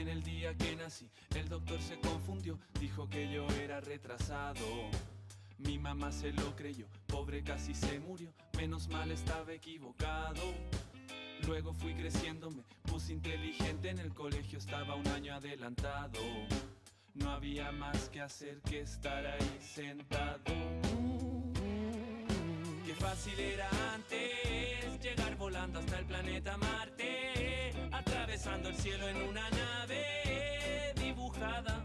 En 0.00 0.08
el 0.08 0.22
día 0.22 0.56
que 0.56 0.76
nací, 0.76 1.10
el 1.36 1.46
doctor 1.50 1.78
se 1.82 2.00
confundió, 2.00 2.58
dijo 2.80 3.06
que 3.10 3.30
yo 3.30 3.46
era 3.62 3.82
retrasado. 3.82 4.64
Mi 5.58 5.78
mamá 5.78 6.10
se 6.10 6.32
lo 6.32 6.56
creyó, 6.56 6.86
pobre 7.06 7.42
casi 7.42 7.74
se 7.74 8.00
murió, 8.00 8.32
menos 8.56 8.88
mal 8.88 9.10
estaba 9.10 9.52
equivocado. 9.52 10.40
Luego 11.46 11.74
fui 11.74 11.92
creciendo, 11.92 12.50
me 12.50 12.62
puse 12.90 13.12
inteligente, 13.12 13.90
en 13.90 13.98
el 13.98 14.14
colegio 14.14 14.58
estaba 14.58 14.94
un 14.94 15.06
año 15.08 15.34
adelantado. 15.34 16.18
No 17.12 17.30
había 17.32 17.70
más 17.70 18.08
que 18.08 18.22
hacer 18.22 18.62
que 18.62 18.80
estar 18.80 19.26
ahí 19.26 19.58
sentado. 19.60 20.40
Qué 22.86 22.94
fácil 22.94 23.38
era 23.38 23.68
antes 23.92 24.98
llegar 25.02 25.36
volando 25.36 25.78
hasta 25.78 25.98
el 25.98 26.06
planeta 26.06 26.56
Marte, 26.56 27.19
atravesando 28.00 28.70
el 28.70 28.76
cielo 28.76 29.08
en 29.08 29.16
una 29.28 29.48
nave 29.50 30.94
dibujada. 30.96 31.84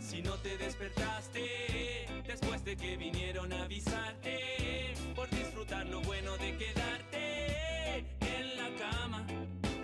Si 0.00 0.22
no 0.22 0.34
te 0.36 0.56
despertaste 0.56 2.06
después 2.26 2.64
de 2.64 2.76
que 2.76 2.96
vinieron 2.96 3.52
a 3.52 3.64
avisarte 3.64 4.94
por 5.14 5.28
disfrutar 5.28 5.86
lo 5.86 6.00
bueno 6.00 6.36
de 6.38 6.56
quedarte 6.56 7.98
en 8.20 8.56
la 8.56 8.70
cama. 8.78 9.26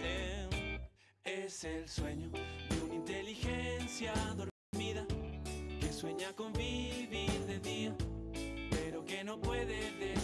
Eh, 0.03 0.80
es 1.25 1.64
el 1.64 1.87
sueño 1.87 2.30
de 2.30 2.80
una 2.87 2.95
inteligencia 2.95 4.14
dormida 4.34 5.05
que 5.80 5.92
sueña 5.92 6.33
con 6.34 6.55
vivir 6.55 7.39
de 7.47 7.59
día, 7.61 7.95
pero 8.70 9.05
que 9.05 9.23
no 9.25 9.39
puede 9.39 9.92
despertar. 9.98 10.23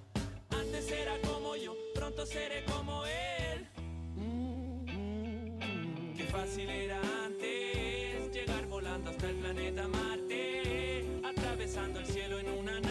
Antes 0.73 0.89
era 0.89 1.17
como 1.27 1.53
yo, 1.57 1.75
pronto 1.93 2.25
seré 2.25 2.63
como 2.63 3.03
él. 3.05 3.67
Qué 6.15 6.23
fácil 6.31 6.69
era 6.69 7.01
antes 7.25 8.31
llegar 8.31 8.67
volando 8.67 9.09
hasta 9.09 9.29
el 9.31 9.35
planeta 9.35 9.85
Marte, 9.89 11.05
atravesando 11.25 11.99
el 11.99 12.05
cielo 12.05 12.39
en 12.39 12.51
una 12.51 12.79
nave 12.79 12.90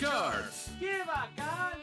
Of 0.00 0.08
Cards. 0.08 0.70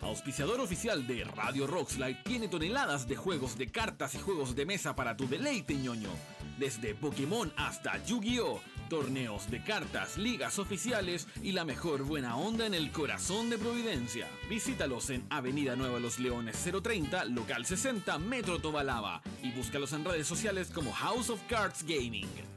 Auspiciador 0.02 0.60
oficial 0.60 1.06
de 1.06 1.24
Radio 1.24 1.68
Rockslide 1.68 2.18
tiene 2.24 2.48
toneladas 2.48 3.08
de 3.08 3.16
juegos 3.16 3.58
de 3.58 3.68
cartas 3.68 4.16
y 4.16 4.20
juegos 4.20 4.56
de 4.56 4.66
mesa 4.66 4.96
para 4.96 5.16
tu 5.16 5.28
deleite 5.28 5.76
ñoño. 5.76 6.10
Desde 6.58 6.96
Pokémon 6.96 7.52
hasta 7.58 8.04
Yu-Gi-Oh! 8.06 8.62
Torneos 8.90 9.52
de 9.52 9.64
cartas, 9.64 10.18
ligas 10.18 10.60
oficiales 10.60 11.28
y 11.44 11.52
la 11.52 11.66
mejor 11.66 12.04
buena 12.04 12.38
onda 12.38 12.66
en 12.66 12.74
el 12.74 12.92
corazón 12.92 13.50
de 13.50 13.58
Providencia. 13.58 14.28
Visítalos 14.50 15.10
en 15.10 15.26
Avenida 15.30 15.76
Nueva 15.76 16.00
Los 16.00 16.20
Leones 16.20 16.58
030, 16.58 17.26
local 17.26 17.66
60, 17.66 18.18
Metro 18.20 18.60
Tobalaba. 18.60 19.22
Y 19.44 19.52
búscalos 19.52 19.94
en 19.94 20.06
redes 20.06 20.28
sociales 20.28 20.72
como 20.74 20.94
House 20.94 21.30
of 21.30 21.42
Cards 21.50 21.84
Gaming. 21.84 22.57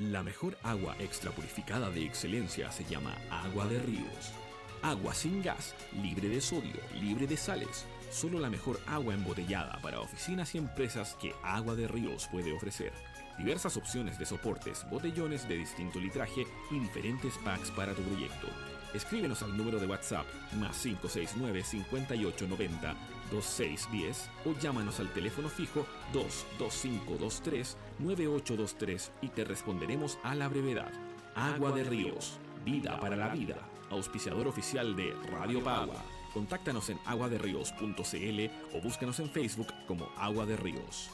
La 0.00 0.22
mejor 0.22 0.56
agua 0.62 0.96
extra 0.98 1.30
purificada 1.30 1.90
de 1.90 2.06
excelencia 2.06 2.72
se 2.72 2.84
llama 2.84 3.18
agua 3.30 3.66
de 3.66 3.78
ríos. 3.80 4.32
Agua 4.80 5.12
sin 5.12 5.42
gas, 5.42 5.74
libre 6.02 6.26
de 6.30 6.40
sodio, 6.40 6.80
libre 6.98 7.26
de 7.26 7.36
sales. 7.36 7.84
Solo 8.10 8.40
la 8.40 8.48
mejor 8.48 8.80
agua 8.86 9.12
embotellada 9.12 9.78
para 9.82 10.00
oficinas 10.00 10.54
y 10.54 10.58
empresas 10.58 11.18
que 11.20 11.34
Agua 11.42 11.74
de 11.74 11.86
Ríos 11.86 12.28
puede 12.32 12.50
ofrecer. 12.50 12.94
Diversas 13.36 13.76
opciones 13.76 14.18
de 14.18 14.24
soportes, 14.24 14.88
botellones 14.88 15.46
de 15.46 15.58
distinto 15.58 16.00
litraje 16.00 16.46
y 16.70 16.78
diferentes 16.78 17.34
packs 17.44 17.70
para 17.70 17.92
tu 17.92 18.00
proyecto. 18.00 18.48
Escríbenos 18.94 19.42
al 19.42 19.54
número 19.54 19.78
de 19.78 19.86
WhatsApp 19.86 20.24
más 20.54 20.78
569 20.78 21.62
5890 21.62 22.96
2610 23.30 24.28
o 24.46 24.58
llámanos 24.60 25.00
al 25.00 25.12
teléfono 25.12 25.48
fijo 25.48 25.86
22523 26.12 27.76
9823 27.98 29.12
y 29.22 29.28
te 29.28 29.44
responderemos 29.44 30.18
a 30.22 30.34
la 30.34 30.48
brevedad. 30.48 30.92
Agua 31.34 31.72
de 31.72 31.84
Ríos, 31.84 32.38
vida 32.64 32.98
para 33.00 33.16
la 33.16 33.28
vida. 33.28 33.56
Auspiciador 33.90 34.46
oficial 34.46 34.94
de 34.96 35.12
Radio 35.30 35.62
Pagua. 35.62 36.02
Contáctanos 36.32 36.90
en 36.90 36.98
aguaderríos.cl 37.06 38.76
o 38.76 38.80
búscanos 38.80 39.18
en 39.18 39.30
Facebook 39.30 39.68
como 39.86 40.08
Agua 40.16 40.46
de 40.46 40.56
Ríos. 40.56 41.10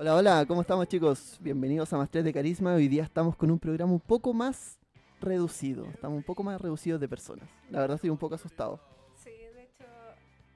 Hola, 0.00 0.14
hola, 0.14 0.46
¿cómo 0.46 0.60
estamos 0.60 0.86
chicos? 0.86 1.38
Bienvenidos 1.40 1.92
a 1.92 1.96
Más 1.96 2.08
3 2.08 2.24
de 2.24 2.32
Carisma. 2.32 2.74
Hoy 2.74 2.86
día 2.86 3.02
estamos 3.02 3.34
con 3.34 3.50
un 3.50 3.58
programa 3.58 3.92
un 3.92 3.98
poco 3.98 4.32
más 4.32 4.77
reducido. 5.20 5.86
Estamos 5.86 6.16
un 6.16 6.22
poco 6.22 6.42
más 6.42 6.60
reducidos 6.60 7.00
de 7.00 7.08
personas. 7.08 7.48
La 7.70 7.80
verdad 7.80 7.96
estoy 7.96 8.10
un 8.10 8.18
poco 8.18 8.34
asustado. 8.34 8.80
Sí, 9.16 9.30
de 9.30 9.64
hecho 9.64 9.84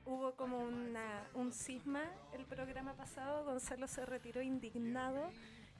hubo 0.06 0.32
como 0.32 0.58
una, 0.58 1.26
un 1.34 1.52
cisma 1.52 2.02
el 2.32 2.44
programa 2.44 2.94
pasado. 2.94 3.44
Gonzalo 3.44 3.86
se 3.86 4.04
retiró 4.06 4.42
indignado 4.42 5.30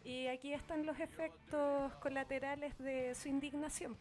Y 0.04 0.26
aquí 0.26 0.52
están 0.52 0.84
los 0.84 0.98
efectos 0.98 1.92
colaterales 2.00 2.76
de 2.78 3.14
su 3.14 3.28
indignación. 3.28 3.96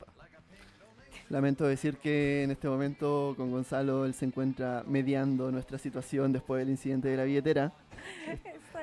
Lamento 1.30 1.66
decir 1.66 1.98
que 1.98 2.44
en 2.44 2.51
este 2.51 2.68
momento 2.68 3.33
con 3.38 3.51
Gonzalo 3.51 4.06
él 4.06 4.13
se 4.13 4.25
encuentra 4.25 4.83
mediando 4.88 5.51
nuestra 5.51 5.78
situación 5.78 6.31
después 6.31 6.60
del 6.60 6.69
incidente 6.69 7.10
de 7.10 7.18
la 7.18 7.24
billetera. 7.24 7.74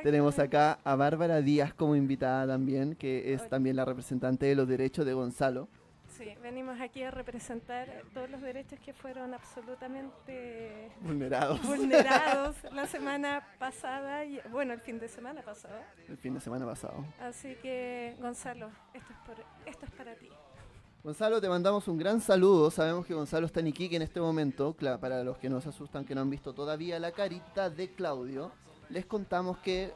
Tenemos 0.02 0.38
acá 0.38 0.78
a 0.84 0.94
Bárbara 0.94 1.40
Díaz 1.40 1.74
como 1.74 1.96
invitada 1.96 2.46
también, 2.46 2.94
que 2.94 3.34
es 3.34 3.48
también 3.48 3.76
la 3.76 3.84
representante 3.84 4.46
de 4.46 4.54
los 4.54 4.68
derechos 4.68 5.04
de 5.04 5.12
Gonzalo. 5.12 5.68
Sí, 6.18 6.34
venimos 6.42 6.80
aquí 6.80 7.04
a 7.04 7.12
representar 7.12 8.02
todos 8.12 8.28
los 8.28 8.42
derechos 8.42 8.80
que 8.80 8.92
fueron 8.92 9.34
absolutamente 9.34 10.90
vulnerados. 11.00 11.62
Vulnerados 11.64 12.56
la 12.72 12.88
semana 12.88 13.46
pasada, 13.60 14.24
y, 14.24 14.40
bueno, 14.50 14.72
el 14.72 14.80
fin 14.80 14.98
de 14.98 15.06
semana 15.06 15.42
pasado. 15.42 15.76
El 16.08 16.16
fin 16.16 16.34
de 16.34 16.40
semana 16.40 16.66
pasado. 16.66 17.04
Así 17.20 17.54
que, 17.62 18.16
Gonzalo, 18.20 18.68
esto 18.92 19.12
es, 19.12 19.18
por, 19.24 19.36
esto 19.64 19.86
es 19.86 19.92
para 19.92 20.16
ti. 20.16 20.28
Gonzalo, 21.04 21.40
te 21.40 21.48
mandamos 21.48 21.86
un 21.86 21.96
gran 21.96 22.20
saludo. 22.20 22.72
Sabemos 22.72 23.06
que 23.06 23.14
Gonzalo 23.14 23.46
está 23.46 23.60
en 23.60 23.68
Iquique 23.68 23.94
en 23.94 24.02
este 24.02 24.20
momento. 24.20 24.74
Para 25.00 25.22
los 25.22 25.38
que 25.38 25.48
nos 25.48 25.68
asustan 25.68 26.04
que 26.04 26.16
no 26.16 26.22
han 26.22 26.30
visto 26.30 26.52
todavía 26.52 26.98
la 26.98 27.12
carita 27.12 27.70
de 27.70 27.92
Claudio, 27.92 28.50
les 28.88 29.06
contamos 29.06 29.58
que 29.58 29.92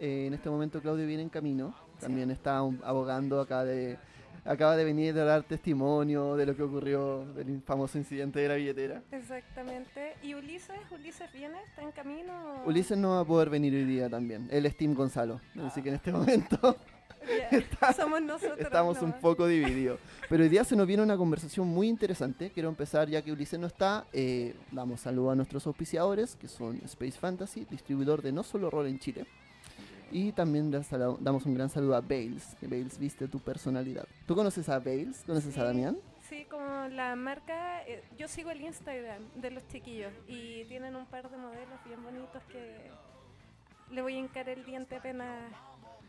eh, 0.00 0.26
en 0.26 0.32
este 0.32 0.48
momento 0.48 0.80
Claudio 0.80 1.06
viene 1.06 1.22
en 1.22 1.28
camino. 1.28 1.74
También 2.00 2.30
está 2.30 2.56
abogando 2.58 3.42
acá 3.42 3.62
de 3.62 3.98
acaba 4.46 4.76
de 4.76 4.84
venir 4.84 5.14
de 5.14 5.24
dar 5.24 5.42
testimonio 5.42 6.36
de 6.36 6.46
lo 6.46 6.56
que 6.56 6.62
ocurrió 6.62 7.24
del 7.34 7.62
famoso 7.62 7.98
incidente 7.98 8.40
de 8.40 8.48
la 8.48 8.54
billetera. 8.54 9.02
Exactamente. 9.10 10.14
¿Y 10.22 10.34
Ulises? 10.34 10.76
¿Ulises 10.90 11.32
viene? 11.32 11.60
¿Está 11.62 11.82
en 11.82 11.92
camino? 11.92 12.62
Ulises 12.64 12.96
no 12.96 13.10
va 13.10 13.20
a 13.20 13.24
poder 13.24 13.50
venir 13.50 13.74
hoy 13.74 13.84
día 13.84 14.08
también. 14.08 14.48
Él 14.50 14.66
es 14.66 14.76
Team 14.76 14.94
Gonzalo. 14.94 15.40
Así 15.62 15.82
que 15.82 15.90
en 15.90 15.96
este 15.96 16.12
momento 16.12 16.76
somos 17.96 18.22
nosotros. 18.22 18.60
Estamos 18.60 19.02
un 19.02 19.12
poco 19.12 19.46
divididos. 19.46 19.98
Pero 20.28 20.42
hoy 20.42 20.48
día 20.48 20.64
se 20.64 20.76
nos 20.76 20.86
viene 20.86 21.02
una 21.02 21.16
conversación 21.16 21.66
muy 21.66 21.88
interesante. 21.88 22.50
Quiero 22.50 22.68
empezar, 22.68 23.08
ya 23.08 23.22
que 23.22 23.32
Ulises 23.32 23.58
no 23.58 23.66
está, 23.66 24.06
eh, 24.12 24.54
damos 24.72 25.00
saludo 25.00 25.30
a 25.30 25.34
nuestros 25.34 25.66
auspiciadores, 25.66 26.36
que 26.36 26.48
son 26.48 26.80
Space 26.84 27.18
Fantasy, 27.18 27.66
distribuidor 27.70 28.22
de 28.22 28.32
no 28.32 28.42
solo 28.42 28.70
rol 28.70 28.86
en 28.86 28.98
Chile, 28.98 29.26
y 30.10 30.32
también 30.32 30.70
damos 30.70 31.46
un 31.46 31.54
gran 31.54 31.68
saludo 31.68 31.96
a 31.96 32.00
Bales, 32.00 32.56
que 32.60 32.66
Bales 32.66 32.98
viste 32.98 33.28
tu 33.28 33.38
personalidad. 33.38 34.06
¿Tú 34.26 34.34
conoces 34.34 34.68
a 34.68 34.78
Bales? 34.78 35.22
¿Conoces 35.26 35.56
a 35.58 35.64
Damián? 35.64 35.98
Sí, 36.28 36.44
como 36.50 36.88
la 36.88 37.14
marca, 37.16 37.82
eh, 37.86 38.02
yo 38.18 38.26
sigo 38.28 38.50
el 38.50 38.60
Instagram 38.60 39.22
de 39.36 39.50
los 39.50 39.66
chiquillos 39.68 40.12
y 40.26 40.64
tienen 40.64 40.96
un 40.96 41.06
par 41.06 41.30
de 41.30 41.36
modelos 41.36 41.78
bien 41.84 42.02
bonitos 42.02 42.42
que 42.50 42.90
le 43.92 44.02
voy 44.02 44.14
a 44.14 44.18
hincar 44.18 44.48
el 44.48 44.64
diente 44.64 44.96
apenas. 44.96 45.52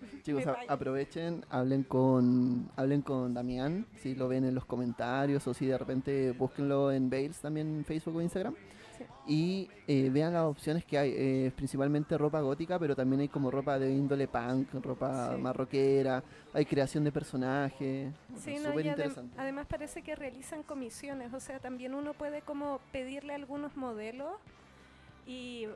Chicos, 0.23 0.43
aprovechen, 0.67 1.43
hablen 1.49 1.83
con 1.83 2.69
hablen 2.75 3.01
con 3.01 3.33
Damián, 3.33 3.87
si 3.97 4.13
lo 4.13 4.27
ven 4.27 4.45
en 4.45 4.53
los 4.53 4.65
comentarios 4.65 5.47
o 5.47 5.53
si 5.53 5.65
de 5.65 5.77
repente 5.77 6.31
búsquenlo 6.31 6.91
en 6.91 7.09
Bales 7.09 7.39
también 7.39 7.67
en 7.77 7.85
Facebook 7.85 8.15
o 8.15 8.21
Instagram 8.21 8.55
y 9.25 9.69
eh, 9.87 10.09
vean 10.09 10.33
las 10.33 10.43
opciones 10.43 10.85
que 10.85 10.97
hay, 10.97 11.13
eh, 11.15 11.51
principalmente 11.55 12.17
ropa 12.17 12.41
gótica, 12.41 12.79
pero 12.79 12.95
también 12.95 13.21
hay 13.21 13.27
como 13.27 13.51
ropa 13.51 13.77
de 13.77 13.91
índole 13.91 14.27
punk, 14.27 14.73
ropa 14.83 15.37
marroquera, 15.37 16.23
hay 16.53 16.65
creación 16.65 17.03
de 17.03 17.11
personajes, 17.11 18.13
sí, 18.37 18.57
súper 18.57 18.85
interesante. 18.85 19.35
además 19.39 19.67
parece 19.67 20.01
que 20.01 20.15
realizan 20.15 20.63
comisiones, 20.63 21.33
o 21.33 21.39
sea, 21.39 21.59
también 21.59 21.93
uno 21.93 22.13
puede 22.13 22.41
como 22.41 22.79
pedirle 22.91 23.33
algunos 23.33 23.75
modelos 23.75 24.33
y 25.25 25.67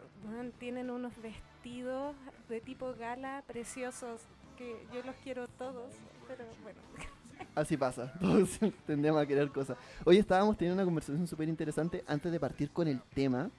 tienen 0.59 0.89
unos 0.89 1.13
vestidos 1.21 2.15
de 2.47 2.62
tipo 2.62 2.94
gala 2.94 3.44
preciosos 3.47 4.21
que 4.57 4.77
yo 4.94 5.03
los 5.03 5.15
quiero 5.23 5.47
todos, 5.47 5.94
pero 6.27 6.45
bueno. 6.63 6.79
Así 7.55 7.77
pasa, 7.77 8.13
todos 8.19 8.59
tendríamos 8.85 9.21
a 9.21 9.25
querer 9.25 9.49
cosas. 9.49 9.77
Hoy 10.05 10.17
estábamos 10.17 10.57
teniendo 10.57 10.81
una 10.81 10.85
conversación 10.85 11.27
súper 11.27 11.49
interesante 11.49 12.03
antes 12.07 12.31
de 12.31 12.39
partir 12.39 12.71
con 12.71 12.88
el 12.88 13.01
tema, 13.13 13.49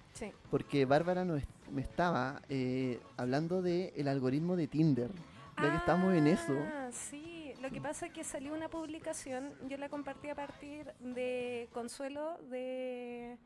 porque 0.51 0.85
Bárbara 0.85 1.25
nos, 1.25 1.43
me 1.71 1.83
estaba 1.83 2.43
eh, 2.49 3.01
hablando 3.17 3.63
del 3.63 3.93
el 3.97 4.09
algoritmo 4.09 4.57
de 4.57 4.67
Tinder, 4.67 5.11
ya 5.59 5.71
que 5.71 5.77
estamos 5.77 6.15
en 6.15 6.27
eso. 6.27 6.55
Ah, 6.59 6.89
sí, 6.91 7.53
lo 7.61 7.71
que 7.71 7.81
pasa 7.81 8.07
es 8.07 8.13
que 8.13 8.25
salió 8.25 8.55
una 8.55 8.69
publicación, 8.69 9.53
yo 9.69 9.77
la 9.77 9.89
compartí 9.89 10.29
a 10.29 10.35
partir 10.35 10.93
de 11.01 11.69
Consuelo, 11.73 12.39
de 12.51 13.39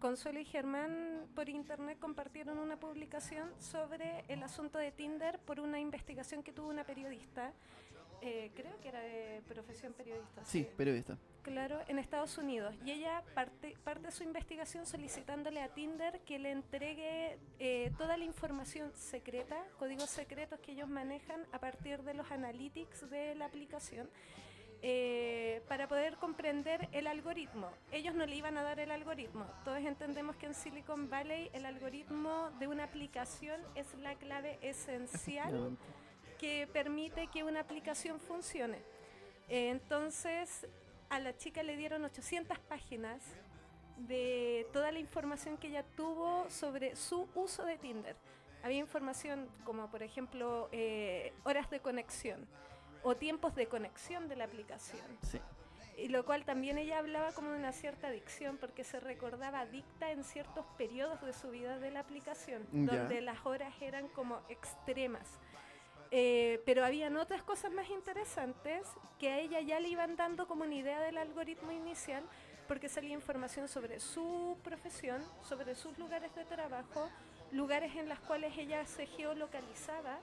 Consuelo 0.00 0.38
y 0.38 0.44
Germán 0.44 1.26
por 1.34 1.48
internet 1.48 1.98
compartieron 1.98 2.58
una 2.58 2.78
publicación 2.78 3.48
sobre 3.58 4.24
el 4.28 4.42
asunto 4.42 4.78
de 4.78 4.92
Tinder 4.92 5.38
por 5.38 5.60
una 5.60 5.80
investigación 5.80 6.42
que 6.42 6.52
tuvo 6.52 6.68
una 6.68 6.84
periodista 6.84 7.52
eh, 8.24 8.50
creo 8.54 8.80
que 8.80 8.88
era 8.88 9.00
de 9.00 9.42
profesión 9.46 9.92
periodista. 9.92 10.42
Sí, 10.44 10.66
periodista. 10.76 11.18
Claro, 11.42 11.78
en 11.88 11.98
Estados 11.98 12.38
Unidos. 12.38 12.74
Y 12.82 12.92
ella 12.92 13.22
parte, 13.34 13.76
parte 13.84 14.06
de 14.06 14.12
su 14.12 14.22
investigación 14.22 14.86
solicitándole 14.86 15.60
a 15.60 15.68
Tinder 15.68 16.20
que 16.20 16.38
le 16.38 16.50
entregue 16.50 17.38
eh, 17.58 17.92
toda 17.98 18.16
la 18.16 18.24
información 18.24 18.90
secreta, 18.94 19.62
códigos 19.78 20.08
secretos 20.08 20.58
que 20.60 20.72
ellos 20.72 20.88
manejan 20.88 21.46
a 21.52 21.58
partir 21.58 22.02
de 22.02 22.14
los 22.14 22.30
analytics 22.30 23.10
de 23.10 23.34
la 23.34 23.44
aplicación. 23.44 24.08
Eh, 24.86 25.62
para 25.66 25.88
poder 25.88 26.16
comprender 26.16 26.90
el 26.92 27.06
algoritmo. 27.06 27.70
Ellos 27.90 28.14
no 28.14 28.26
le 28.26 28.36
iban 28.36 28.58
a 28.58 28.62
dar 28.62 28.80
el 28.80 28.90
algoritmo. 28.90 29.46
Todos 29.64 29.78
entendemos 29.78 30.36
que 30.36 30.44
en 30.44 30.54
Silicon 30.54 31.08
Valley 31.08 31.48
el 31.54 31.64
algoritmo 31.64 32.50
de 32.58 32.68
una 32.68 32.84
aplicación 32.84 33.62
es 33.74 33.94
la 33.94 34.14
clave 34.16 34.58
esencial 34.60 35.78
que 36.44 36.66
permite 36.66 37.26
que 37.28 37.42
una 37.42 37.60
aplicación 37.60 38.20
funcione. 38.20 38.76
Eh, 39.48 39.70
entonces, 39.70 40.66
a 41.08 41.18
la 41.18 41.34
chica 41.38 41.62
le 41.62 41.74
dieron 41.74 42.04
800 42.04 42.58
páginas 42.58 43.22
de 43.96 44.66
toda 44.74 44.92
la 44.92 44.98
información 44.98 45.56
que 45.56 45.68
ella 45.68 45.84
tuvo 45.96 46.44
sobre 46.50 46.96
su 46.96 47.26
uso 47.34 47.64
de 47.64 47.78
Tinder. 47.78 48.14
Había 48.62 48.78
información 48.78 49.48
como, 49.64 49.90
por 49.90 50.02
ejemplo, 50.02 50.68
eh, 50.70 51.32
horas 51.44 51.70
de 51.70 51.80
conexión 51.80 52.46
o 53.02 53.14
tiempos 53.14 53.54
de 53.54 53.66
conexión 53.66 54.28
de 54.28 54.36
la 54.36 54.44
aplicación. 54.44 55.00
Y 55.96 56.08
lo 56.08 56.26
cual 56.26 56.44
también 56.44 56.76
ella 56.76 56.98
hablaba 56.98 57.32
como 57.32 57.52
de 57.52 57.58
una 57.58 57.72
cierta 57.72 58.08
adicción 58.08 58.58
porque 58.58 58.84
se 58.84 59.00
recordaba 59.00 59.60
adicta 59.60 60.10
en 60.10 60.24
ciertos 60.24 60.66
periodos 60.76 61.22
de 61.22 61.32
su 61.32 61.48
vida 61.50 61.78
de 61.78 61.90
la 61.90 62.00
aplicación, 62.00 62.66
donde 62.70 63.22
las 63.22 63.46
horas 63.46 63.72
eran 63.80 64.08
como 64.08 64.40
extremas. 64.50 65.38
Eh, 66.16 66.62
pero 66.64 66.84
habían 66.84 67.16
otras 67.16 67.42
cosas 67.42 67.72
más 67.72 67.90
interesantes 67.90 68.86
que 69.18 69.30
a 69.30 69.40
ella 69.40 69.60
ya 69.62 69.80
le 69.80 69.88
iban 69.88 70.14
dando 70.14 70.46
como 70.46 70.62
una 70.62 70.76
idea 70.76 71.00
del 71.00 71.18
algoritmo 71.18 71.72
inicial, 71.72 72.22
porque 72.68 72.88
salía 72.88 73.14
información 73.14 73.66
sobre 73.66 73.98
su 73.98 74.56
profesión, 74.62 75.20
sobre 75.42 75.74
sus 75.74 75.98
lugares 75.98 76.32
de 76.36 76.44
trabajo, 76.44 77.10
lugares 77.50 77.96
en 77.96 78.08
los 78.08 78.20
cuales 78.20 78.56
ella 78.56 78.86
se 78.86 79.06
geolocalizaba. 79.06 80.20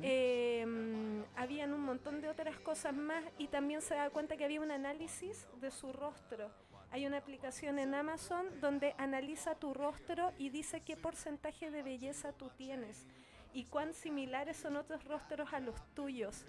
Em, 0.00 1.22
habían 1.36 1.74
un 1.74 1.82
montón 1.82 2.22
de 2.22 2.30
otras 2.30 2.58
cosas 2.60 2.94
más 2.94 3.22
y 3.36 3.48
también 3.48 3.82
se 3.82 3.94
da 3.94 4.08
cuenta 4.08 4.38
que 4.38 4.44
había 4.46 4.62
un 4.62 4.70
análisis 4.70 5.46
de 5.60 5.70
su 5.70 5.92
rostro. 5.92 6.50
Hay 6.90 7.06
una 7.06 7.18
aplicación 7.18 7.78
en 7.78 7.94
Amazon 7.94 8.58
donde 8.62 8.94
analiza 8.96 9.54
tu 9.54 9.74
rostro 9.74 10.32
y 10.38 10.48
dice 10.48 10.80
qué 10.80 10.96
porcentaje 10.96 11.70
de 11.70 11.82
belleza 11.82 12.32
tú 12.32 12.48
tienes 12.56 13.06
y 13.52 13.64
cuán 13.64 13.94
similares 13.94 14.56
son 14.56 14.76
otros 14.76 15.04
rostros 15.04 15.52
a 15.52 15.60
los 15.60 15.74
tuyos. 15.94 16.44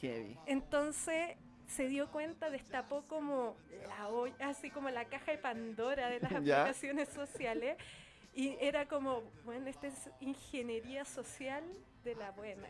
Heavy. 0.00 0.36
Entonces 0.46 1.36
se 1.66 1.88
dio 1.88 2.10
cuenta, 2.10 2.50
destapó 2.50 3.02
como 3.02 3.56
la 3.88 4.08
olla, 4.08 4.48
así 4.48 4.70
como 4.70 4.90
la 4.90 5.04
caja 5.04 5.32
de 5.32 5.38
Pandora 5.38 6.08
de 6.08 6.20
las 6.20 6.32
aplicaciones 6.34 7.08
sociales. 7.08 7.76
Y 8.34 8.56
era 8.60 8.86
como, 8.86 9.22
bueno, 9.44 9.68
esta 9.68 9.88
es 9.88 10.10
ingeniería 10.20 11.04
social 11.04 11.64
de 12.04 12.14
la 12.14 12.30
buena 12.30 12.68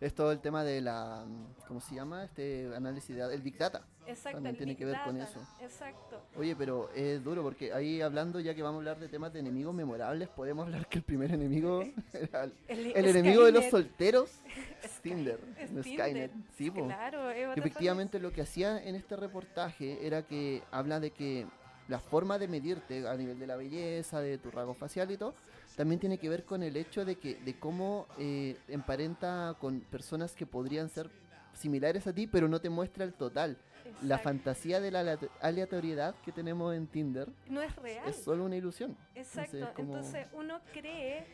es 0.00 0.14
todo 0.14 0.32
el 0.32 0.40
tema 0.40 0.64
de 0.64 0.80
la, 0.80 1.24
¿cómo 1.66 1.80
se 1.80 1.94
llama? 1.94 2.24
Este 2.24 2.70
análisis 2.74 3.16
de 3.16 3.34
el 3.34 3.42
Big 3.42 3.56
Data. 3.56 3.82
Exacto. 4.06 4.36
También 4.36 4.56
tiene 4.56 4.76
que 4.76 4.84
ver 4.84 4.98
con 5.04 5.20
eso. 5.20 5.40
Exacto. 5.60 6.22
Oye, 6.36 6.54
pero 6.54 6.90
es 6.94 7.22
duro 7.24 7.42
porque 7.42 7.72
ahí 7.72 8.00
hablando, 8.00 8.38
ya 8.38 8.54
que 8.54 8.62
vamos 8.62 8.76
a 8.76 8.78
hablar 8.78 9.00
de 9.00 9.08
temas 9.08 9.32
de 9.32 9.40
enemigos 9.40 9.74
memorables, 9.74 10.28
podemos 10.28 10.66
hablar 10.66 10.86
que 10.86 10.98
el 10.98 11.04
primer 11.04 11.32
enemigo, 11.32 11.82
el, 12.68 12.94
enemigo 12.94 13.44
de 13.44 13.52
los 13.52 13.64
solteros, 13.66 14.30
es 14.84 15.00
Tinder, 15.00 15.40
Skynet. 15.82 16.32
Sí, 16.56 16.70
claro, 16.70 17.30
Efectivamente, 17.30 18.18
lo 18.18 18.32
que 18.32 18.42
hacía 18.42 18.82
en 18.82 18.94
este 18.94 19.16
reportaje 19.16 20.06
era 20.06 20.22
que 20.22 20.62
habla 20.70 21.00
de 21.00 21.10
que 21.10 21.46
la 21.88 22.00
forma 22.00 22.38
de 22.38 22.48
medirte 22.48 23.06
a 23.06 23.14
nivel 23.14 23.38
de 23.38 23.46
la 23.46 23.56
belleza, 23.56 24.20
de 24.20 24.38
tu 24.38 24.50
rasgo 24.50 24.74
facial 24.74 25.10
y 25.10 25.16
todo, 25.16 25.34
también 25.76 26.00
tiene 26.00 26.18
que 26.18 26.28
ver 26.28 26.44
con 26.44 26.62
el 26.62 26.76
hecho 26.76 27.04
de 27.04 27.16
que 27.16 27.34
de 27.36 27.58
cómo 27.58 28.06
eh, 28.18 28.56
emparenta 28.68 29.54
con 29.60 29.80
personas 29.80 30.34
que 30.34 30.46
podrían 30.46 30.88
ser 30.88 31.10
similares 31.52 32.06
a 32.06 32.12
ti, 32.12 32.26
pero 32.26 32.48
no 32.48 32.60
te 32.60 32.68
muestra 32.70 33.04
el 33.04 33.12
total. 33.14 33.56
La 34.02 34.18
fantasía 34.18 34.80
de 34.80 34.90
la 34.90 35.00
alea- 35.00 35.18
aleatoriedad 35.40 36.14
que 36.24 36.32
tenemos 36.32 36.74
en 36.74 36.88
Tinder 36.88 37.28
no 37.48 37.62
es 37.62 37.74
real. 37.76 38.08
es 38.08 38.16
solo 38.16 38.44
una 38.44 38.56
ilusión. 38.56 38.96
Exacto, 39.14 39.56
Entonces, 39.56 39.74
como- 39.76 39.96
entonces 39.96 40.26
uno 40.32 40.60
cree, 40.72 41.24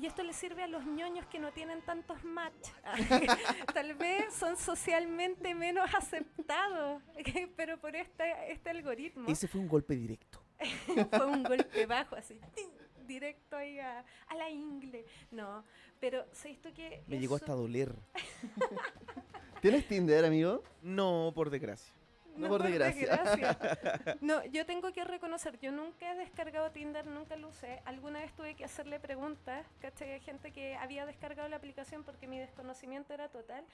y 0.00 0.06
esto 0.06 0.22
le 0.22 0.32
sirve 0.32 0.62
a 0.62 0.68
los 0.68 0.86
ñoños 0.86 1.26
que 1.26 1.40
no 1.40 1.50
tienen 1.50 1.82
tantos 1.82 2.22
match, 2.22 2.68
tal 3.74 3.94
vez 3.94 4.32
son 4.32 4.56
socialmente 4.56 5.54
menos 5.56 5.92
aceptados, 5.92 7.02
pero 7.56 7.78
por 7.78 7.96
este, 7.96 8.52
este 8.52 8.70
algoritmo 8.70 9.28
Ese 9.28 9.48
fue 9.48 9.60
un 9.60 9.68
golpe 9.68 9.94
directo. 9.96 10.40
fue 11.10 11.26
un 11.26 11.42
golpe 11.42 11.84
bajo, 11.86 12.14
así, 12.16 12.40
¡tin! 12.54 12.68
Directo 13.08 13.56
ahí 13.56 13.80
a, 13.80 14.04
a 14.28 14.34
la 14.36 14.48
ingle. 14.48 15.04
No, 15.32 15.64
pero 15.98 16.24
¿sabes 16.32 16.60
tú 16.60 16.72
que 16.72 17.02
Me 17.08 17.18
llegó 17.18 17.34
hasta 17.34 17.52
a 17.52 17.56
doler. 17.56 17.92
¿Tienes 19.60 19.88
Tinder, 19.88 20.24
amigo? 20.24 20.62
No, 20.82 21.32
por 21.34 21.50
desgracia. 21.50 21.92
No 22.36 22.48
por 22.48 22.62
desgracia. 22.62 23.16
desgracia. 23.16 24.16
No, 24.20 24.44
yo 24.46 24.64
tengo 24.64 24.92
que 24.92 25.04
reconocer, 25.04 25.58
yo 25.58 25.72
nunca 25.72 26.12
he 26.12 26.16
descargado 26.16 26.70
Tinder, 26.70 27.06
nunca 27.06 27.36
lo 27.36 27.48
usé. 27.48 27.80
Alguna 27.84 28.20
vez 28.20 28.32
tuve 28.34 28.54
que 28.54 28.64
hacerle 28.64 29.00
preguntas, 29.00 29.66
¿cachai? 29.80 30.14
A 30.14 30.20
gente 30.20 30.52
que 30.52 30.76
había 30.76 31.04
descargado 31.06 31.48
la 31.48 31.56
aplicación 31.56 32.04
porque 32.04 32.28
mi 32.28 32.38
desconocimiento 32.38 33.12
era 33.12 33.28
total. 33.28 33.64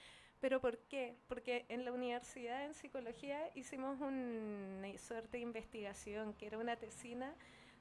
¿Pero 0.41 0.59
por 0.59 0.77
qué? 0.79 1.15
Porque 1.27 1.65
en 1.69 1.85
la 1.85 1.91
universidad, 1.91 2.65
en 2.65 2.73
psicología, 2.73 3.39
hicimos 3.55 3.99
una 4.01 4.97
suerte 4.97 5.37
de 5.37 5.43
investigación, 5.43 6.33
que 6.33 6.47
era 6.47 6.57
una 6.57 6.75
tesina 6.75 7.33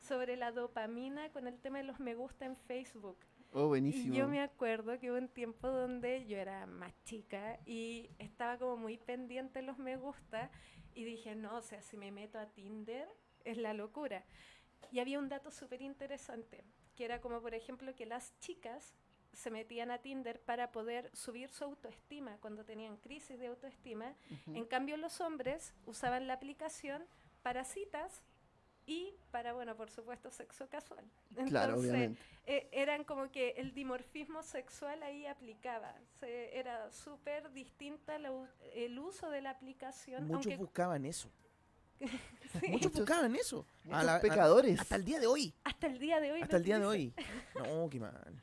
sobre 0.04 0.36
la 0.36 0.52
dopamina 0.52 1.30
con 1.30 1.46
el 1.46 1.58
tema 1.58 1.78
de 1.78 1.84
los 1.84 1.98
me 1.98 2.14
gusta 2.14 2.44
en 2.44 2.56
Facebook. 2.56 3.16
Oh, 3.52 3.68
buenísimo. 3.68 4.14
Y 4.14 4.18
yo 4.18 4.28
me 4.28 4.40
acuerdo 4.40 4.98
que 4.98 5.10
hubo 5.10 5.18
un 5.18 5.28
tiempo 5.28 5.68
donde 5.68 6.26
yo 6.26 6.36
era 6.36 6.66
más 6.66 6.92
chica 7.04 7.58
y 7.64 8.10
estaba 8.18 8.58
como 8.58 8.76
muy 8.76 8.98
pendiente 8.98 9.60
de 9.60 9.66
los 9.66 9.78
me 9.78 9.96
gusta 9.96 10.50
y 10.94 11.04
dije, 11.04 11.34
no, 11.34 11.56
o 11.56 11.62
sea, 11.62 11.80
si 11.80 11.96
me 11.96 12.10
meto 12.10 12.38
a 12.38 12.46
Tinder 12.46 13.08
es 13.44 13.56
la 13.56 13.72
locura. 13.72 14.24
Y 14.90 14.98
había 14.98 15.18
un 15.18 15.28
dato 15.28 15.50
súper 15.50 15.82
interesante, 15.82 16.64
que 16.96 17.04
era 17.04 17.20
como 17.20 17.40
por 17.40 17.54
ejemplo 17.54 17.94
que 17.94 18.06
las 18.06 18.38
chicas 18.40 18.94
se 19.32 19.50
metían 19.50 19.90
a 19.90 19.98
Tinder 19.98 20.40
para 20.40 20.70
poder 20.70 21.10
subir 21.14 21.48
su 21.48 21.64
autoestima 21.64 22.38
cuando 22.40 22.64
tenían 22.64 22.96
crisis 22.96 23.38
de 23.38 23.48
autoestima. 23.48 24.14
En 24.46 24.64
cambio 24.64 24.96
los 24.96 25.20
hombres 25.20 25.74
usaban 25.86 26.26
la 26.26 26.34
aplicación 26.34 27.04
para 27.42 27.64
citas 27.64 28.22
y 28.86 29.14
para, 29.30 29.52
bueno, 29.52 29.74
por 29.76 29.90
supuesto, 29.90 30.30
sexo 30.30 30.68
casual. 30.68 31.04
Claro, 31.48 31.74
Entonces, 31.74 31.90
obviamente. 31.90 32.22
eh, 32.46 32.68
eran 32.72 33.04
como 33.04 33.30
que 33.30 33.50
el 33.56 33.72
dimorfismo 33.74 34.42
sexual 34.42 35.02
ahí 35.02 35.26
aplicaba. 35.26 35.94
Se- 36.20 36.56
era 36.58 36.90
súper 36.92 37.50
distinta 37.52 38.18
la 38.18 38.30
u- 38.32 38.46
el 38.74 38.98
uso 38.98 39.30
de 39.30 39.40
la 39.42 39.50
aplicación. 39.50 40.24
Muchos 40.26 40.46
aunque, 40.46 40.56
buscaban 40.56 41.04
eso. 41.06 41.30
sí, 42.60 42.68
Muchos 42.68 42.92
buscaban 42.92 43.34
eso. 43.36 43.66
A 43.84 43.86
Muchos 43.88 44.04
la- 44.04 44.16
a- 44.16 44.20
pecadores. 44.20 44.80
hasta 44.80 44.96
el 44.96 45.04
día 45.04 45.20
de 45.20 45.26
hoy. 45.26 45.54
hasta 45.64 45.86
el 45.86 45.98
día 45.98 46.20
de 46.20 46.32
hoy. 46.32 46.42
Hasta 46.42 46.56
el 46.56 46.64
día 46.64 46.78
de 46.78 46.86
hoy. 46.86 47.14
No, 47.54 47.88
qué 47.88 48.00
mal. 48.00 48.42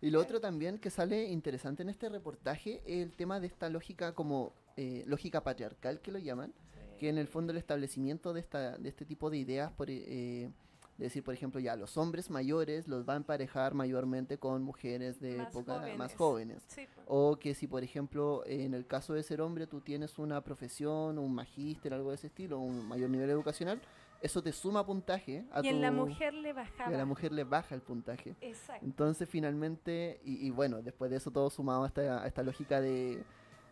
Y 0.00 0.10
lo 0.10 0.20
otro 0.20 0.40
también 0.40 0.78
que 0.78 0.90
sale 0.90 1.24
interesante 1.24 1.82
en 1.82 1.88
este 1.88 2.08
reportaje 2.08 2.80
es 2.86 3.02
el 3.02 3.12
tema 3.16 3.40
de 3.40 3.46
esta 3.48 3.68
lógica 3.68 4.14
como 4.14 4.52
eh, 4.76 5.02
lógica 5.06 5.42
patriarcal 5.42 6.00
que 6.00 6.12
lo 6.12 6.18
llaman, 6.18 6.52
que 6.96 7.08
en 7.08 7.18
el 7.18 7.28
fondo 7.28 7.52
el 7.52 7.58
establecimiento 7.58 8.32
de, 8.32 8.40
esta, 8.40 8.76
de 8.78 8.88
este 8.88 9.04
tipo 9.04 9.30
de 9.30 9.38
ideas, 9.38 9.72
por, 9.72 9.88
eh, 9.90 10.50
de 10.98 11.04
decir, 11.04 11.22
por 11.22 11.34
ejemplo, 11.34 11.60
ya 11.60 11.76
los 11.76 11.96
hombres 11.98 12.30
mayores 12.30 12.88
los 12.88 13.06
va 13.06 13.12
a 13.12 13.16
emparejar 13.16 13.74
mayormente 13.74 14.38
con 14.38 14.62
mujeres 14.62 15.20
de 15.20 15.36
Más 15.36 15.48
época 15.48 15.86
más 15.98 16.14
jóvenes. 16.14 16.62
Sí, 16.68 16.86
po. 16.94 17.02
O 17.06 17.38
que 17.38 17.54
si, 17.54 17.66
por 17.66 17.82
ejemplo, 17.84 18.42
en 18.46 18.72
el 18.74 18.86
caso 18.86 19.12
de 19.12 19.22
ser 19.22 19.40
hombre, 19.42 19.66
tú 19.66 19.80
tienes 19.80 20.18
una 20.18 20.42
profesión, 20.42 21.18
un 21.18 21.34
magíster, 21.34 21.92
algo 21.92 22.10
de 22.10 22.14
ese 22.16 22.28
estilo, 22.28 22.58
un 22.60 22.86
mayor 22.88 23.10
nivel 23.10 23.28
educacional, 23.28 23.80
eso 24.22 24.42
te 24.42 24.50
suma 24.52 24.84
puntaje 24.86 25.44
a 25.52 25.60
y 25.62 25.68
en 25.68 25.82
la 25.82 25.90
tu- 25.90 25.96
mujer 25.96 26.32
le 26.32 26.48
y 26.50 26.54
a 26.94 26.96
la 26.96 27.04
mujer 27.04 27.32
le 27.32 27.44
baja 27.44 27.74
el 27.74 27.82
puntaje. 27.82 28.34
Exacto. 28.40 28.84
Entonces 28.86 29.28
finalmente, 29.28 30.18
y, 30.24 30.46
y 30.46 30.50
bueno, 30.50 30.80
después 30.82 31.10
de 31.10 31.18
eso 31.18 31.30
todo 31.30 31.50
sumado 31.50 31.84
a 31.84 31.88
esta, 31.88 32.22
a 32.22 32.26
esta 32.26 32.42
lógica 32.42 32.80
de, 32.80 33.22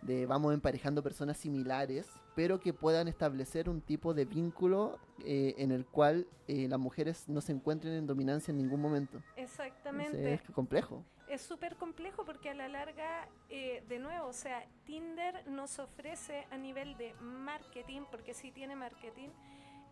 de 0.02 0.26
vamos 0.26 0.52
emparejando 0.52 1.02
personas 1.02 1.38
similares, 1.38 2.06
pero 2.34 2.60
que 2.60 2.72
puedan 2.72 3.08
establecer 3.08 3.68
un 3.68 3.80
tipo 3.80 4.12
de 4.14 4.24
vínculo 4.24 4.98
eh, 5.24 5.54
en 5.58 5.70
el 5.72 5.86
cual 5.86 6.26
eh, 6.48 6.66
las 6.68 6.78
mujeres 6.78 7.28
no 7.28 7.40
se 7.40 7.52
encuentren 7.52 7.94
en 7.94 8.06
dominancia 8.06 8.50
en 8.52 8.58
ningún 8.58 8.80
momento. 8.80 9.22
Exactamente. 9.36 10.16
Entonces, 10.18 10.48
es 10.48 10.54
complejo. 10.54 11.04
Es 11.28 11.40
súper 11.42 11.76
complejo 11.76 12.24
porque 12.24 12.50
a 12.50 12.54
la 12.54 12.68
larga, 12.68 13.28
eh, 13.48 13.82
de 13.88 13.98
nuevo, 13.98 14.28
o 14.28 14.32
sea, 14.32 14.66
Tinder 14.84 15.46
nos 15.48 15.78
ofrece 15.78 16.46
a 16.50 16.58
nivel 16.58 16.96
de 16.96 17.14
marketing, 17.20 18.02
porque 18.10 18.34
sí 18.34 18.50
tiene 18.50 18.76
marketing, 18.76 19.28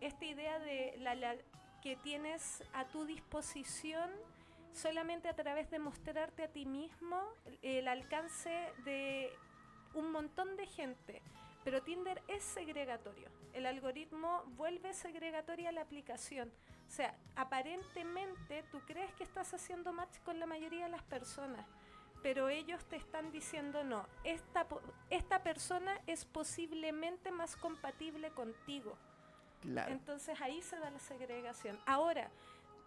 esta 0.01 0.25
idea 0.25 0.59
de 0.59 0.95
la, 0.99 1.15
la- 1.15 1.35
que 1.81 1.95
tienes 1.97 2.63
a 2.73 2.85
tu 2.85 3.05
disposición 3.05 4.09
solamente 4.73 5.27
a 5.27 5.33
través 5.33 5.69
de 5.69 5.79
mostrarte 5.79 6.43
a 6.43 6.47
ti 6.47 6.65
mismo 6.65 7.19
el 7.61 7.87
alcance 7.87 8.51
de 8.85 9.29
un 9.93 10.11
montón 10.11 10.55
de 10.55 10.65
gente. 10.65 11.21
Pero 11.63 11.81
Tinder 11.81 12.21
es 12.27 12.43
segregatorio. 12.43 13.29
El 13.53 13.65
algoritmo 13.65 14.43
vuelve 14.57 14.93
segregatoria 14.93 15.71
la 15.71 15.81
aplicación. 15.81 16.51
O 16.87 16.91
sea, 16.91 17.15
aparentemente 17.35 18.63
tú 18.71 18.79
crees 18.85 19.11
que 19.13 19.23
estás 19.23 19.53
haciendo 19.53 19.93
match 19.93 20.19
con 20.25 20.39
la 20.39 20.45
mayoría 20.45 20.85
de 20.85 20.91
las 20.91 21.03
personas, 21.03 21.65
pero 22.21 22.49
ellos 22.49 22.83
te 22.85 22.97
están 22.97 23.31
diciendo 23.31 23.83
no, 23.83 24.05
esta, 24.23 24.67
esta 25.09 25.43
persona 25.43 25.99
es 26.07 26.25
posiblemente 26.25 27.31
más 27.31 27.55
compatible 27.55 28.29
contigo. 28.31 28.97
Claro. 29.61 29.91
Entonces 29.91 30.39
ahí 30.41 30.61
se 30.61 30.77
da 30.77 30.89
la 30.89 30.99
segregación. 30.99 31.79
Ahora, 31.85 32.29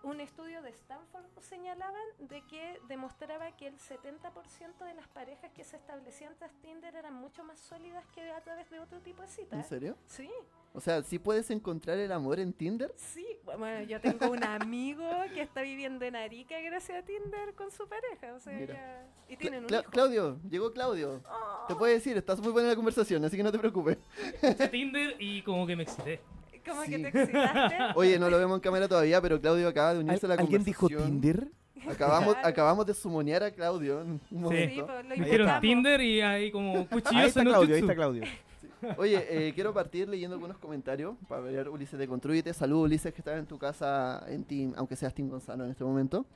un 0.03 0.21
estudio 0.21 0.63
de 0.63 0.71
Stanford 0.71 1.25
señalaban 1.41 2.03
de 2.19 2.43
que 2.47 2.79
demostraba 2.89 3.51
que 3.57 3.67
el 3.67 3.77
70% 3.79 4.85
de 4.85 4.95
las 4.95 5.09
parejas 5.09 5.51
que 5.53 5.65
se 5.65 5.77
establecían 5.77 6.35
tras 6.39 6.53
Tinder 6.63 6.95
eran 6.95 7.15
mucho 7.15 7.43
más 7.43 7.59
sólidas 7.59 8.05
que 8.15 8.31
a 8.31 8.41
través 8.43 8.71
de 8.71 8.79
otro 8.79 9.01
tipo 9.01 9.23
de 9.23 9.29
¿En 9.29 9.35
citas. 9.35 9.67
serio? 9.69 9.97
Sí, 10.07 10.31
O 10.75 10.81
sea, 10.81 11.03
¿sí 11.03 11.19
puedes 11.19 11.51
encontrar 11.51 11.99
el 11.99 12.13
amor 12.13 12.39
en 12.39 12.53
Tinder? 12.53 12.93
sí. 12.97 13.27
Bueno, 13.45 13.83
yo 13.83 14.01
tengo 14.01 14.27
un 14.31 14.43
amigo 14.43 15.09
que 15.33 15.41
está 15.43 15.63
viviendo 15.63 16.05
en 16.05 16.17
Arica 16.17 16.59
gracias 16.61 16.99
a 17.03 17.07
Tinder 17.07 17.55
con 17.55 17.71
su 17.71 17.89
pareja. 17.89 18.35
O 18.35 18.41
sea, 18.41 18.53
Mira. 18.53 18.75
ya- 18.75 19.07
y 19.29 19.35
Cla- 19.35 19.39
tienen 19.39 19.63
un 19.65 19.69
Cla- 19.71 19.81
hijo. 19.83 19.91
Claudio, 19.93 20.41
llegó 20.51 20.73
Claudio. 20.73 21.23
Oh, 21.31 21.65
Te 21.69 21.75
puede 21.77 21.95
decir, 21.95 22.17
estás 22.17 22.41
muy 22.41 22.51
buena 22.53 22.69
la 22.71 22.75
conversación, 22.77 23.25
así 23.25 23.37
que 23.37 23.43
no 23.45 23.53
te 23.53 23.59
preocupes. 23.61 23.99
Tinder 24.71 25.15
y 25.21 25.43
como 25.43 25.67
que 25.67 25.77
me 25.77 25.85
excité. 25.85 26.21
Como 26.67 26.83
sí. 26.85 26.91
que 26.91 26.99
te 26.99 27.09
excitaste. 27.09 27.77
Oye, 27.97 28.19
no 28.19 28.29
lo 28.31 28.39
vemos 28.39 28.57
en 28.57 28.61
cámara 28.61 28.89
todavía, 28.89 29.21
pero 29.23 29.41
Claudio 29.41 29.69
acaba 29.69 29.95
de 29.95 30.01
unirse 30.01 30.27
a 30.27 30.29
la 30.31 30.35
¿Alguien 30.37 30.65
dijo 30.65 30.81
conversación. 30.89 31.21
Tinder? 31.21 31.49
Acabamos, 31.89 32.35
Claro. 32.35 32.49
acabamos 32.49 32.87
de 32.87 32.95
sumonear 32.95 33.43
a 33.45 33.51
Claudio 33.53 34.01
en 34.01 34.09
un 34.09 34.21
Sí, 34.21 34.29
pues, 34.31 34.51
lo 34.51 35.09
Me 35.09 35.15
dieron 35.15 35.29
invitamos. 35.29 35.61
Tinder 35.61 36.01
y 36.01 36.21
ahí 36.21 36.51
como 36.51 36.77
Ahí 36.79 36.87
cuchillos 36.87 37.27
está 37.27 37.41
en 37.43 37.47
Claudio, 37.49 37.75
ahí 37.75 37.81
está 37.81 37.95
Claudio. 37.95 38.23
Oye, 38.99 39.27
eh, 39.49 39.53
quiero 39.55 39.73
partir 39.73 40.09
leyendo 40.09 40.35
algunos 40.35 40.59
comentarios 40.59 41.15
para 41.29 41.41
ver 41.43 41.69
Ulises 41.69 41.99
de 41.99 42.07
Construyete. 42.07 42.53
Saludos 42.53 42.85
Ulises 42.85 43.13
que 43.13 43.21
está 43.21 43.37
en 43.37 43.47
tu 43.47 43.59
casa 43.59 44.23
en 44.29 44.45
Team, 44.45 44.75
aunque 44.77 44.97
seas 44.97 45.15
Team 45.15 45.29
Gonzalo 45.29 45.65
en 45.65 45.71
este 45.71 45.83
momento. 45.85 46.27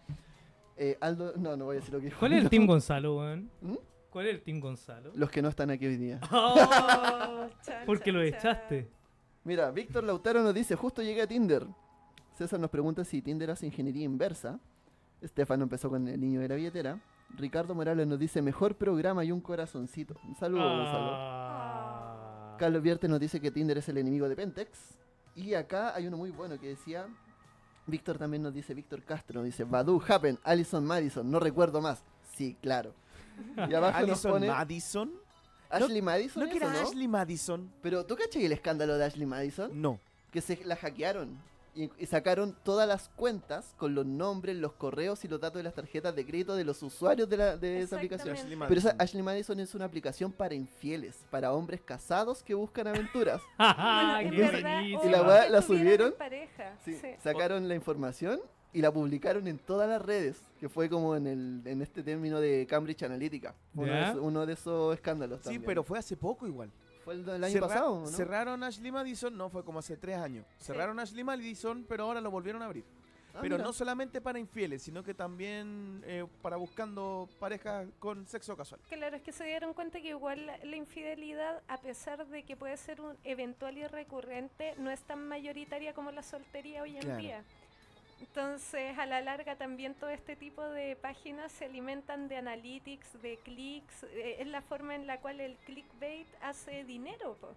Eh, 0.76 0.96
Aldo, 1.00 1.34
no, 1.36 1.56
no 1.56 1.66
voy 1.66 1.76
a 1.76 1.80
decir 1.80 1.92
lo 1.92 2.00
que 2.00 2.06
dijo. 2.06 2.18
¿Cuál 2.18 2.32
es 2.32 2.42
el 2.44 2.48
Team 2.50 2.66
Gonzalo, 2.68 3.18
weón? 3.18 3.50
¿Mm? 3.60 3.74
¿Cuál 4.10 4.26
es 4.26 4.34
el 4.34 4.42
Team 4.42 4.60
Gonzalo? 4.60 5.12
Los 5.14 5.30
que 5.30 5.42
no 5.42 5.48
están 5.48 5.70
aquí 5.70 5.86
hoy 5.86 5.96
día. 5.96 6.18
Oh, 6.32 7.46
chan, 7.62 7.82
Porque 7.86 8.10
chan, 8.12 8.24
lo 8.24 8.30
chan. 8.40 8.88
Mira, 9.44 9.70
Víctor 9.70 10.04
Lautaro 10.04 10.42
nos 10.42 10.54
dice, 10.54 10.76
justo 10.76 11.02
llegué 11.02 11.22
a 11.22 11.26
Tinder. 11.26 11.66
César 12.36 12.60
nos 12.60 12.70
pregunta 12.70 13.04
si 13.04 13.22
Tinder 13.22 13.50
hace 13.50 13.66
ingeniería 13.66 14.04
inversa. 14.04 14.58
Estefano 15.20 15.64
empezó 15.64 15.88
con 15.88 16.06
el 16.08 16.20
niño 16.20 16.40
de 16.40 16.48
la 16.48 16.54
billetera. 16.54 17.00
Ricardo 17.36 17.74
Morales 17.74 18.06
nos 18.06 18.18
dice, 18.18 18.42
mejor 18.42 18.76
programa 18.76 19.24
y 19.24 19.32
un 19.32 19.40
corazoncito. 19.40 20.14
Un 20.26 20.34
saludo, 20.36 20.62
Gonzalo. 20.62 21.10
Ah. 21.12 22.56
Carlos 22.58 22.82
Vierte 22.82 23.08
nos 23.08 23.20
dice 23.20 23.40
que 23.40 23.50
Tinder 23.50 23.78
es 23.78 23.88
el 23.88 23.98
enemigo 23.98 24.28
de 24.28 24.36
Pentex. 24.36 24.98
Y 25.34 25.54
acá 25.54 25.94
hay 25.94 26.06
uno 26.06 26.16
muy 26.16 26.30
bueno 26.30 26.58
que 26.58 26.68
decía. 26.68 27.06
Víctor 27.86 28.18
también 28.18 28.42
nos 28.42 28.52
dice, 28.52 28.74
Víctor 28.74 29.02
Castro, 29.02 29.40
nos 29.40 29.46
dice, 29.46 29.64
Badu, 29.64 30.02
Happen, 30.06 30.38
Alison 30.44 30.84
Madison, 30.84 31.30
no 31.30 31.40
recuerdo 31.40 31.80
más. 31.80 32.04
Sí, 32.34 32.56
claro. 32.60 32.94
Y 33.56 33.74
abajo 33.74 34.00
nos 34.00 34.08
Alison 34.08 34.32
pone 34.32 34.48
Madison. 34.48 35.12
Ashley 35.70 36.02
Madison, 36.02 36.42
¿No 36.44 36.50
que 36.50 36.56
era 36.56 36.72
¿no? 36.72 36.78
Ashley 36.80 37.08
Madison? 37.08 37.70
Pero 37.82 38.04
¿tú 38.04 38.16
cachai 38.16 38.44
el 38.44 38.52
escándalo 38.52 38.98
de 38.98 39.04
Ashley 39.04 39.26
Madison? 39.26 39.70
No. 39.80 39.98
Que 40.32 40.40
se 40.40 40.62
la 40.64 40.76
hackearon. 40.76 41.48
Y, 41.72 41.88
y 41.98 42.06
sacaron 42.06 42.56
todas 42.64 42.88
las 42.88 43.08
cuentas 43.10 43.74
con 43.76 43.94
los 43.94 44.04
nombres, 44.04 44.56
los 44.56 44.72
correos 44.72 45.24
y 45.24 45.28
los 45.28 45.40
datos 45.40 45.60
de 45.60 45.62
las 45.62 45.72
tarjetas 45.74 46.16
de 46.16 46.26
crédito 46.26 46.56
de 46.56 46.64
los 46.64 46.82
usuarios 46.82 47.28
de, 47.28 47.36
la, 47.36 47.56
de 47.56 47.80
esa 47.80 47.94
aplicación. 47.96 48.36
Pero 48.66 48.80
esa 48.80 48.96
Ashley 48.98 49.22
Madison 49.22 49.60
es 49.60 49.72
una 49.76 49.84
aplicación 49.84 50.32
para 50.32 50.54
infieles, 50.56 51.16
para 51.30 51.52
hombres 51.52 51.80
casados 51.80 52.42
que 52.42 52.54
buscan 52.54 52.88
aventuras. 52.88 53.40
Bueno, 53.58 54.30
¡Qué 54.36 54.44
es 54.44 54.52
verdad, 54.52 54.76
bonito! 54.80 54.98
o 55.00 55.06
Y 55.06 55.10
la 55.10 55.48
la 55.48 55.62
subieron. 55.62 56.12
pareja, 56.18 56.76
Sí, 56.84 56.94
sí. 57.00 57.08
Sacaron 57.22 57.68
la 57.68 57.76
información 57.76 58.40
y 58.72 58.80
la 58.80 58.92
publicaron 58.92 59.46
en 59.48 59.58
todas 59.58 59.88
las 59.88 60.00
redes, 60.00 60.40
que 60.58 60.68
fue 60.68 60.88
como 60.88 61.16
en, 61.16 61.26
el, 61.26 61.62
en 61.64 61.82
este 61.82 62.02
término 62.02 62.40
de 62.40 62.66
Cambridge 62.68 63.02
Analytica. 63.02 63.54
Uno, 63.74 63.92
de, 63.92 64.02
esos, 64.02 64.16
uno 64.20 64.46
de 64.46 64.52
esos 64.52 64.94
escándalos 64.94 65.38
Sí, 65.40 65.44
también. 65.44 65.64
pero 65.64 65.82
fue 65.82 65.98
hace 65.98 66.16
poco 66.16 66.46
igual. 66.46 66.70
Fue 67.04 67.14
el 67.14 67.28
año 67.44 67.52
Cerra- 67.52 67.66
pasado, 67.68 68.00
¿no? 68.00 68.06
Cerraron 68.06 68.62
Ashley 68.62 68.92
Madison, 68.92 69.36
no, 69.36 69.48
fue 69.48 69.64
como 69.64 69.78
hace 69.78 69.96
tres 69.96 70.16
años. 70.18 70.44
Cerraron 70.58 70.98
Ashley 71.00 71.24
Madison, 71.24 71.84
pero 71.88 72.04
ahora 72.04 72.20
lo 72.20 72.30
volvieron 72.30 72.62
a 72.62 72.66
abrir. 72.66 72.84
Ah, 73.32 73.38
pero 73.42 73.54
mira. 73.54 73.64
no 73.64 73.72
solamente 73.72 74.20
para 74.20 74.40
infieles, 74.40 74.82
sino 74.82 75.04
que 75.04 75.14
también 75.14 76.02
eh, 76.04 76.26
para 76.42 76.56
buscando 76.56 77.28
parejas 77.38 77.86
con 78.00 78.26
sexo 78.26 78.56
casual. 78.56 78.80
Claro, 78.88 79.14
es 79.16 79.22
que 79.22 79.30
se 79.30 79.44
dieron 79.44 79.72
cuenta 79.72 80.00
que 80.00 80.08
igual 80.08 80.46
la, 80.46 80.58
la 80.64 80.74
infidelidad, 80.76 81.62
a 81.68 81.78
pesar 81.80 82.26
de 82.26 82.42
que 82.42 82.56
puede 82.56 82.76
ser 82.76 83.00
un 83.00 83.16
eventual 83.22 83.78
y 83.78 83.86
recurrente, 83.86 84.74
no 84.78 84.90
es 84.90 85.00
tan 85.02 85.26
mayoritaria 85.28 85.94
como 85.94 86.10
la 86.10 86.24
soltería 86.24 86.82
hoy 86.82 86.96
en 86.96 87.02
Claro. 87.02 87.20
día. 87.22 87.44
Entonces, 88.20 88.96
a 88.98 89.06
la 89.06 89.20
larga 89.20 89.56
también 89.56 89.94
todo 89.94 90.10
este 90.10 90.36
tipo 90.36 90.62
de 90.62 90.94
páginas 90.96 91.50
se 91.52 91.64
alimentan 91.64 92.28
de 92.28 92.36
analytics, 92.36 93.20
de 93.22 93.38
clics, 93.38 94.04
eh, 94.04 94.36
es 94.40 94.46
la 94.46 94.60
forma 94.62 94.94
en 94.94 95.06
la 95.06 95.18
cual 95.20 95.40
el 95.40 95.56
clickbait 95.58 96.26
hace 96.42 96.84
dinero. 96.84 97.36
po. 97.40 97.48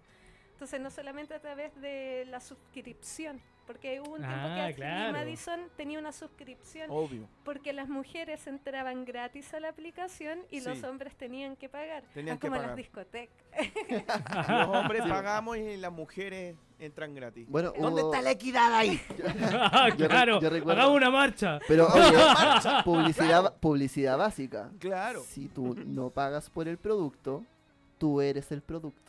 Entonces, 0.52 0.80
no 0.80 0.90
solamente 0.90 1.34
a 1.34 1.40
través 1.40 1.74
de 1.80 2.24
la 2.28 2.40
suscripción, 2.40 3.40
porque 3.66 4.00
hubo 4.00 4.12
un 4.14 4.20
tiempo 4.20 4.46
que 4.54 4.60
Ah, 4.60 4.72
claro. 4.74 5.12
Madison 5.12 5.70
tenía 5.76 5.98
una 5.98 6.12
suscripción 6.12 6.88
Obvio. 6.90 7.26
porque 7.44 7.72
las 7.72 7.88
mujeres 7.88 8.46
entraban 8.46 9.04
gratis 9.04 9.52
a 9.54 9.60
la 9.60 9.70
aplicación 9.70 10.40
y 10.50 10.60
los 10.60 10.78
Sí. 10.78 10.84
hombres 10.84 11.14
tenían 11.16 11.56
que 11.56 11.68
pagar. 11.68 12.04
Tenían 12.14 12.36
Ah, 12.36 12.40
que 12.40 12.46
como 12.46 12.56
pagar. 12.56 12.68
las 12.68 12.76
discotecas. 12.76 13.36
Los 14.48 14.68
hombres 14.68 15.02
pagamos 15.02 15.56
y 15.56 15.76
las 15.76 15.92
mujeres 15.92 16.56
entran 16.78 17.14
gratis. 17.14 17.46
Bueno, 17.48 17.72
¿Dónde 17.78 18.02
hubo- 18.02 18.12
está 18.12 18.22
la 18.22 18.30
equidad 18.32 18.72
ahí? 18.74 19.00
Ah, 19.50 19.88
Yo 19.96 20.08
claro, 20.08 20.40
yo 20.40 20.50
recuerdo- 20.50 20.80
hagamos 20.80 20.96
una 20.96 21.10
marcha. 21.10 21.58
Pero 21.68 21.86
oye, 21.92 22.82
publicidad, 22.84 23.54
publicidad 23.58 24.18
básica. 24.18 24.70
Claro. 24.78 25.22
Si 25.26 25.48
tú 25.48 25.74
no 25.86 26.10
pagas 26.10 26.50
por 26.50 26.68
el 26.68 26.78
producto, 26.78 27.44
tú 27.98 28.20
eres 28.20 28.50
el 28.52 28.60
producto. 28.62 29.03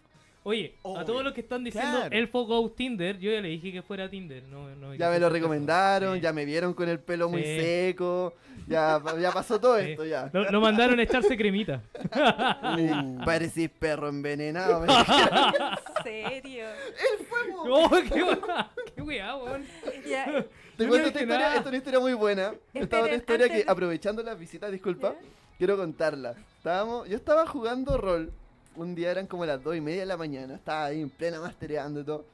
Oye, 0.47 0.75
a 0.83 1.03
todos 1.05 1.23
los 1.23 1.33
que 1.33 1.41
están 1.41 1.63
diciendo 1.63 1.97
Claro. 2.01 2.15
Elfo 2.15 2.45
Go 2.45 2.69
Tinder, 2.69 3.17
yo 3.17 3.31
ya 3.31 3.41
le 3.41 3.47
dije 3.49 3.71
que 3.71 3.81
fuera 3.81 4.07
Tinder. 4.07 4.43
No, 4.43 4.69
no, 4.75 4.93
Ya 4.93 5.09
me 5.09 5.17
lo 5.19 5.27
recomendaron, 5.27 6.17
Sí. 6.17 6.21
ya 6.21 6.31
me 6.33 6.45
vieron 6.45 6.75
con 6.75 6.87
el 6.87 6.99
pelo 6.99 7.29
muy 7.29 7.41
seco, 7.43 8.35
ya, 8.67 9.01
ya 9.19 9.31
pasó 9.31 9.59
todo 9.59 9.79
Sí. 9.79 9.89
esto 9.91 10.05
ya. 10.05 10.29
Lo, 10.31 10.51
lo 10.51 10.61
mandaron 10.61 10.99
a 10.99 11.01
echarse 11.03 11.35
cremita. 11.35 11.81
Parecís 13.25 13.69
perro 13.79 14.07
envenenado. 14.07 14.85
¿En 14.85 16.03
serio? 16.03 16.65
¡Oh, 17.67 17.89
qué 18.13 18.23
wea! 18.23 18.71
¡Qué 18.95 19.01
weón! 19.01 19.65
Ya, 20.07 20.45
Te 20.77 20.87
cuento 20.87 21.07
esta 21.07 21.21
historia, 21.21 21.47
esta 21.47 21.59
es 21.61 21.65
una 21.65 21.77
historia 21.77 21.99
muy 21.99 22.13
buena. 22.13 22.53
Esta 22.73 22.97
es 22.97 23.03
otra 23.03 23.15
Esperen, 23.15 23.19
historia 23.19 23.45
antes 23.45 23.57
que, 23.59 23.65
de- 23.65 23.71
aprovechando 23.71 24.21
las 24.23 24.37
visitas, 24.39 24.71
disculpa, 24.71 25.13
¿Ya? 25.13 25.27
quiero 25.57 25.75
contarla. 25.77 26.35
Estábamos, 26.57 27.09
yo 27.09 27.15
estaba 27.15 27.47
jugando 27.47 27.97
rol, 27.97 28.31
un 28.75 28.95
día 28.95 29.11
eran 29.11 29.27
como 29.27 29.45
las 29.45 29.63
2 29.63 29.77
y 29.77 29.81
media 29.81 30.01
de 30.01 30.05
la 30.05 30.17
mañana, 30.17 30.55
estaba 30.55 30.85
ahí 30.85 31.01
en 31.01 31.09
plena 31.09 31.39
mastereando 31.39 32.01
y 32.01 32.03
todo. 32.03 32.25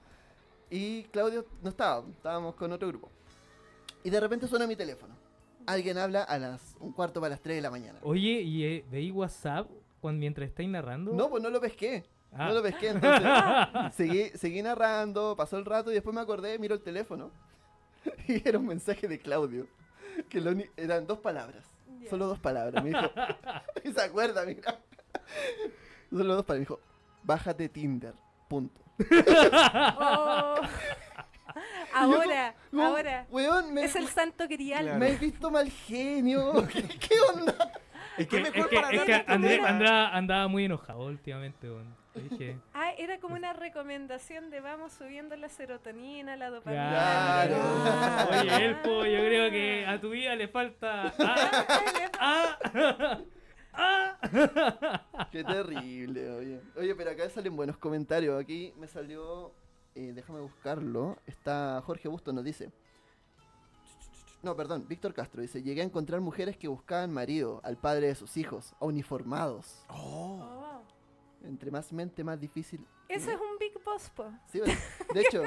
Y 0.69 1.03
Claudio 1.03 1.45
no 1.62 1.69
estaba, 1.69 2.03
estábamos 2.10 2.55
con 2.55 2.71
otro 2.71 2.88
grupo. 2.88 3.10
Y 4.03 4.10
de 4.10 4.19
repente 4.19 4.48
suena 4.48 4.65
mi 4.67 4.75
teléfono. 4.75 5.13
Alguien 5.65 5.98
habla 5.98 6.24
a 6.24 6.39
las 6.39 6.75
un 6.79 6.91
cuarto 6.91 7.19
para 7.19 7.31
las 7.31 7.41
3 7.41 7.57
de 7.57 7.62
la 7.62 7.69
mañana. 7.69 8.00
Oye, 8.03 8.41
¿y 8.41 8.63
eh, 8.63 8.86
veis 8.89 9.12
WhatsApp 9.12 9.69
cuando, 10.00 10.19
mientras 10.19 10.50
estáis 10.50 10.69
narrando? 10.69 11.13
No, 11.13 11.29
pues 11.29 11.43
no 11.43 11.50
lo 11.50 11.62
pesqué. 11.62 12.03
Ah. 12.33 12.48
No 12.48 12.53
lo 12.55 12.63
pesqué, 12.63 12.89
entonces 12.89 13.27
seguí, 13.95 14.29
seguí 14.36 14.62
narrando, 14.62 15.36
pasó 15.36 15.57
el 15.57 15.65
rato 15.65 15.91
y 15.91 15.95
después 15.95 16.15
me 16.15 16.21
acordé, 16.21 16.57
miro 16.57 16.75
el 16.75 16.81
teléfono 16.81 17.29
y 18.27 18.48
era 18.48 18.57
un 18.57 18.67
mensaje 18.67 19.07
de 19.07 19.19
Claudio, 19.19 19.67
que 20.29 20.39
lo 20.39 20.53
eran 20.77 21.05
dos 21.07 21.19
palabras, 21.19 21.65
solo 22.10 22.27
dos 22.27 22.39
palabras, 22.39 22.81
me 22.83 22.91
dijo, 22.91 23.01
y 23.83 23.91
se 23.91 24.01
acuerda, 24.01 24.45
mira, 24.45 24.79
solo 26.11 26.35
dos 26.35 26.45
palabras, 26.45 26.69
me 26.69 26.75
dijo, 26.75 26.79
bájate 27.23 27.69
Tinder, 27.69 28.13
punto. 28.47 28.81
Oh. 29.99 30.55
Ahora, 31.93 32.55
No, 32.71 32.85
ahora. 32.87 33.25
Weón, 33.29 33.73
me, 33.73 33.83
Es 33.83 33.95
el 33.97 34.07
santo 34.07 34.47
grial. 34.47 34.83
Claro. 34.85 34.99
me 34.99 35.09
he 35.09 35.15
visto 35.17 35.51
mal 35.51 35.69
genio, 35.69 36.65
¿qué, 36.73 36.83
qué 36.83 37.15
onda? 37.35 37.71
Es 38.17 38.27
que 38.27 38.37
Es 38.37 38.43
mejor 38.43 38.69
que, 38.69 38.75
para 38.77 38.89
es 38.91 39.01
que 39.03 39.13
André- 39.27 39.59
andaba 40.13 40.47
muy 40.47 40.65
enojado 40.65 41.00
últimamente, 41.05 41.67
dije, 42.15 42.57
Ah, 42.74 42.91
era 42.97 43.19
como 43.19 43.35
una 43.35 43.51
recomendación 43.53 44.50
de 44.50 44.61
vamos 44.61 44.93
subiendo 44.93 45.35
la 45.35 45.50
serotonina, 45.50 46.35
la 46.37 46.50
dopamina. 46.50 46.89
Claro. 46.89 47.55
Ah. 47.59 48.27
Oye, 48.31 48.65
Elfo, 48.65 49.05
yo 49.05 49.17
creo 49.19 49.51
que 49.51 49.85
a 49.85 50.00
tu 50.00 50.09
vida 50.11 50.35
le 50.35 50.47
falta. 50.47 51.13
Ah, 51.19 52.07
ah, 52.19 53.17
ah. 53.74 55.27
Qué 55.31 55.44
terrible, 55.44 56.29
oye. 56.31 56.62
Oye, 56.77 56.96
pero 56.96 57.12
acá 57.12 57.29
salen 57.29 57.55
buenos 57.55 57.77
comentarios. 57.77 58.40
Aquí 58.40 58.74
me 58.77 58.88
salió. 58.88 59.51
eh, 59.96 60.12
déjame 60.14 60.40
buscarlo. 60.42 61.18
Está 61.25 61.81
Jorge 61.86 62.07
Busto, 62.07 62.31
nos 62.34 62.44
dice. 62.44 62.72
No, 64.44 64.55
perdón, 64.55 64.86
Víctor 64.88 65.14
Castro 65.14 65.42
dice: 65.42 65.62
Llegué 65.62 65.81
a 65.81 65.86
encontrar 65.86 66.20
mujeres 66.22 66.57
que 66.57 66.68
buscaban 66.68 67.12
marido 67.14 67.62
al 67.64 67.77
padre 67.77 68.07
de 68.07 68.16
sus 68.16 68.38
hijos, 68.38 68.74
a 68.79 68.86
uniformados. 68.86 69.84
Oh, 69.90 70.40
Oh. 70.44 70.81
Entre 71.44 71.72
más 71.72 71.92
mente, 71.92 72.24
más 72.24 72.40
difícil. 72.40 72.86
Eso 73.10 73.31
es 73.31 73.36
un 73.36 73.57
Big 73.60 73.74
Boss, 73.84 74.10
po. 74.12 74.31
Sí, 74.48 74.60
bueno, 74.60 74.74
de 75.14 75.22
hecho. 75.22 75.44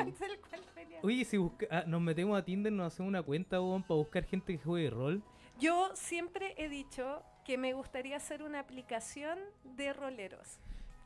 Oye, 1.03 1.25
si 1.25 1.37
busca- 1.37 1.67
ah, 1.71 1.85
nos 1.87 2.01
metemos 2.01 2.37
a 2.39 2.45
Tinder, 2.45 2.73
nos 2.73 2.93
hacemos 2.93 3.09
una 3.09 3.23
cuenta, 3.23 3.59
para 3.59 3.95
buscar 3.95 4.25
gente 4.25 4.57
que 4.59 4.65
juegue 4.65 4.91
rol. 4.91 5.23
Yo 5.61 5.91
siempre 5.95 6.55
he 6.59 6.69
dicho 6.69 7.23
que 7.45 7.59
me 7.59 7.73
gustaría 7.73 8.17
hacer 8.17 8.43
una 8.43 8.61
aplicación 8.61 9.39
de 9.77 9.93
roleros. 9.93 10.59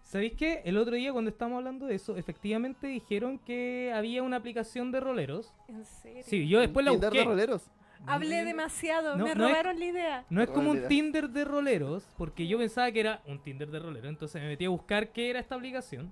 ¿Sabéis 0.04 0.32
qué? 0.34 0.62
El 0.64 0.78
otro 0.78 0.94
día, 0.94 1.12
cuando 1.12 1.30
estábamos 1.30 1.58
hablando 1.58 1.86
de 1.86 1.94
eso, 1.96 2.16
efectivamente 2.16 2.86
dijeron 2.86 3.38
que 3.38 3.92
había 3.94 4.22
una 4.22 4.36
aplicación 4.36 4.90
de 4.90 5.00
roleros. 5.00 5.52
En 5.68 5.84
serio. 5.84 6.22
Sí, 6.26 6.48
yo 6.48 6.60
después 6.60 6.84
la 6.86 6.92
Tinder 6.92 7.10
de 7.12 7.18
busqué. 7.18 7.30
roleros. 7.30 7.70
Hablé 8.06 8.44
demasiado, 8.44 9.16
No, 9.16 9.24
me 9.26 9.34
no 9.34 9.44
es- 9.46 9.50
robaron 9.52 9.78
la 9.78 9.84
idea. 9.84 10.24
No 10.30 10.40
es 10.40 10.48
como 10.48 10.70
un. 10.70 10.86
Tinder 10.88 11.28
de 11.28 11.44
roleros, 11.44 12.08
porque 12.16 12.46
yo 12.46 12.56
pensaba 12.56 12.90
que 12.92 13.00
era 13.00 13.20
un 13.26 13.42
Tinder 13.42 13.68
de 13.70 13.80
roleros, 13.80 14.08
entonces 14.08 14.40
me 14.40 14.48
metí 14.48 14.64
a 14.64 14.68
buscar 14.70 15.08
qué 15.10 15.28
era 15.30 15.40
esta 15.40 15.56
aplicación. 15.56 16.10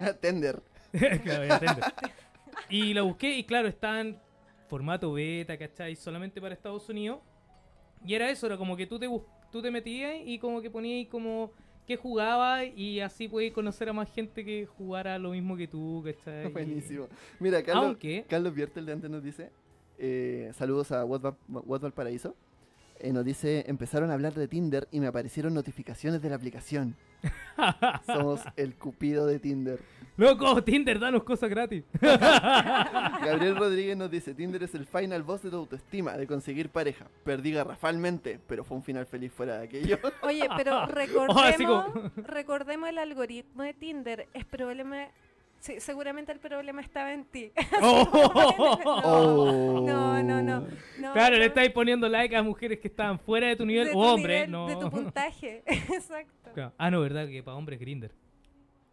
Tender. 0.20 0.62
Claro, 0.92 1.58
Tinder. 1.58 1.84
y 2.68 2.94
la 2.94 3.02
busqué 3.02 3.36
y 3.36 3.44
claro, 3.44 3.66
está 3.66 4.00
en 4.00 4.16
formato 4.68 5.12
beta, 5.14 5.56
¿cachai? 5.58 5.96
Solamente 5.96 6.40
para 6.40 6.54
Estados 6.54 6.88
Unidos. 6.88 7.18
Y 8.06 8.14
era 8.14 8.30
eso, 8.30 8.46
era 8.46 8.56
como 8.56 8.76
que 8.76 8.86
tú 8.86 8.98
te, 8.98 9.06
bus- 9.08 9.22
tú 9.54 9.62
te 9.62 9.70
metías 9.70 10.16
y 10.26 10.40
como 10.40 10.60
que 10.60 10.68
ponías 10.68 11.06
como 11.08 11.52
que 11.86 11.96
jugaba 11.96 12.64
y 12.64 12.98
así 12.98 13.28
podías 13.28 13.52
conocer 13.52 13.88
a 13.88 13.92
más 13.92 14.12
gente 14.12 14.44
que 14.44 14.66
jugara 14.66 15.16
lo 15.16 15.30
mismo 15.30 15.56
que 15.56 15.68
tú, 15.68 16.02
¿cachai? 16.04 16.48
Buenísimo. 16.52 17.06
Mira, 17.38 17.62
Carlos, 17.62 17.84
Aunque- 17.84 18.24
Carlos 18.28 18.52
Viertel 18.52 18.84
de 18.84 18.92
antes 18.92 19.08
nos 19.08 19.22
dice, 19.22 19.50
eh, 19.96 20.50
saludos 20.54 20.90
a 20.90 21.04
What 21.04 21.36
Valparaíso, 21.82 22.34
eh, 23.04 23.12
nos 23.12 23.24
dice, 23.24 23.64
empezaron 23.68 24.10
a 24.10 24.14
hablar 24.14 24.34
de 24.34 24.48
Tinder 24.48 24.88
y 24.90 25.00
me 25.00 25.06
aparecieron 25.06 25.54
notificaciones 25.54 26.22
de 26.22 26.30
la 26.30 26.36
aplicación. 26.36 26.96
Somos 28.06 28.40
el 28.56 28.74
cupido 28.74 29.26
de 29.26 29.38
Tinder. 29.38 29.78
¡Loco! 30.16 30.62
Tinder, 30.62 30.98
danos 31.00 31.24
cosas 31.24 31.50
gratis. 31.50 31.84
Gabriel 32.00 33.56
Rodríguez 33.56 33.96
nos 33.96 34.10
dice, 34.10 34.34
Tinder 34.34 34.62
es 34.62 34.74
el 34.74 34.86
final 34.86 35.22
boss 35.22 35.42
de 35.42 35.50
tu 35.50 35.56
autoestima, 35.56 36.16
de 36.16 36.26
conseguir 36.26 36.68
pareja. 36.68 37.06
Perdí 37.24 37.52
garrafalmente, 37.52 38.38
pero 38.46 38.64
fue 38.64 38.76
un 38.76 38.82
final 38.82 39.06
feliz 39.06 39.32
fuera 39.32 39.58
de 39.58 39.64
aquello. 39.64 39.98
Oye, 40.22 40.48
pero 40.56 40.86
recordemos, 40.88 41.86
como- 41.86 42.10
recordemos 42.28 42.88
el 42.88 42.98
algoritmo 42.98 43.62
de 43.62 43.74
Tinder. 43.74 44.28
Es 44.34 44.44
problema. 44.44 45.08
Sí, 45.64 45.80
seguramente 45.80 46.30
el 46.30 46.40
problema 46.40 46.82
estaba 46.82 47.14
en 47.14 47.24
ti. 47.24 47.50
Oh. 47.80 49.82
No, 49.86 50.22
no, 50.22 50.42
no. 50.42 50.60
no, 50.98 51.12
Claro, 51.14 51.36
no. 51.36 51.40
le 51.40 51.46
estáis 51.46 51.70
poniendo 51.70 52.06
like 52.06 52.36
a 52.36 52.42
mujeres 52.42 52.78
que 52.80 52.88
estaban 52.88 53.18
fuera 53.18 53.46
de 53.48 53.56
tu 53.56 53.64
nivel. 53.64 53.86
De 53.86 53.92
tu 53.92 53.98
o 53.98 54.12
hombre, 54.12 54.34
nivel, 54.34 54.50
no. 54.50 54.68
De 54.68 54.76
tu 54.76 54.90
puntaje. 54.90 55.62
Exacto. 55.66 56.50
Claro. 56.52 56.74
Ah, 56.76 56.90
no, 56.90 57.00
¿verdad? 57.00 57.26
Que 57.28 57.42
para 57.42 57.56
hombres 57.56 57.80
Grinder. 57.80 58.12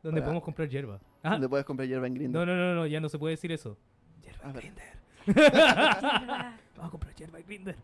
Donde 0.01 0.21
podemos 0.21 0.43
comprar 0.43 0.69
hierba. 0.69 1.01
Ah, 1.21 1.37
Le 1.37 1.49
puedes 1.49 1.65
comprar 1.65 1.89
hierba 1.89 2.07
en 2.07 2.13
Grindr. 2.13 2.39
no, 2.39 2.45
no, 2.45 2.55
no, 2.55 2.73
no, 2.73 2.87
ya 2.87 3.01
no 3.01 3.09
se 3.09 3.19
puede 3.19 3.33
decir 3.33 3.51
eso. 3.51 3.77
Hierba 4.23 4.45
en 4.45 4.53
ver. 4.53 4.63
Grinder. 4.63 5.51
Ah, 5.53 6.55
Vamos 6.77 6.87
a 6.87 6.89
comprar 6.89 7.13
hierba 7.15 7.37
en 7.39 7.45
Grinder. 7.45 7.75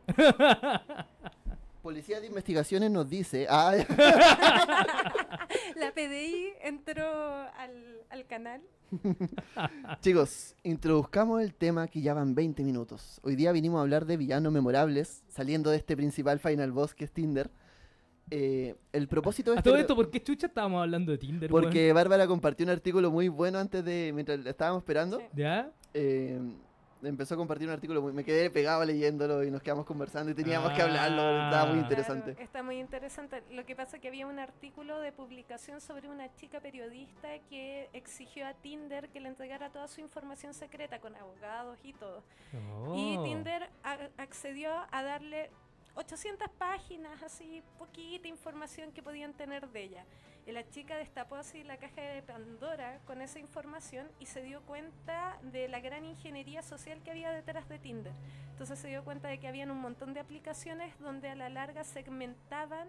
Policía 1.83 2.21
de 2.21 2.27
Investigaciones 2.27 2.89
nos 2.89 3.09
dice, 3.09 3.47
ah, 3.49 3.73
La 5.75 5.91
PDI 5.93 6.53
entró 6.61 7.05
al, 7.57 8.01
al 8.09 8.25
canal. 8.27 8.61
Chicos, 10.01 10.55
introduzcamos 10.63 11.41
el 11.41 11.53
tema 11.53 11.87
que 11.87 12.01
ya 12.01 12.13
van 12.13 12.35
20 12.35 12.63
minutos. 12.63 13.19
Hoy 13.23 13.35
día 13.35 13.51
vinimos 13.51 13.79
a 13.79 13.81
hablar 13.81 14.05
de 14.05 14.17
villanos 14.17 14.51
memorables, 14.51 15.23
saliendo 15.27 15.69
de 15.69 15.77
este 15.77 15.95
principal 15.95 16.39
final 16.39 16.71
boss 16.71 16.93
que 16.93 17.05
es 17.05 17.11
Tinder. 17.11 17.49
Eh, 18.29 18.75
el 18.91 19.07
propósito 19.07 19.51
de 19.51 19.57
A 19.57 19.59
este 19.59 19.69
todo 19.69 19.79
esto, 19.79 19.95
¿por 19.95 20.09
qué 20.09 20.21
chucha 20.21 20.47
estábamos 20.47 20.81
hablando 20.81 21.11
de 21.11 21.17
Tinder? 21.17 21.49
Porque 21.49 21.93
Bárbara 21.93 22.27
compartió 22.27 22.65
un 22.65 22.71
artículo 22.71 23.09
muy 23.11 23.29
bueno 23.29 23.57
antes 23.57 23.83
de, 23.83 24.11
mientras 24.13 24.39
la 24.39 24.49
estábamos 24.49 24.81
esperando. 24.81 25.21
¿Ya? 25.33 25.71
Eh, 25.93 26.39
empezó 27.03 27.33
a 27.35 27.37
compartir 27.37 27.67
un 27.67 27.73
artículo, 27.73 28.01
muy- 28.01 28.13
me 28.13 28.23
quedé 28.23 28.49
pegado 28.49 28.83
leyéndolo 28.85 29.43
y 29.43 29.51
nos 29.51 29.61
quedamos 29.61 29.85
conversando 29.85 30.31
y 30.31 30.33
teníamos 30.35 30.71
que 30.73 30.81
hablarlo, 30.81 31.21
estaba 31.45 31.65
muy 31.65 31.79
Ah. 31.79 31.81
interesante. 31.83 32.31
Claro, 32.31 32.43
está 32.43 32.63
muy 32.63 32.79
interesante. 32.79 33.43
Lo 33.51 33.65
que 33.65 33.75
pasa 33.75 33.97
es 33.97 34.01
que 34.01 34.07
había 34.07 34.25
un 34.27 34.39
artículo 34.39 34.99
de 34.99 35.11
publicación 35.11 35.79
sobre 35.81 36.09
una 36.09 36.33
chica 36.35 36.59
periodista 36.59 37.27
que 37.49 37.89
exigió 37.93 38.47
a 38.47 38.53
Tinder 38.53 39.09
que 39.09 39.19
le 39.19 39.29
entregara 39.29 39.69
toda 39.69 39.87
su 39.87 40.01
información 40.01 40.53
secreta 40.53 40.99
con 40.99 41.15
abogados 41.15 41.77
y 41.83 41.93
todo. 41.93 42.23
Y 42.95 43.17
Oh. 43.17 43.23
Tinder 43.23 43.69
a- 43.83 44.09
accedió 44.17 44.71
a 44.91 45.03
darle 45.03 45.49
800 45.95 46.49
páginas, 46.57 47.21
así, 47.23 47.63
poquita 47.79 48.27
información 48.27 48.91
que 48.91 49.01
podían 49.01 49.33
tener 49.33 49.67
de 49.69 49.83
ella. 49.83 50.05
Y 50.47 50.53
la 50.53 50.67
chica 50.69 50.95
destapó 50.95 51.35
así 51.35 51.61
la 51.65 51.75
caja 51.75 52.01
de 52.01 52.21
Pandora 52.21 53.01
con 53.05 53.21
esa 53.21 53.37
información 53.37 54.07
y 54.17 54.27
se 54.27 54.41
dio 54.41 54.61
cuenta 54.61 55.37
de 55.41 55.67
la 55.67 55.81
gran 55.81 56.05
ingeniería 56.05 56.61
social 56.61 57.01
que 57.03 57.11
había 57.11 57.31
detrás 57.31 57.67
de 57.67 57.79
Tinder. 57.79 58.13
Entonces 58.51 58.79
se 58.79 58.87
dio 58.87 59.03
cuenta 59.03 59.27
de 59.27 59.39
que 59.39 59.49
habían 59.49 59.71
un 59.71 59.81
montón 59.81 60.13
de 60.13 60.21
aplicaciones 60.21 60.97
donde 60.99 61.27
a 61.27 61.35
la 61.35 61.49
larga 61.49 61.83
segmentaban 61.83 62.87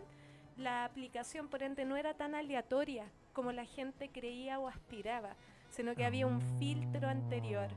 la 0.57 0.85
aplicación, 0.85 1.49
por 1.49 1.64
ende 1.64 1.85
no 1.85 1.97
era 1.97 2.14
tan 2.14 2.37
aleatoria 2.37 3.07
como 3.33 3.51
la 3.51 3.64
gente 3.64 4.09
creía 4.09 4.61
o 4.61 4.68
aspiraba, 4.68 5.35
sino 5.71 5.97
que 5.97 6.05
había 6.05 6.29
un 6.29 6.40
filtro 6.61 7.09
anterior. 7.09 7.71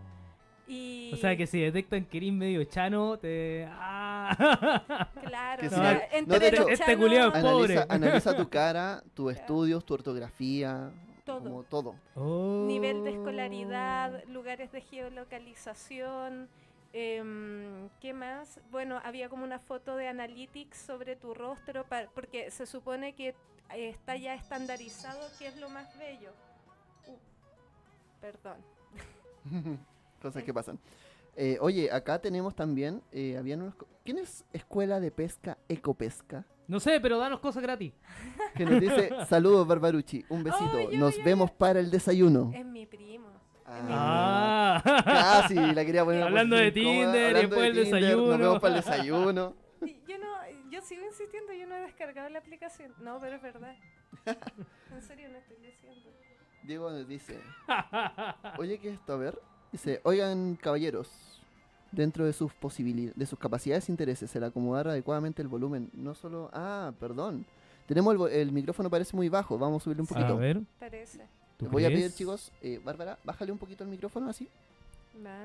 Y 0.73 1.12
O 1.13 1.17
sea 1.17 1.36
que 1.36 1.45
si 1.47 1.60
detectan 1.60 2.05
que 2.05 2.17
eres 2.17 2.31
medio 2.31 2.63
chano, 2.63 3.17
te. 3.17 3.67
¡Ah! 3.69 5.07
Claro, 5.25 5.60
Que 5.62 5.67
o 5.67 5.69
sí. 5.69 5.75
sea, 5.75 6.07
No, 6.25 6.39
de 6.39 6.47
hecho- 6.47 6.67
Este 6.69 6.97
culiao 6.97 7.34
es 7.34 7.41
pobre. 7.43 7.73
Analiza, 7.77 7.86
analiza 7.93 8.38
tu 8.38 8.47
cara, 8.49 9.03
tus 9.13 9.34
estudios, 9.34 9.84
tu 9.86 9.93
ortografía, 9.95 10.89
Todo. 11.25 11.39
como 11.43 11.63
todo. 11.63 11.95
Oh. 12.15 12.63
nivel 12.67 13.03
de 13.03 13.12
escolaridad, 13.12 14.23
lugares 14.29 14.71
de 14.71 14.79
geolocalización, 14.81 16.47
em, 16.93 17.89
¿qué 17.99 18.13
más? 18.13 18.60
Bueno, 18.71 19.01
había 19.03 19.27
como 19.27 19.43
una 19.43 19.60
foto 19.60 19.97
de 19.97 20.07
analytics 20.07 20.77
sobre 20.77 21.15
tu 21.17 21.34
rostro, 21.34 21.84
pa- 21.86 22.07
porque 22.15 22.49
se 22.51 22.65
supone 22.65 23.13
que 23.13 23.36
está 23.73 24.15
ya 24.15 24.36
estandarizado 24.36 25.19
qué 25.38 25.47
es 25.47 25.57
lo 25.60 25.69
más 25.69 25.97
bello. 25.97 26.31
Uh, 27.07 27.17
perdón. 28.21 28.57
Cosas 30.21 30.43
que 30.43 30.53
pasan. 30.53 30.79
Eh, 31.36 31.57
oye, 31.62 31.89
acá 31.91 32.19
tenemos 32.19 32.55
también, 32.55 33.01
eh, 33.12 33.38
habían 33.38 33.62
unos... 33.62 33.75
co- 33.75 33.88
¿Quién 34.03 34.17
es 34.17 34.43
Escuela 34.53 34.99
de 34.99 35.12
Pesca 35.12 35.57
Ecopesca? 35.69 36.45
No 36.67 36.79
sé, 36.79 36.99
pero 36.99 37.17
danos 37.17 37.39
cosas 37.39 37.63
gratis. 37.63 37.93
Que 38.55 38.65
nos 38.65 38.79
dice, 38.81 39.10
saludos 39.27 39.65
Barbarucci, 39.67 40.25
un 40.29 40.43
besito, 40.43 40.91
nos 40.93 41.23
vemos 41.23 41.49
para 41.51 41.79
el 41.79 41.89
desayuno. 41.89 42.51
Es 42.53 42.65
mi 42.65 42.86
primo. 42.86 43.27
Ah, 43.65 44.81
Ah. 44.86 45.03
casi, 45.43 45.55
la 45.55 45.86
quería 45.86 46.03
poner. 46.03 46.23
Hablando 46.27 46.55
de 46.57 46.71
Tinder, 46.71 47.31
y 47.38 47.39
después 47.39 47.62
el 47.69 47.75
Nos 47.75 47.86
desayuno. 47.91 48.38
vemos 48.38 48.60
para 48.60 48.75
el 48.75 48.81
desayuno. 48.84 49.55
Yo 50.07 50.17
no, 50.17 50.27
yo 50.69 50.81
sigo 50.81 51.05
insistiendo, 51.05 51.53
yo 51.53 51.65
no 51.67 51.75
he 51.77 51.81
descargado 51.81 52.29
la 52.29 52.39
aplicación. 52.39 52.93
No, 52.99 53.17
pero 53.19 53.38
es 53.38 53.41
verdad. 53.41 53.75
En 54.91 55.01
serio 55.01 55.29
no 55.29 55.38
estoy 55.38 55.57
diciendo. 55.57 56.10
Diego 56.63 56.91
nos 56.91 57.07
dice, 57.07 57.39
oye, 58.60 58.77
¿qué 58.79 58.89
es 58.89 58.93
esto? 58.95 59.13
A 59.13 59.17
ver. 59.17 59.39
Dice, 59.71 60.01
oigan, 60.03 60.55
caballeros, 60.62 61.10
dentro 61.91 62.25
de 62.25 62.34
sus 62.34 62.53
posibilidades, 62.53 63.17
de 63.17 63.25
sus 63.25 63.39
capacidades 63.39 63.88
e 63.88 63.91
intereses, 63.91 64.36
el 64.36 64.43
acomodar 64.43 64.88
adecuadamente 64.89 65.41
el 65.41 65.47
volumen, 65.47 65.89
no 65.93 66.13
solo... 66.13 66.49
Ah, 66.53 66.91
perdón. 66.99 67.45
Tenemos 67.88 68.15
el, 68.31 68.39
el 68.39 68.51
micrófono 68.51 68.89
parece 68.89 69.15
muy 69.15 69.29
bajo, 69.29 69.57
vamos 69.57 69.81
a 69.81 69.84
subirle 69.86 70.01
un 70.03 70.07
A 70.07 70.13
poquito. 70.13 70.38
ver. 70.38 70.60
Parece. 70.79 71.21
¿tú 71.57 71.67
Voy 71.69 71.86
a 71.86 71.89
pedir, 71.89 72.12
chicos, 72.13 72.51
eh, 72.62 72.79
Bárbara, 72.84 73.17
bájale 73.23 73.51
un 73.51 73.57
poquito 73.57 73.84
el 73.84 73.89
micrófono 73.89 74.29
así 74.29 74.47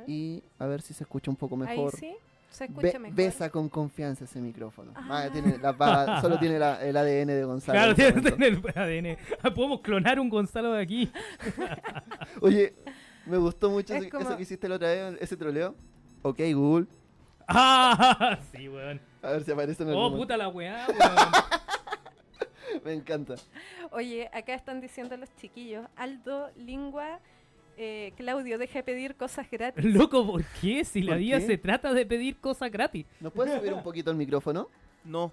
y 0.06 0.42
a 0.58 0.66
ver 0.66 0.80
si 0.80 0.94
se 0.94 1.04
escucha 1.04 1.30
un 1.30 1.36
poco 1.36 1.54
Ahí 1.56 1.76
mejor. 1.76 1.92
sí, 1.96 2.14
se 2.50 2.66
Be- 2.68 2.72
escucha 2.88 2.98
mejor. 3.00 3.16
besa 3.16 3.50
con 3.50 3.68
confianza 3.68 4.24
ese 4.24 4.40
micrófono. 4.40 4.92
Ah, 4.94 5.24
Ah. 5.26 5.28
tiene 5.32 5.58
la 5.58 5.76
pa- 5.76 6.20
solo 6.22 6.38
tiene 6.38 6.58
la- 6.58 6.82
el 6.84 6.96
ADN 6.96 7.26
de 7.34 7.44
Gonzalo. 7.44 7.94
Claro, 7.94 8.18
este 8.18 8.30
tiene 8.32 8.46
el 8.46 8.62
ADN. 8.74 9.18
Ah, 9.42 9.50
Podemos 9.52 9.80
clonar 9.80 10.18
un 10.20 10.28
Gonzalo 10.30 10.72
de 10.72 10.82
aquí. 10.82 11.10
Oye, 12.40 12.74
me 13.26 13.36
gustó 13.38 13.70
mucho 13.70 13.94
Es 13.94 14.00
ese- 14.02 14.10
como- 14.10 14.22
eso 14.26 14.36
que 14.36 14.42
hiciste 14.42 14.68
la 14.68 14.76
otra 14.76 14.88
vez, 14.88 15.18
ese 15.20 15.36
troleo. 15.36 15.74
Ok, 16.22 16.40
Google. 16.54 16.86
Ah, 17.48 18.38
sí, 18.52 18.68
weón. 18.68 19.00
A 19.22 19.30
ver 19.32 19.44
si 19.44 19.52
aparece 19.52 19.82
en 19.82 19.90
el 19.90 19.94
Oh, 19.96 20.14
puta 20.16 20.36
la 20.36 20.48
weá, 20.48 20.86
weón. 20.88 22.82
Me 22.84 22.92
encanta. 22.92 23.34
Oye, 23.90 24.28
acá 24.32 24.54
están 24.54 24.80
diciendo 24.80 25.16
los 25.16 25.28
chiquillos, 25.36 25.86
Aldo, 25.96 26.50
Lingua, 26.56 27.20
eh, 27.76 28.12
Claudio, 28.16 28.58
deja 28.58 28.80
de 28.80 28.82
pedir 28.82 29.16
cosas 29.16 29.50
gratis. 29.50 29.84
Loco, 29.94 30.26
¿por 30.26 30.44
qué? 30.60 30.84
Si 30.84 31.02
la 31.02 31.12
¿Por 31.12 31.18
vida 31.18 31.38
qué? 31.40 31.46
se 31.46 31.58
trata 31.58 31.92
de 31.92 32.04
pedir 32.06 32.36
cosas 32.38 32.70
gratis. 32.70 33.06
¿Nos 33.20 33.32
puedes 33.32 33.56
subir 33.58 33.72
un 33.72 33.82
poquito 33.82 34.10
el 34.10 34.16
micrófono? 34.16 34.68
No. 35.04 35.32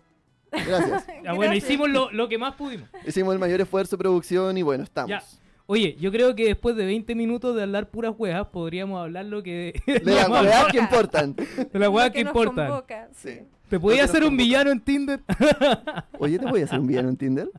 Gracias. 0.51 1.06
Ah, 1.25 1.34
bueno, 1.34 1.51
Gracias. 1.51 1.63
hicimos 1.63 1.89
lo, 1.89 2.12
lo 2.12 2.29
que 2.29 2.38
más 2.38 2.53
pudimos. 2.56 2.88
Hicimos 3.08 3.34
el 3.34 3.39
mayor 3.39 3.60
esfuerzo 3.62 3.95
de 3.97 4.01
producción 4.01 4.56
y 4.58 4.62
bueno, 4.62 4.84
estamos. 4.84 5.10
Ya. 5.10 5.23
Oye, 5.65 5.95
yo 5.99 6.12
creo 6.12 6.36
que 6.36 6.45
después 6.47 6.76
de 6.76 6.86
20 6.86 7.15
minutos 7.15 7.56
de 7.56 7.63
hablar 7.63 7.89
puras 7.89 8.13
weas, 8.17 8.45
podríamos 8.47 9.02
hablar 9.02 9.26
lo 9.26 9.41
que... 9.41 9.82
De 9.86 9.99
las 10.04 10.30
que 10.71 10.78
importan. 10.78 11.36
de 11.36 11.80
las 11.80 11.89
que 12.12 12.19
que 12.19 12.23
nos 12.26 12.32
importan. 12.36 12.67
convoca, 12.67 13.08
sí. 13.13 13.30
Sí. 13.34 13.39
¿Te 13.69 13.80
que 13.80 14.02
hacer 14.02 14.23
un 14.23 14.38
villano 14.38 14.71
en 14.71 14.80
Tinder? 14.82 15.21
Oye, 16.19 16.38
¿te 16.38 16.45
voy 16.45 16.62
a 16.62 16.65
hacer 16.65 16.80
un 16.80 16.88
villano 16.88 17.10
en 17.10 17.17
Tinder? 17.17 17.49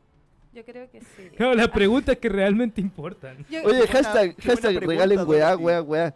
Yo 0.52 0.64
creo 0.64 0.88
que 0.88 1.00
sí. 1.00 1.30
Claro, 1.36 1.54
las 1.54 1.68
preguntas 1.68 2.16
que 2.18 2.28
realmente 2.28 2.80
importan. 2.80 3.38
Yo- 3.50 3.64
Oye, 3.64 3.86
hashtag, 3.88 4.36
buena 4.36 4.42
hashtag 4.44 4.60
pregunta, 4.60 4.86
regalen 4.86 5.28
weá, 5.28 5.56
weá, 5.56 5.82
weá. 5.82 6.14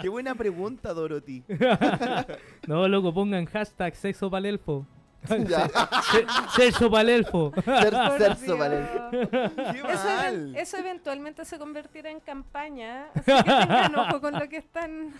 Qué 0.00 0.08
buena 0.08 0.34
pregunta, 0.34 0.92
Dorothy. 0.92 1.44
No, 2.66 2.88
loco, 2.88 3.12
pongan 3.12 3.44
hashtag 3.44 3.94
sexo 3.94 4.30
para 4.30 4.40
el 4.40 4.54
elfo. 4.54 4.86
Ya. 5.48 5.68
Se- 6.12 6.26
Sexo 6.54 6.90
para 6.90 7.02
el 7.02 7.08
elfo. 7.10 7.50
Ter- 7.52 7.90
por 7.92 8.16
terzo, 8.18 8.44
Dios. 8.44 8.58
vale. 8.58 8.86
Qué 9.10 9.78
Eso, 9.92 10.08
eso 10.56 10.76
eventualmente 10.78 11.44
se 11.44 11.58
convertirá 11.58 12.10
en 12.10 12.20
campaña, 12.20 13.06
así 13.14 13.22
que 13.24 13.42
tengan 13.42 13.94
ojo 13.98 14.20
con 14.20 14.34
lo 14.34 14.48
que 14.48 14.58
están... 14.58 15.12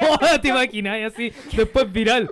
Oh, 0.00 0.40
te 0.40 0.48
imaginas 0.48 1.12
así, 1.12 1.32
después 1.54 1.92
viral. 1.92 2.30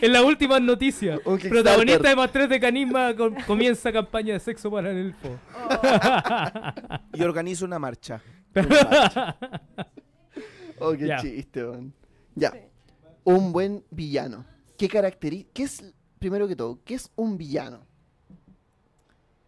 en 0.00 0.12
las 0.12 0.22
últimas 0.22 0.60
noticias, 0.62 1.20
protagonista 1.20 2.08
de 2.08 2.16
más 2.16 2.30
3 2.32 2.48
de 2.48 2.60
Canisma 2.60 3.14
com- 3.14 3.34
comienza 3.46 3.92
campaña 3.92 4.32
de 4.34 4.40
sexo 4.40 4.70
para 4.70 4.90
el 4.90 4.96
elfo. 4.98 5.38
Oh, 5.54 6.98
Y 7.12 7.22
organizo 7.22 7.64
una 7.66 7.78
marcha. 7.78 8.22
Oh, 10.78 10.92
qué 10.92 11.06
Ya. 11.06 11.16
chiste, 11.18 11.62
weón. 11.64 11.94
Ya. 12.34 12.50
sí. 12.52 12.58
Un 13.24 13.52
buen 13.52 13.84
villano. 13.90 14.44
¿Qué 14.84 14.90
caracteriza? 14.90 15.48
¿Qué 15.54 15.62
es, 15.62 15.94
primero 16.18 16.46
que 16.46 16.54
todo, 16.54 16.78
qué 16.84 16.92
es 16.92 17.10
un 17.16 17.38
villano? 17.38 17.86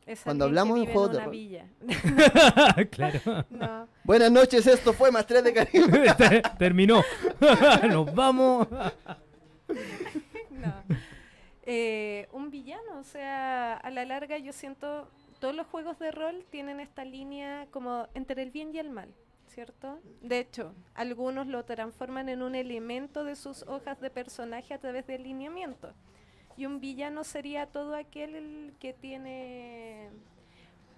Es 0.07 0.23
Cuando 0.23 0.47
hablamos 0.47 0.81
de 0.81 0.91
en 0.91 1.13
de 1.13 1.29
villa. 1.29 1.67
claro. 2.91 3.21
No. 3.51 3.87
Buenas 4.03 4.33
noches, 4.33 4.67
esto 4.67 4.95
fue 4.95 5.13
más 5.13 5.27
3 5.27 5.45
de 5.45 5.53
cariño. 5.53 5.89
Te- 6.17 6.41
Terminó. 6.59 7.03
Nos 7.91 8.15
vamos. 8.15 8.67
No. 8.71 8.93
Eh, 11.67 12.29
un 12.33 12.51
villano, 12.51 12.99
o 12.99 13.05
sea, 13.05 13.75
a 13.75 13.91
la 13.91 14.07
larga 14.07 14.39
yo 14.39 14.55
siento, 14.55 15.07
todos 15.39 15.55
los 15.55 15.67
juegos 15.67 15.99
de 15.99 16.13
rol 16.13 16.47
tienen 16.49 16.81
esta 16.81 17.05
línea 17.05 17.67
como 17.73 18.09
entre 18.15 18.43
el 18.43 18.53
bien 18.53 18.75
y 18.75 18.79
el 18.79 18.89
mal, 18.89 19.13
¿cierto? 19.57 19.99
De 20.21 20.39
hecho, 20.39 20.75
algunos 20.93 21.47
lo 21.47 21.65
transforman 21.65 22.29
en 22.29 22.43
un 22.43 22.55
elemento 22.55 23.25
de 23.25 23.37
sus 23.37 23.63
hojas 23.63 23.99
de 24.03 24.11
personaje 24.11 24.75
a 24.75 24.79
través 24.79 25.07
de 25.07 25.15
alineamiento. 25.15 25.95
Y 26.59 26.67
un 26.67 26.79
villano 26.79 27.25
sería 27.25 27.65
todo 27.65 27.95
aquel 27.95 28.35
el 28.35 28.75
que 28.79 28.93
tiene, 28.93 30.11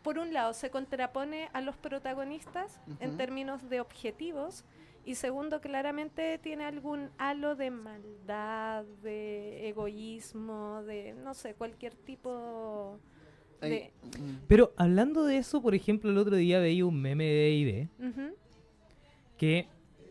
por 0.02 0.18
un 0.18 0.34
lado, 0.34 0.54
se 0.54 0.70
contrapone 0.70 1.50
a 1.52 1.60
los 1.60 1.76
protagonistas 1.76 2.80
en 2.98 3.16
términos 3.16 3.70
de 3.70 3.80
objetivos, 3.80 4.64
y 5.04 5.14
segundo, 5.14 5.60
claramente 5.60 6.36
tiene 6.38 6.64
algún 6.64 7.10
halo 7.16 7.54
de 7.54 7.70
maldad, 7.70 8.84
de 9.04 9.68
egoísmo, 9.68 10.82
de 10.82 11.14
no 11.14 11.32
sé, 11.32 11.54
cualquier 11.54 11.94
tipo 11.94 12.98
de... 13.60 13.92
Pero 14.48 14.72
hablando 14.76 15.24
de 15.24 15.38
eso, 15.38 15.62
por 15.62 15.76
ejemplo, 15.76 16.10
el 16.10 16.18
otro 16.18 16.34
día 16.34 16.58
veía 16.58 16.84
un 16.84 17.00
meme 17.00 17.24
de 17.24 17.50
ID 17.52 17.88
Ujú. 18.00 18.34
Que 19.38 19.68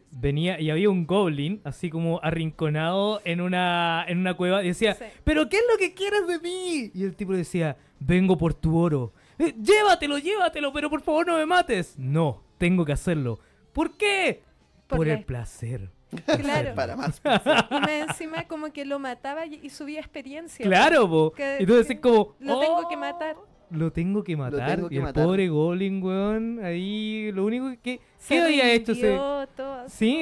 venía 0.09 0.59
y 0.59 0.69
había 0.71 0.89
un 0.89 1.05
goblin 1.05 1.61
así 1.65 1.89
como 1.89 2.19
arrinconado 2.23 3.21
en 3.25 3.41
una 3.41 4.05
en 4.07 4.17
una 4.19 4.35
cueva 4.35 4.63
y 4.63 4.69
decía, 4.69 4.95
Sí. 4.95 5.03
"¿Pero 5.23 5.49
qué 5.49 5.57
es 5.57 5.63
lo 5.71 5.77
que 5.77 5.93
quieres 5.93 6.25
de 6.27 6.39
mí?" 6.39 6.91
Y 6.95 7.03
el 7.03 7.15
tipo 7.15 7.33
decía, 7.33 7.77
"Vengo 7.99 8.37
por 8.37 8.53
tu 8.53 8.77
oro." 8.77 9.13
"Eh, 9.37 9.53
llévatelo, 9.61 10.17
llévatelo, 10.17 10.71
pero 10.73 10.89
por 10.89 11.01
favor 11.01 11.27
no 11.27 11.37
me 11.37 11.45
mates." 11.45 11.95
"No, 11.99 12.41
tengo 12.57 12.85
que 12.85 12.93
hacerlo." 12.93 13.39
¿Por 13.73 13.95
qué? 13.97 14.41
Por 14.87 15.07
el 15.07 15.23
placer. 15.25 15.91
Claro. 16.25 16.73
Para 16.73 16.95
más. 16.95 17.21
Y 17.69 17.73
más 17.81 17.89
encima 17.89 18.47
como 18.47 18.71
que 18.71 18.85
lo 18.85 18.97
mataba 18.97 19.45
y, 19.45 19.69
subía 19.69 19.99
experiencia. 19.99 20.65
Claro, 20.65 21.07
po. 21.09 21.31
Que- 21.33 21.57
Y 21.59 21.65
tú 21.65 21.73
decís 21.73 21.97
que 21.97 21.99
como, 22.01 22.33
Lo 22.39 22.59
tengo 22.61 22.87
que 22.87 22.95
"Oh". 22.95 22.99
matar. 22.99 23.35
Lo 23.71 23.91
tengo 23.91 24.23
que 24.23 24.37
matar. 24.37 24.75
tengo 24.75 24.89
que 24.89 24.95
y 24.95 24.97
el 24.99 25.03
matar. 25.03 25.25
pobre 25.25 25.49
Goblin, 25.49 26.01
weón, 26.01 26.59
ahí 26.63 27.31
lo 27.33 27.45
único 27.45 27.69
que... 27.83 27.99
Se 28.17 28.35
¿Qué 28.35 28.41
había 28.41 28.71
hecho 28.73 28.93
ese...? 28.93 29.07
rindió, 29.09 29.47
todo, 29.55 29.89
Sí, 29.89 30.21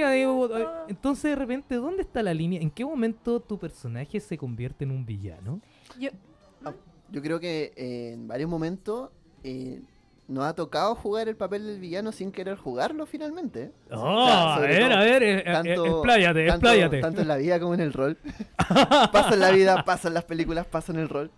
todo. 0.49 0.85
entonces 0.87 1.23
de 1.31 1.35
repente, 1.35 1.75
¿dónde 1.75 2.01
está 2.01 2.23
la 2.23 2.33
línea? 2.33 2.59
¿En 2.61 2.69
qué 2.71 2.83
momento 2.85 3.39
tu 3.39 3.57
personaje 3.59 4.19
se 4.19 4.37
convierte 4.37 4.83
en 4.83 4.91
un 4.91 5.05
villano? 5.05 5.61
Yo- 5.99 6.09
Yo 7.11 7.21
creo 7.21 7.39
que 7.39 7.71
eh, 7.77 8.13
en 8.13 8.27
varios 8.27 8.49
momentos 8.49 9.11
eh, 9.43 9.79
nos 10.27 10.43
ha 10.45 10.55
tocado 10.55 10.95
jugar 10.95 11.27
el 11.29 11.35
papel 11.35 11.67
del 11.67 11.79
villano 11.79 12.11
sin 12.11 12.31
querer 12.31 12.57
jugarlo 12.57 13.05
finalmente. 13.05 13.71
Oh, 13.91 14.25
sea, 14.25 14.55
a 14.55 14.59
ver, 14.59 14.79
todo, 14.81 14.91
a 14.97 14.99
ver, 15.03 15.23
eh, 15.23 15.39
eh, 15.39 15.43
Tanto, 15.43 15.85
expláyate, 15.85 16.47
tanto- 16.47 16.67
expláyate. 16.67 17.01
tanto 17.01 17.21
en 17.21 17.27
la 17.27 17.37
vida 17.37 17.59
como 17.59 17.75
en 17.75 17.79
el 17.81 17.93
rol. 17.93 18.17
pasa 19.11 19.35
en 19.35 19.39
la 19.39 19.51
vida, 19.51 19.85
pasa 19.85 20.07
en 20.07 20.15
las 20.15 20.23
películas, 20.25 20.65
pasa 20.65 20.91
en 20.91 20.99
el 20.99 21.09
rol. 21.09 21.29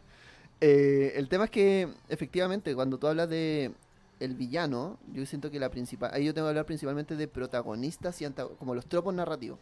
Eh, 0.61 1.13
el 1.15 1.29
tema 1.29 1.45
es 1.45 1.51
que, 1.51 1.87
efectivamente, 2.09 2.73
cuando 2.75 2.97
tú 2.97 3.07
hablas 3.07 3.29
de 3.29 3.71
el 4.19 4.33
villano, 4.33 4.97
yo 5.13 5.25
siento 5.27 5.51
que 5.51 5.59
la 5.59 5.69
principal. 5.69 6.09
Ahí 6.13 6.25
yo 6.25 6.33
tengo 6.33 6.47
que 6.47 6.49
hablar 6.49 6.65
principalmente 6.65 7.15
de 7.15 7.27
protagonistas 7.27 8.19
y 8.21 8.25
como 8.57 8.73
los 8.73 8.85
tropos 8.87 9.13
narrativos. 9.13 9.59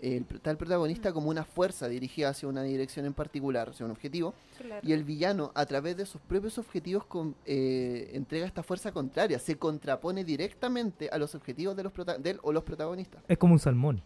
El, 0.00 0.24
está 0.32 0.52
el 0.52 0.56
protagonista 0.56 1.12
como 1.12 1.28
una 1.28 1.44
fuerza 1.44 1.88
dirigida 1.88 2.28
hacia 2.28 2.48
una 2.48 2.62
dirección 2.62 3.04
en 3.04 3.12
particular, 3.14 3.70
hacia 3.70 3.84
un 3.84 3.90
objetivo, 3.90 4.32
claro. 4.56 4.80
y 4.86 4.92
el 4.92 5.02
villano, 5.02 5.50
a 5.56 5.66
través 5.66 5.96
de 5.96 6.06
sus 6.06 6.20
propios 6.20 6.56
objetivos, 6.56 7.04
con- 7.04 7.34
eh, 7.44 8.08
entrega 8.14 8.46
esta 8.46 8.62
fuerza 8.62 8.92
contraria, 8.92 9.40
se 9.40 9.56
contrapone 9.58 10.22
directamente 10.24 11.10
a 11.10 11.18
los 11.18 11.34
objetivos 11.34 11.76
de, 11.76 11.82
los 11.82 11.92
prota- 11.92 12.16
de 12.16 12.30
él 12.30 12.38
o 12.42 12.52
los 12.52 12.62
protagonistas. 12.62 13.22
Es 13.26 13.38
como 13.38 13.54
un 13.54 13.58
salmón. 13.58 14.00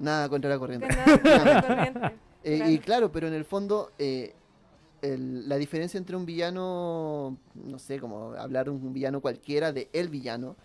Nada 0.00 0.28
contra 0.28 0.50
la 0.50 0.58
corriente. 0.58 0.88
La 0.88 1.62
corriente, 1.66 2.00
Eh, 2.42 2.56
claro. 2.56 2.70
Y 2.72 2.78
claro, 2.80 3.12
pero 3.12 3.28
en 3.28 3.34
el 3.34 3.44
fondo, 3.44 3.92
eh, 4.00 4.34
el- 5.02 5.48
la 5.48 5.56
diferencia 5.56 5.98
entre 5.98 6.16
un 6.16 6.26
villano, 6.26 7.38
no 7.54 7.78
sé, 7.78 7.98
como 8.00 8.32
hablar 8.32 8.66
de 8.66 8.70
un 8.72 8.92
villano 8.92 9.20
cualquiera, 9.20 9.72
de 9.72 9.88
el 9.92 10.08
villano, 10.08 10.56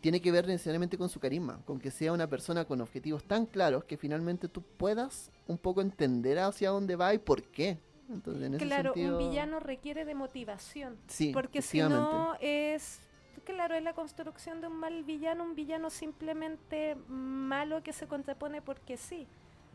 tiene 0.00 0.20
que 0.22 0.32
ver 0.32 0.46
necesariamente 0.46 0.96
con 0.98 1.08
su 1.10 1.20
carisma, 1.20 1.60
con 1.66 1.78
que 1.78 1.90
sea 1.90 2.12
una 2.12 2.28
persona 2.28 2.64
con 2.64 2.80
objetivos 2.80 3.24
tan 3.24 3.46
claros 3.46 3.84
que 3.84 3.96
finalmente 3.98 4.48
tú 4.48 4.62
puedas 4.62 5.30
un 5.46 5.58
poco 5.58 5.82
entender 5.82 6.38
hacia 6.38 6.70
dónde 6.70 6.96
va 6.96 7.12
y 7.14 7.18
por 7.18 7.42
qué. 7.42 7.78
Entonces, 8.10 8.44
en 8.44 8.54
ese 8.54 8.64
Claro, 8.66 8.92
sentido, 8.92 9.12
un 9.12 9.18
villano 9.18 9.60
requiere 9.60 10.04
de 10.04 10.14
motivación. 10.14 10.96
Sí, 11.08 11.32
Porque 11.32 11.62
si 11.62 11.80
no 11.80 12.36
es. 12.40 13.00
Claro, 13.44 13.74
es 13.74 13.82
la 13.82 13.94
construcción 13.94 14.60
de 14.60 14.66
un 14.68 14.76
mal 14.76 15.02
villano, 15.04 15.44
un 15.44 15.54
villano 15.54 15.90
simplemente 15.90 16.94
malo 17.08 17.82
que 17.82 17.92
se 17.92 18.06
contrapone 18.06 18.60
porque 18.62 18.96
sí. 18.96 19.26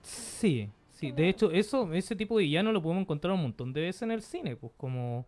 Sí, 0.04 0.70
sí. 0.96 1.12
De 1.12 1.30
hecho, 1.30 1.52
eso, 1.52 1.94
ese 1.94 2.16
tipo 2.16 2.38
de 2.38 2.44
villano 2.46 2.72
lo 2.72 2.82
podemos 2.82 3.02
encontrar 3.02 3.34
un 3.34 3.42
montón 3.44 3.72
de 3.74 3.82
veces 3.82 4.02
en 4.02 4.12
el 4.12 4.22
cine, 4.22 4.56
pues 4.56 4.74
como... 4.78 5.26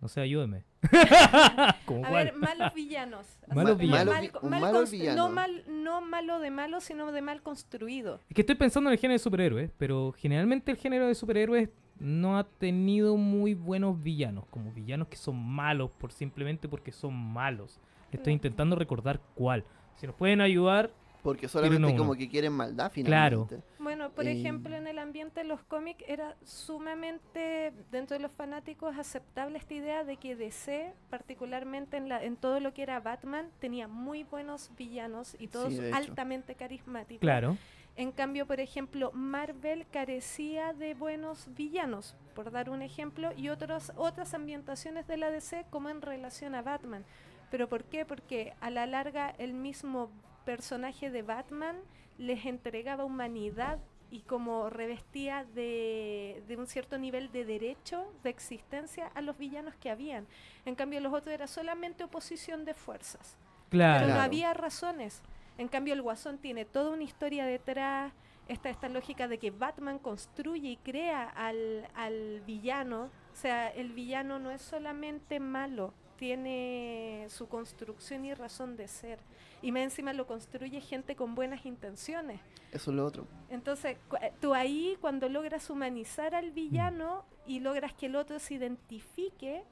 No 0.00 0.08
sé, 0.08 0.20
ayúdeme. 0.20 0.64
¿Como 1.86 2.04
A 2.04 2.08
cuál? 2.08 2.24
ver, 2.24 2.34
malos 2.34 2.74
villanos. 2.74 3.38
Malos 3.54 3.76
Ma- 3.76 3.82
villanos. 3.82 4.14
mal- 4.14 4.30
mal 4.50 4.60
malo 4.60 4.86
villano. 4.86 5.28
No, 5.28 5.32
mal, 5.32 5.64
no 5.68 6.00
malo 6.00 6.40
de 6.40 6.50
malo, 6.50 6.80
sino 6.80 7.12
de 7.12 7.22
mal 7.22 7.40
construido. 7.42 8.18
Es 8.28 8.34
que 8.34 8.40
estoy 8.42 8.56
pensando 8.56 8.90
en 8.90 8.94
el 8.94 8.98
género 8.98 9.14
de 9.14 9.18
superhéroes, 9.20 9.70
pero 9.78 10.12
generalmente 10.18 10.72
el 10.72 10.76
género 10.76 11.06
de 11.06 11.14
superhéroes 11.14 11.68
no 12.00 12.36
ha 12.36 12.42
tenido 12.44 13.16
muy 13.16 13.54
buenos 13.54 14.02
villanos, 14.02 14.44
como 14.50 14.72
villanos 14.72 15.06
que 15.06 15.16
son 15.16 15.36
malos 15.40 15.90
por 15.98 16.10
simplemente 16.10 16.68
porque 16.68 16.90
son 16.90 17.14
malos. 17.14 17.78
Estoy 18.10 18.32
intentando 18.32 18.74
recordar 18.74 19.20
cuál. 19.36 19.64
Si 19.94 20.06
nos 20.08 20.16
pueden 20.16 20.40
ayudar, 20.40 20.90
Porque 21.22 21.46
solamente 21.48 21.96
como 21.96 22.14
que 22.14 22.28
quieren 22.28 22.52
maldad 22.52 22.90
Claro. 23.04 23.46
finalmente. 23.46 23.62
Bueno, 23.78 24.10
por 24.10 24.26
Eh, 24.26 24.32
ejemplo, 24.32 24.74
en 24.76 24.86
el 24.88 24.98
ambiente 24.98 25.40
de 25.40 25.46
los 25.46 25.62
cómics 25.62 26.04
era 26.08 26.36
sumamente, 26.44 27.72
dentro 27.90 28.16
de 28.16 28.22
los 28.22 28.32
fanáticos, 28.32 28.96
aceptable 28.98 29.58
esta 29.58 29.74
idea 29.74 30.04
de 30.04 30.16
que 30.16 30.34
DC, 30.36 30.92
particularmente 31.10 31.96
en, 31.96 32.08
la, 32.08 32.22
en 32.24 32.36
todo 32.36 32.58
lo 32.60 32.74
que 32.74 32.82
era 32.82 32.98
Batman, 33.00 33.50
tenía 33.60 33.86
muy 33.88 34.24
buenos 34.24 34.70
villanos 34.76 35.36
y 35.38 35.48
todos 35.48 35.74
Sí, 35.74 35.80
altamente 35.92 36.54
carismáticos. 36.54 37.20
claro. 37.20 37.56
En 37.94 38.10
cambio, 38.10 38.46
por 38.46 38.58
ejemplo, 38.58 39.12
Marvel 39.12 39.86
carecía 39.92 40.72
de 40.72 40.94
buenos 40.94 41.48
villanos, 41.54 42.16
por 42.34 42.50
dar 42.50 42.70
un 42.70 42.80
ejemplo, 42.80 43.30
y 43.36 43.50
otros, 43.50 43.92
otras 43.96 44.32
ambientaciones 44.34 45.06
de 45.06 45.18
la 45.18 45.30
DC 45.30 45.66
como 45.70 45.90
en 45.90 46.00
relación 46.00 46.54
a 46.54 46.62
Batman. 46.62 47.04
¿Pero 47.50 47.68
por 47.68 47.84
qué? 47.84 48.06
Porque 48.06 48.54
a 48.60 48.70
la 48.70 48.86
larga 48.86 49.28
el 49.36 49.52
mismo 49.52 50.10
personaje 50.44 51.10
de 51.10 51.22
Batman 51.22 51.76
les 52.18 52.44
entregaba 52.46 53.04
humanidad 53.04 53.78
y 54.10 54.20
como 54.20 54.68
revestía 54.68 55.44
de, 55.54 56.42
de 56.46 56.56
un 56.58 56.66
cierto 56.66 56.98
nivel 56.98 57.32
de 57.32 57.44
derecho, 57.46 58.12
de 58.22 58.28
existencia 58.30 59.06
a 59.14 59.22
los 59.22 59.38
villanos 59.38 59.74
que 59.76 59.88
habían. 59.90 60.26
En 60.66 60.74
cambio, 60.74 61.00
los 61.00 61.14
otros 61.14 61.32
era 61.32 61.46
solamente 61.46 62.04
oposición 62.04 62.64
de 62.66 62.74
fuerzas. 62.74 63.38
Claro. 63.70 64.00
Pero 64.00 64.08
no 64.08 64.14
Claro. 64.14 64.22
había 64.26 64.52
razones. 64.52 65.22
En 65.56 65.68
cambio, 65.68 65.94
el 65.94 66.02
Guasón 66.02 66.36
tiene 66.38 66.64
toda 66.66 66.90
una 66.90 67.04
historia 67.04 67.46
detrás. 67.46 68.12
Esta, 68.48 68.68
esta 68.68 68.88
lógica 68.90 69.28
de 69.28 69.38
que 69.38 69.50
Batman 69.50 69.98
construye 69.98 70.70
y 70.70 70.76
crea 70.76 71.28
al, 71.30 71.88
al 71.94 72.42
villano. 72.42 73.04
O 73.32 73.36
sea, 73.36 73.68
el 73.68 73.92
villano 73.92 74.38
no 74.38 74.50
es 74.50 74.60
solamente 74.60 75.40
malo, 75.40 75.94
tiene 76.22 77.26
su 77.30 77.48
construcción 77.48 78.24
y 78.24 78.32
razón 78.32 78.76
de 78.76 78.86
ser. 78.86 79.18
Y 79.60 79.72
más 79.72 79.82
encima 79.82 80.12
lo 80.12 80.28
construye 80.28 80.80
gente 80.80 81.16
con 81.16 81.34
buenas 81.34 81.66
intenciones. 81.66 82.40
Eso 82.70 82.92
es 82.92 82.96
lo 82.96 83.04
otro. 83.04 83.26
Entonces, 83.50 83.96
eh, 84.20 84.32
tú 84.40 84.54
ahí 84.54 84.96
cuando 85.00 85.28
logras 85.28 85.68
humanizar 85.68 86.36
al 86.36 86.52
villano 86.52 87.24
y 87.44 87.58
logras 87.58 87.92
que 87.92 88.06
el 88.06 88.14
otro 88.14 88.38
se 88.38 88.54
identifique 88.54 89.64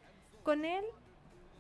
con 0.43 0.65
él, 0.65 0.85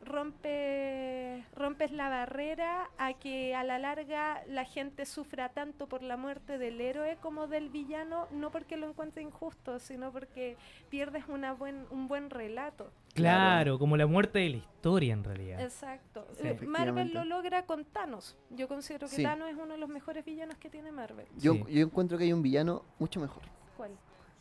rompe, 0.05 1.45
rompes 1.55 1.93
la 1.93 2.09
barrera 2.09 2.91
a 2.99 3.15
que 3.15 3.55
a 3.55 3.65
la 3.65 3.79
larga 3.79 4.43
la 4.49 4.65
gente 4.65 5.07
sufra 5.07 5.51
tanto 5.51 5.87
por 5.89 6.03
la 6.03 6.17
muerte 6.17 6.59
del 6.59 6.81
héroe 6.81 7.17
como 7.21 7.47
del 7.47 7.69
villano, 7.69 8.27
no 8.33 8.51
porque 8.51 8.77
lo 8.77 8.89
encuentre 8.89 9.23
injusto, 9.23 9.79
sino 9.79 10.13
porque 10.13 10.57
pierdes 10.89 11.25
una 11.29 11.53
buen, 11.53 11.87
un 11.91 12.09
buen 12.09 12.31
relato. 12.31 12.91
Claro, 13.15 13.79
como 13.79 13.97
la 13.97 14.07
muerte 14.07 14.39
de 14.39 14.51
la 14.51 14.57
historia 14.57 15.13
en 15.13 15.25
realidad. 15.25 15.61
Exacto. 15.61 16.27
Sí. 16.41 16.47
Eh, 16.49 16.59
Marvel 16.67 17.13
lo 17.13 17.25
logra 17.25 17.65
con 17.67 17.85
Thanos. 17.85 18.37
Yo 18.51 18.69
considero 18.69 19.09
que 19.09 19.17
Sí. 19.17 19.23
Thanos 19.23 19.51
es 19.51 19.57
uno 19.57 19.73
de 19.75 19.79
los 19.79 19.89
mejores 19.89 20.25
villanos 20.25 20.57
que 20.59 20.71
tiene 20.71 20.93
Marvel. 20.93 21.27
Yo, 21.39 21.55
Sí. 21.55 21.65
yo 21.71 21.83
encuentro 21.87 22.17
que 22.19 22.25
hay 22.25 22.33
un 22.33 22.43
villano 22.43 22.85
mucho 22.99 23.21
mejor. 23.21 23.43
¿Cuál? 23.77 23.91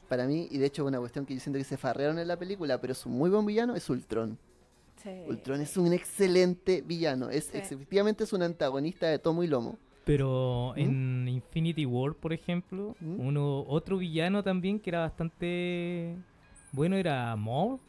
Para 0.07 0.25
mí, 0.25 0.47
y 0.51 0.57
de 0.57 0.65
hecho 0.65 0.85
una 0.85 0.99
cuestión 0.99 1.25
que 1.25 1.33
yo 1.35 1.39
siento 1.39 1.57
que 1.59 1.63
se 1.63 1.77
farrearon 1.77 2.17
en 2.19 2.27
la 2.27 2.37
película, 2.37 2.79
pero 2.79 2.93
es 2.93 3.05
un 3.05 3.13
muy 3.13 3.29
buen 3.29 3.45
villano, 3.45 3.75
es 3.75 3.89
Ultron. 3.89 4.37
Sí. 5.03 5.09
Ultron 5.27 5.61
es 5.61 5.77
un 5.77 5.93
excelente 5.93 6.81
villano. 6.81 7.29
Es, 7.29 7.45
Sí. 7.45 7.57
es- 7.57 7.71
efectivamente 7.71 8.23
es 8.23 8.33
un 8.33 8.41
antagonista 8.43 9.07
de 9.07 9.19
tomo 9.19 9.43
y 9.43 9.47
lomo. 9.47 9.77
Pero 10.05 10.73
¿Mm? 10.75 10.79
en 10.79 11.27
Infinity 11.27 11.85
War, 11.85 12.15
por 12.15 12.33
ejemplo, 12.33 12.95
¿Mm? 12.99 13.19
uno 13.19 13.63
otro 13.67 13.97
villano 13.97 14.43
también 14.43 14.79
que 14.79 14.89
era 14.89 15.01
bastante 15.01 16.15
bueno 16.71 16.95
era 16.95 17.35
Maul, 17.35 17.79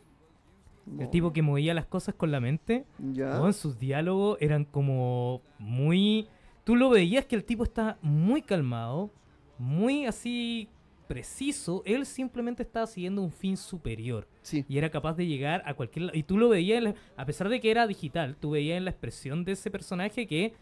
el 0.98 1.08
tipo 1.10 1.32
que 1.32 1.40
movía 1.42 1.72
las 1.74 1.86
cosas 1.86 2.14
con 2.14 2.30
la 2.30 2.40
mente. 2.40 2.84
Ya. 2.98 3.40
Weón, 3.40 3.52
sus 3.54 3.78
diálogos 3.78 4.38
eran 4.40 4.64
como 4.64 5.40
muy... 5.58 6.26
Tú 6.64 6.76
lo 6.76 6.90
veías 6.90 7.24
que 7.26 7.36
el 7.36 7.44
tipo 7.44 7.64
está 7.64 7.98
muy 8.02 8.42
calmado, 8.42 9.10
muy 9.58 10.04
así 10.06 10.68
preciso. 11.08 11.82
Él 11.84 12.06
simplemente 12.06 12.62
estaba 12.62 12.86
siguiendo 12.86 13.22
un 13.22 13.30
fin 13.32 13.56
superior 13.56 14.26
Sí. 14.42 14.64
y 14.68 14.78
era 14.78 14.90
capaz 14.90 15.14
de 15.14 15.26
llegar 15.26 15.62
a 15.66 15.74
cualquier 15.74 16.06
lado. 16.06 16.18
Y 16.18 16.22
tú 16.22 16.38
lo 16.38 16.48
veías, 16.48 16.78
en 16.78 16.84
la- 16.84 16.94
a 17.16 17.26
pesar 17.26 17.48
de 17.48 17.60
que 17.60 17.70
era 17.70 17.86
digital, 17.86 18.36
tú 18.40 18.50
veías 18.50 18.78
en 18.78 18.84
la 18.86 18.90
expresión 18.90 19.44
de 19.44 19.52
ese 19.52 19.70
personaje 19.70 20.26
que 20.26 20.54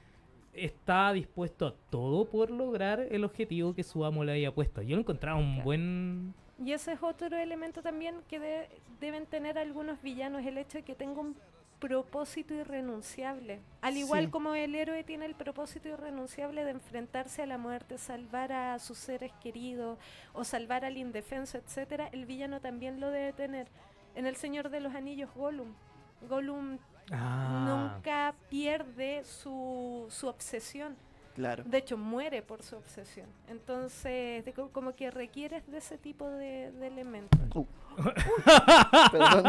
está 0.52 1.12
dispuesto 1.12 1.66
a 1.68 1.74
todo 1.90 2.24
por 2.24 2.50
lograr 2.50 3.00
el 3.10 3.24
objetivo 3.24 3.74
que 3.74 3.84
su 3.84 4.04
amo 4.04 4.24
le 4.24 4.32
había 4.32 4.52
puesto. 4.52 4.82
Yo 4.82 4.96
lo 4.96 5.02
encontraba 5.02 5.38
un 5.38 5.52
Claro. 5.54 5.64
buen... 5.64 6.34
Y 6.64 6.72
ese 6.72 6.92
es 6.92 7.02
otro 7.02 7.36
elemento 7.38 7.82
también 7.82 8.16
que 8.28 8.40
de- 8.40 8.68
deben 9.00 9.26
tener 9.26 9.56
algunos 9.58 10.02
villanos, 10.02 10.44
el 10.44 10.58
hecho 10.58 10.78
de 10.78 10.82
que 10.84 10.96
tenga 10.96 11.20
un 11.20 11.36
propósito 11.78 12.54
irrenunciable. 12.54 13.60
Al 13.80 13.96
igual 13.96 14.24
Sí. 14.26 14.30
como 14.30 14.54
el 14.54 14.74
héroe 14.74 15.04
tiene 15.04 15.26
el 15.26 15.34
propósito 15.34 15.88
irrenunciable 15.88 16.64
de 16.64 16.70
enfrentarse 16.72 17.42
a 17.42 17.46
la 17.46 17.58
muerte, 17.58 17.98
salvar 17.98 18.52
a 18.52 18.78
sus 18.78 18.98
seres 18.98 19.32
queridos 19.40 19.98
o 20.32 20.44
salvar 20.44 20.84
al 20.84 20.96
indefenso, 20.96 21.58
etcétera, 21.58 22.08
el 22.12 22.26
villano 22.26 22.60
también 22.60 23.00
lo 23.00 23.10
debe 23.10 23.32
tener. 23.32 23.68
En 24.14 24.26
El 24.26 24.36
Señor 24.36 24.70
de 24.70 24.80
los 24.80 24.94
Anillos, 24.94 25.30
Gollum. 25.34 25.74
Gollum 26.28 26.78
Ah, 27.10 27.64
nunca 27.94 28.34
pierde 28.50 29.24
su, 29.24 30.06
su 30.10 30.26
obsesión. 30.28 30.94
Claro. 31.34 31.62
De 31.64 31.78
hecho, 31.78 31.96
muere 31.96 32.42
por 32.42 32.62
su 32.62 32.76
obsesión. 32.76 33.28
Entonces, 33.48 34.44
de 34.44 34.52
como 34.52 34.94
que 34.94 35.10
requieres 35.10 35.66
de 35.70 35.78
ese 35.78 35.96
tipo 35.96 36.28
de, 36.28 36.70
de 36.72 36.86
elementos. 36.88 37.40
Uh. 37.54 37.64
Perdón, 39.12 39.44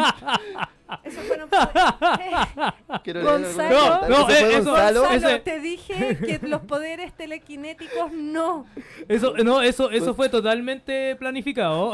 Eso 1.03 1.19
quiero 3.03 3.21
leer 3.21 3.41
Gonzalo. 3.41 3.79
No, 3.79 4.09
no, 4.09 4.25
fue 4.25 4.39
eso- 4.39 4.63
Gonzalo. 4.71 5.01
Gonzalo, 5.01 5.27
ese- 5.29 5.39
te 5.39 5.59
dije 5.59 6.17
que 6.17 6.39
los 6.47 6.61
poderes 6.61 7.13
telequinéticos 7.13 8.11
no. 8.11 8.65
Eso, 9.07 9.35
no, 9.43 9.61
eso, 9.61 9.91
eso 9.91 10.15
fue 10.15 10.29
totalmente 10.29 11.15
planificado. 11.17 11.91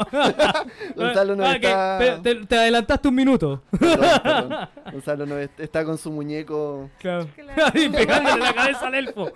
Gonzalo 0.96 1.36
nos 1.36 1.46
Ah, 1.46 1.56
está... 1.56 2.22
te, 2.22 2.34
te 2.46 2.56
adelantaste 2.58 3.08
un 3.08 3.14
minuto. 3.14 3.62
Perdón, 3.78 4.20
perdón. 4.22 4.68
Gonzalo 4.92 5.38
est- 5.38 5.60
está 5.60 5.84
con 5.84 5.98
su 5.98 6.10
muñeco. 6.10 6.88
Claro. 6.98 7.28
Claro. 7.34 7.78
y 7.78 7.88
pegándole 7.90 8.38
la 8.42 8.54
cabeza 8.54 8.86
al 8.86 8.94
elfo. 8.94 9.30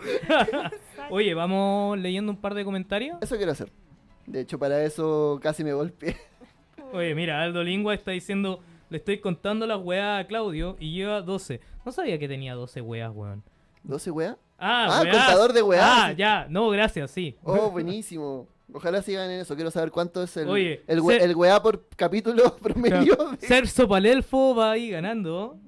Oye, 1.11 1.35
vamos 1.35 1.99
leyendo 1.99 2.33
un 2.33 2.39
par 2.41 2.55
de 2.55 2.65
comentarios. 2.65 3.19
Eso 3.21 3.37
quiero 3.37 3.53
hacer. 3.53 3.71
De 4.27 4.41
hecho, 4.41 4.59
para 4.59 4.83
eso 4.85 5.39
casi 5.43 5.65
me 5.65 5.73
golpeé. 5.73 6.17
Oye, 6.93 7.15
mira, 7.15 7.43
Aldo 7.43 7.63
Lingua 7.63 7.95
está 7.95 8.11
diciendo, 8.11 8.61
le 8.89 8.99
estoy 8.99 9.19
contando 9.19 9.67
las 9.67 9.79
weas 9.81 10.25
a 10.25 10.27
Claudio 10.27 10.77
y 10.81 10.93
lleva 10.93 11.23
12. 11.23 11.61
No 11.85 11.93
sabía 11.93 12.19
que 12.19 12.29
tenía 12.29 12.55
12 12.55 12.81
weas, 12.81 13.11
weón. 13.15 13.43
¿12 13.87 14.11
weá? 14.13 14.37
Ah, 14.59 14.89
Ah, 14.91 15.03
weas. 15.03 15.17
contador 15.17 15.53
de 15.53 15.63
weas. 15.63 15.85
Ah, 15.87 16.13
ya, 16.13 16.47
no, 16.51 16.69
gracias, 16.71 17.11
sí. 17.11 17.37
Oh, 17.43 17.71
buenísimo. 17.71 18.47
Ojalá 18.73 19.03
sigan 19.03 19.31
en 19.31 19.41
eso. 19.41 19.55
Quiero 19.57 19.71
saber 19.71 19.91
cuánto 19.91 20.23
es 20.23 20.37
el, 20.37 20.49
Oye, 20.49 20.83
el, 20.87 21.01
we- 21.01 21.19
se- 21.19 21.25
el 21.25 21.35
weá 21.35 21.61
por 21.63 21.85
capítulo 21.97 22.57
promedio 22.63 23.17
de 23.41 23.47
Cerso 23.47 23.89
Palelfo 23.89 24.55
va 24.55 24.73
ahí 24.73 24.91
ganando. 24.91 25.59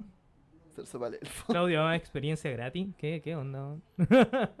Cerso 0.75 0.99
Palelfo. 0.99 1.51
Claudio, 1.51 1.91
experiencia 1.91 2.49
gratis. 2.51 2.87
¿Qué, 2.97 3.21
qué 3.21 3.35
onda? 3.35 3.75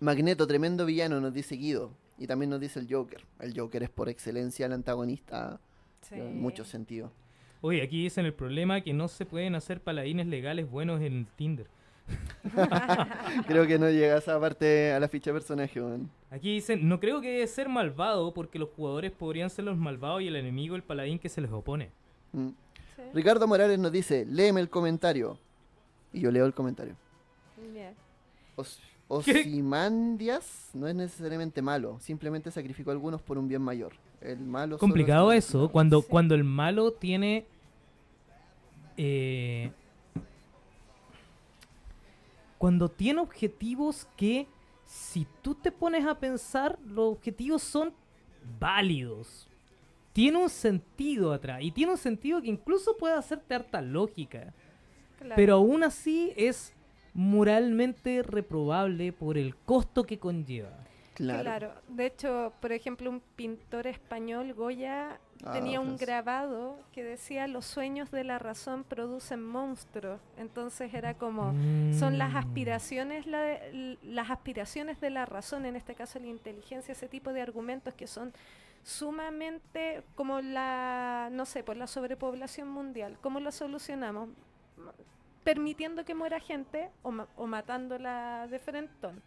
Magneto, 0.00 0.46
tremendo 0.46 0.86
villano, 0.86 1.20
nos 1.20 1.32
dice 1.34 1.56
Guido. 1.56 1.92
Y 2.18 2.26
también 2.26 2.50
nos 2.50 2.60
dice 2.60 2.78
el 2.80 2.86
Joker. 2.90 3.20
El 3.38 3.58
Joker 3.58 3.82
es 3.82 3.90
por 3.90 4.08
excelencia 4.08 4.66
el 4.66 4.72
antagonista 4.72 5.58
Sí. 6.02 6.14
en 6.16 6.40
muchos 6.40 6.68
sentidos. 6.68 7.10
Oye, 7.62 7.82
aquí 7.82 8.02
dicen 8.04 8.24
el 8.26 8.32
problema 8.34 8.80
que 8.80 8.92
no 8.94 9.06
se 9.08 9.26
pueden 9.26 9.54
hacer 9.54 9.80
paladines 9.82 10.26
legales 10.26 10.70
buenos 10.70 11.00
en 11.02 11.26
Tinder. 11.36 11.66
Creo 13.46 13.66
que 13.66 13.78
no 13.78 13.90
llega 13.90 14.16
esa 14.18 14.40
parte 14.40 14.92
a 14.92 15.00
la 15.00 15.08
ficha 15.08 15.30
de 15.30 15.34
personaje. 15.34 15.80
Aquí 16.30 16.54
dicen, 16.54 16.88
no 16.88 16.98
creo 17.00 17.20
que 17.20 17.30
debe 17.30 17.46
ser 17.46 17.68
malvado 17.68 18.32
porque 18.32 18.58
los 18.58 18.70
jugadores 18.70 19.12
podrían 19.12 19.50
ser 19.50 19.64
los 19.66 19.76
malvados 19.76 20.22
y 20.22 20.28
el 20.28 20.36
enemigo 20.36 20.74
el 20.76 20.82
paladín 20.82 21.18
que 21.18 21.28
se 21.28 21.40
les 21.40 21.50
opone. 21.50 21.90
Mm. 22.32 22.48
Sí. 22.96 23.02
Ricardo 23.14 23.46
Morales 23.46 23.78
nos 23.78 23.92
dice, 23.92 24.24
léeme 24.26 24.60
el 24.60 24.68
comentario. 24.70 25.38
Y 26.12 26.20
yo 26.20 26.30
leo 26.30 26.46
el 26.46 26.54
comentario. 26.54 26.94
Os- 28.56 28.80
Osimandias 29.08 30.70
no 30.74 30.86
es 30.86 30.94
necesariamente 30.94 31.62
malo, 31.62 31.98
simplemente 32.00 32.50
sacrificó 32.50 32.90
a 32.90 32.92
algunos 32.94 33.20
por 33.20 33.38
un 33.38 33.48
bien 33.48 33.62
mayor. 33.62 33.92
El 34.20 34.40
malo 34.40 34.76
solo 34.76 34.78
Complicado 34.80 35.32
eso, 35.32 35.70
cuando, 35.70 36.02
Sí. 36.02 36.06
cuando 36.10 36.34
el 36.34 36.44
malo 36.44 36.92
tiene... 36.92 37.46
eh, 38.96 39.70
cuando 42.58 42.90
tiene 42.90 43.20
objetivos 43.20 44.06
que, 44.16 44.46
si 44.84 45.26
tú 45.40 45.54
te 45.54 45.72
pones 45.72 46.04
a 46.06 46.18
pensar, 46.18 46.78
los 46.84 47.12
objetivos 47.14 47.62
son 47.62 47.94
válidos. 48.58 49.48
Tiene 50.12 50.36
un 50.36 50.50
sentido 50.50 51.32
atrás. 51.32 51.62
Y 51.62 51.70
tiene 51.70 51.92
un 51.92 51.98
sentido 51.98 52.42
que 52.42 52.48
incluso 52.48 52.96
puede 52.98 53.14
hacerte 53.14 53.54
harta 53.54 53.80
lógica. 53.80 54.52
Claro. 55.18 55.34
Pero 55.36 55.54
aún 55.54 55.82
así 55.84 56.32
es 56.36 56.74
moralmente 57.14 58.22
reprobable 58.22 59.12
por 59.12 59.38
el 59.38 59.56
costo 59.56 60.04
que 60.04 60.18
conlleva. 60.18 60.76
Claro. 61.20 61.42
Claro. 61.42 61.74
De 61.88 62.06
hecho, 62.06 62.52
por 62.60 62.72
ejemplo, 62.72 63.10
un 63.10 63.20
pintor 63.36 63.86
español, 63.86 64.54
Goya, 64.54 65.18
Ah, 65.44 65.52
tenía 65.52 65.80
un 65.80 65.86
Francia. 65.96 66.06
grabado 66.06 66.78
que 66.92 67.02
decía 67.02 67.46
los 67.46 67.64
sueños 67.64 68.10
de 68.10 68.24
la 68.24 68.38
razón 68.38 68.84
producen 68.84 69.42
monstruos. 69.42 70.20
Entonces 70.36 70.92
era 70.92 71.14
como 71.14 71.54
son 71.98 72.18
las 72.18 72.32
Mm. 72.32 72.36
aspiraciones 72.36 73.26
la 73.26 73.40
de- 73.40 73.98
las 74.02 74.30
aspiraciones 74.30 75.00
de 75.00 75.08
la 75.10 75.24
razón, 75.26 75.64
en 75.64 75.76
este 75.76 75.94
caso 75.94 76.18
la 76.18 76.26
inteligencia, 76.26 76.92
ese 76.92 77.08
tipo 77.08 77.32
de 77.32 77.40
argumentos 77.40 77.94
que 77.94 78.06
son 78.06 78.32
sumamente 78.82 80.02
como 80.14 80.40
la 80.42 81.28
no 81.32 81.46
sé, 81.46 81.62
por 81.62 81.76
la 81.76 81.86
sobrepoblación 81.86 82.68
mundial. 82.68 83.16
¿Cómo 83.22 83.40
lo 83.40 83.50
solucionamos? 83.50 84.28
Permitiendo 85.44 86.04
que 86.04 86.14
muera 86.14 86.38
gente 86.38 86.90
o, 87.02 87.10
ma- 87.12 87.28
o 87.36 87.46
matándola 87.46 88.46
de 88.50 88.58
frentón. 88.58 89.22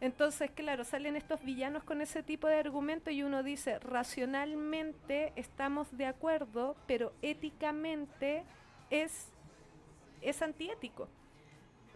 Entonces, 0.00 0.50
claro, 0.50 0.84
salen 0.84 1.16
estos 1.16 1.42
villanos 1.44 1.84
con 1.84 2.00
ese 2.00 2.22
tipo 2.22 2.46
de 2.46 2.54
argumento 2.54 3.10
y 3.10 3.22
uno 3.22 3.42
dice, 3.42 3.78
racionalmente 3.80 5.32
estamos 5.36 5.94
de 5.96 6.06
acuerdo, 6.06 6.74
pero 6.86 7.12
éticamente 7.20 8.44
es, 8.88 9.28
es 10.22 10.40
antiético. 10.40 11.08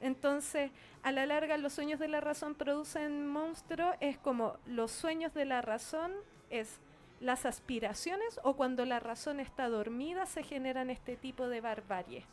Entonces, 0.02 0.70
a 1.02 1.12
la 1.12 1.24
larga, 1.24 1.56
los 1.56 1.72
sueños 1.72 1.98
de 1.98 2.08
la 2.08 2.20
razón 2.20 2.54
producen 2.54 3.26
monstruos, 3.26 3.94
es 4.00 4.18
como 4.18 4.58
los 4.66 4.90
sueños 4.90 5.32
de 5.32 5.46
la 5.46 5.62
razón 5.62 6.12
es 6.50 6.80
las 7.20 7.46
aspiraciones 7.46 8.38
o 8.42 8.54
cuando 8.54 8.84
la 8.84 9.00
razón 9.00 9.40
está 9.40 9.68
dormida 9.68 10.26
se 10.26 10.42
generan 10.42 10.90
este 10.90 11.16
tipo 11.16 11.48
de 11.48 11.62
barbarie. 11.62 12.26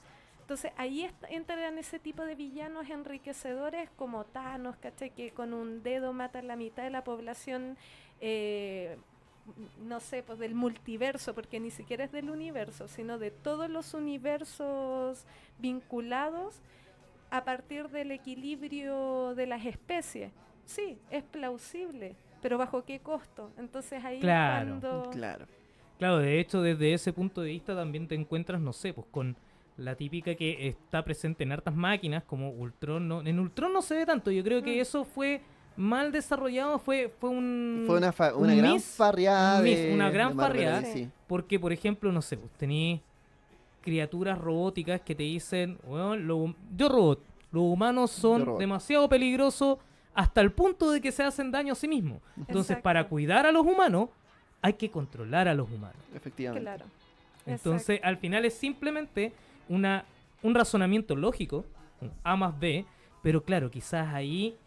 Entonces 0.51 0.73
ahí 0.75 1.09
entran 1.29 1.77
ese 1.77 1.97
tipo 1.97 2.25
de 2.25 2.35
villanos 2.35 2.89
enriquecedores 2.89 3.89
como 3.95 4.25
Thanos, 4.25 4.75
¿cachai? 4.75 5.11
Que 5.11 5.31
con 5.31 5.53
un 5.53 5.81
dedo 5.81 6.11
matan 6.11 6.47
la 6.47 6.57
mitad 6.57 6.83
de 6.83 6.89
la 6.89 7.05
población, 7.05 7.77
eh, 8.19 8.97
no 9.81 10.01
sé, 10.01 10.23
pues 10.23 10.39
del 10.39 10.53
multiverso, 10.53 11.33
porque 11.33 11.61
ni 11.61 11.71
siquiera 11.71 12.03
es 12.03 12.11
del 12.11 12.29
universo, 12.29 12.89
sino 12.89 13.17
de 13.17 13.31
todos 13.31 13.69
los 13.69 13.93
universos 13.93 15.23
vinculados 15.57 16.59
a 17.29 17.45
partir 17.45 17.87
del 17.87 18.11
equilibrio 18.11 19.33
de 19.35 19.47
las 19.47 19.65
especies. 19.65 20.33
Sí, 20.65 20.97
es 21.11 21.23
plausible, 21.23 22.17
pero 22.41 22.57
¿bajo 22.57 22.83
qué 22.83 22.99
costo? 22.99 23.51
Entonces 23.57 24.03
ahí 24.03 24.19
Claro. 24.19 24.67
cuando... 24.81 25.09
Claro. 25.11 25.45
Claro, 25.97 26.17
de 26.17 26.41
hecho, 26.41 26.61
desde 26.61 26.93
ese 26.93 27.13
punto 27.13 27.39
de 27.39 27.51
vista 27.51 27.73
también 27.73 28.05
te 28.09 28.15
encuentras, 28.15 28.59
no 28.59 28.73
sé, 28.73 28.91
pues 28.93 29.07
con 29.11 29.37
la 29.77 29.95
típica 29.95 30.35
que 30.35 30.67
está 30.67 31.03
presente 31.03 31.43
en 31.43 31.51
hartas 31.51 31.75
máquinas 31.75 32.23
como 32.23 32.49
Ultron. 32.51 33.07
No, 33.07 33.21
en 33.21 33.39
Ultron 33.39 33.73
no 33.73 33.81
se 33.81 33.95
ve 33.95 34.05
tanto, 34.05 34.29
yo 34.31 34.43
creo 34.43 34.61
que 34.61 34.77
Mm. 34.77 34.81
eso 34.81 35.03
fue 35.05 35.41
mal 35.77 36.11
desarrollado, 36.11 36.77
fue, 36.79 37.11
fue 37.19 37.29
un... 37.29 37.83
Fue 37.87 37.97
una, 37.97 38.11
fa- 38.11 38.35
un 38.35 38.43
una 38.43 38.55
gran 38.55 38.73
miss, 38.73 38.85
farreada. 38.97 39.57
un 39.59 39.63
miss, 39.63 39.77
de- 39.77 39.93
una 39.93 40.09
gran 40.09 40.35
farreada. 40.35 40.83
sí. 40.83 41.09
Porque, 41.27 41.59
por 41.59 41.71
ejemplo, 41.71 42.11
no 42.11 42.21
sé, 42.21 42.37
pues 42.37 42.51
tenéis 42.53 42.99
criaturas 43.81 44.37
robóticas 44.37 45.01
que 45.01 45.15
te 45.15 45.23
dicen, 45.23 45.79
bueno, 45.87 46.15
lo- 46.15 46.55
yo 46.75 46.89
robot, 46.89 47.19
los 47.51 47.63
humanos 47.63 48.11
son 48.11 48.45
robot. 48.45 48.59
demasiado 48.59 49.09
peligrosos 49.09 49.77
hasta 50.13 50.41
el 50.41 50.51
punto 50.51 50.91
de 50.91 51.01
que 51.01 51.11
se 51.11 51.23
hacen 51.23 51.51
daño 51.51 51.73
a 51.73 51.75
sí 51.75 51.87
mismos. 51.87 52.19
Entonces, 52.37 52.71
Exacto. 52.71 52.83
para 52.83 53.07
cuidar 53.07 53.45
a 53.45 53.51
los 53.51 53.65
humanos, 53.65 54.09
hay 54.61 54.73
que 54.73 54.91
controlar 54.91 55.47
a 55.47 55.55
los 55.55 55.69
humanos. 55.71 55.97
Efectivamente. 56.13 56.63
Claro. 56.65 56.85
Entonces, 57.45 57.99
al 58.03 58.17
final 58.17 58.45
es 58.45 58.53
simplemente 58.53 59.33
una, 59.71 60.05
un 60.43 60.53
razonamiento 60.53 61.15
lógico, 61.15 61.65
A 62.23 62.35
más 62.35 62.59
B, 62.59 62.85
pero 63.23 63.43
claro, 63.43 63.71
quizás 63.71 64.13
ahí 64.13 64.57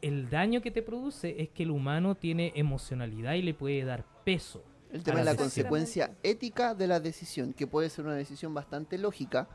el 0.00 0.30
daño 0.30 0.62
que 0.62 0.70
te 0.70 0.82
produce 0.82 1.40
es 1.40 1.50
que 1.50 1.64
el 1.64 1.70
humano 1.70 2.14
tiene 2.14 2.52
emocionalidad 2.56 3.34
y 3.34 3.42
le 3.42 3.54
puede 3.54 3.84
dar 3.84 4.04
peso. 4.24 4.64
El 4.90 5.02
tema 5.02 5.20
es 5.20 5.26
la 5.26 5.36
consecuencia 5.36 6.12
ética 6.22 6.74
de 6.74 6.86
la 6.86 7.00
decisión, 7.00 7.52
que 7.52 7.66
puede 7.66 7.90
ser 7.90 8.04
una 8.04 8.14
decisión 8.14 8.54
bastante 8.54 8.98
lógica, 8.98 9.48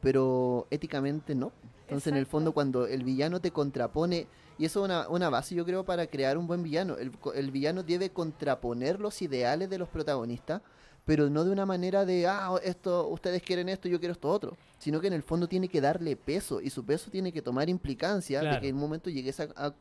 pero 0.00 0.66
éticamente 0.70 1.34
no. 1.34 1.52
Entonces, 1.82 2.08
en 2.08 2.18
el 2.18 2.26
fondo, 2.26 2.52
cuando 2.52 2.86
el 2.86 3.04
villano 3.04 3.40
te 3.40 3.50
contrapone, 3.50 4.26
y 4.58 4.64
eso 4.64 4.80
es 4.80 4.84
una, 4.86 5.08
una 5.08 5.30
base, 5.30 5.54
yo 5.54 5.64
creo, 5.64 5.84
para 5.84 6.06
crear 6.06 6.36
un 6.36 6.46
buen 6.46 6.62
villano. 6.62 6.96
El 6.98 7.50
villano 7.50 7.82
debe 7.82 8.10
contraponer 8.10 8.98
los 8.98 9.20
ideales 9.22 9.70
de 9.70 9.78
los 9.78 9.88
protagonistas, 9.88 10.62
pero 11.06 11.30
no 11.30 11.44
de 11.44 11.50
una 11.52 11.64
manera 11.64 12.04
de, 12.04 12.26
ah, 12.26 12.50
esto, 12.62 13.08
ustedes 13.08 13.40
quieren 13.40 13.68
esto, 13.70 13.88
yo 13.88 13.98
quiero 13.98 14.12
esto 14.12 14.28
otro, 14.28 14.56
sino 14.78 15.00
que 15.00 15.06
en 15.06 15.14
el 15.14 15.22
fondo 15.22 15.46
tiene 15.48 15.68
que 15.68 15.80
darle 15.80 16.16
peso, 16.16 16.60
y 16.60 16.68
su 16.68 16.84
peso 16.84 17.10
tiene 17.10 17.32
que 17.32 17.40
tomar 17.40 17.68
implicancia 17.70 18.40
de 18.40 18.60
que 18.60 18.68
en 18.68 18.74
un 18.74 18.80
momento 18.82 19.08
llegues 19.08 19.40
a, 19.40 19.48
a- 19.56 19.72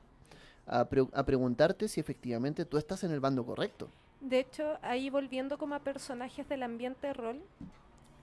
a 0.68 0.86
pre- 0.86 1.08
a 1.14 1.24
preguntarte 1.24 1.88
si 1.88 2.00
efectivamente 2.00 2.64
tú 2.66 2.78
estás 2.78 3.04
en 3.04 3.12
el 3.12 3.20
bando 3.20 3.46
correcto. 3.46 3.90
De 4.22 4.40
hecho, 4.40 4.78
ahí 4.82 5.10
volviendo 5.10 5.58
como 5.58 5.76
a 5.76 5.80
personajes 5.80 6.48
del 6.48 6.64
ambiente 6.64 7.12
rol, 7.14 7.42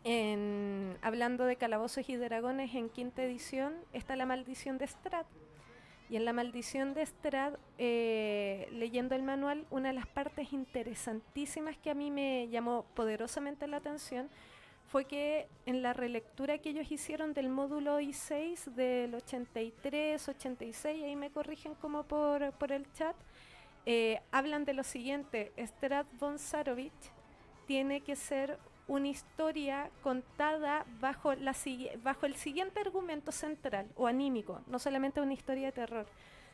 en, 0.05 0.97
hablando 1.03 1.45
de 1.45 1.57
calabozos 1.57 2.09
y 2.09 2.17
dragones 2.17 2.75
en 2.75 2.89
quinta 2.89 3.23
edición, 3.23 3.75
está 3.93 4.17
la 4.17 4.27
maldición 4.27 4.79
de 4.79 4.87
Strad. 4.87 5.27
Y 6.09 6.17
en 6.17 6.25
la 6.25 6.33
maldición 6.33 6.95
de 6.95 7.07
Strad, 7.07 7.55
eh, 7.79 8.69
leyendo 8.73 9.15
el 9.15 9.23
manual, 9.23 9.67
una 9.71 9.89
de 9.89 9.95
las 9.95 10.07
partes 10.07 10.53
interesantísimas 10.53 11.77
que 11.79 11.91
a 11.91 11.95
mí 11.95 12.11
me 12.11 12.49
llamó 12.49 12.85
poderosamente 12.95 13.67
la 13.67 13.79
atención 13.79 14.29
fue 14.93 15.07
que 15.07 15.49
en 15.65 15.83
la 15.83 15.95
relectura 15.95 16.59
que 16.59 16.69
ellos 16.69 16.93
hicieron 16.93 17.33
del 17.33 17.49
módulo 17.49 17.99
I6 17.99 18.75
del 18.75 19.15
83, 19.15 20.29
86, 20.29 21.03
ahí 21.03 21.17
me 21.17 21.31
corrigen 21.31 21.75
como 21.77 22.03
por, 22.03 22.53
por 22.53 22.73
el 22.73 22.93
chat, 22.93 23.17
eh, 23.87 24.21
hablan 24.31 24.67
de 24.67 24.75
lo 24.75 24.85
siguiente, 24.85 25.51
Strad 25.57 26.05
von 26.21 26.39
Sarovich 26.39 26.93
tiene 27.67 28.03
que 28.03 28.17
ser 28.17 28.59
una 28.89 29.09
historia 29.09 29.91
contada 30.03 30.85
bajo, 31.01 31.35
la, 31.35 31.55
bajo 32.03 32.27
el 32.27 32.35
siguiente 32.37 32.81
argumento 32.81 33.33
central 33.33 33.87
o 33.97 34.07
anímico, 34.07 34.61
no 34.67 34.79
solamente 34.79 35.21
una 35.21 35.33
historia 35.33 35.67
de 35.67 35.73
terror, 35.73 36.07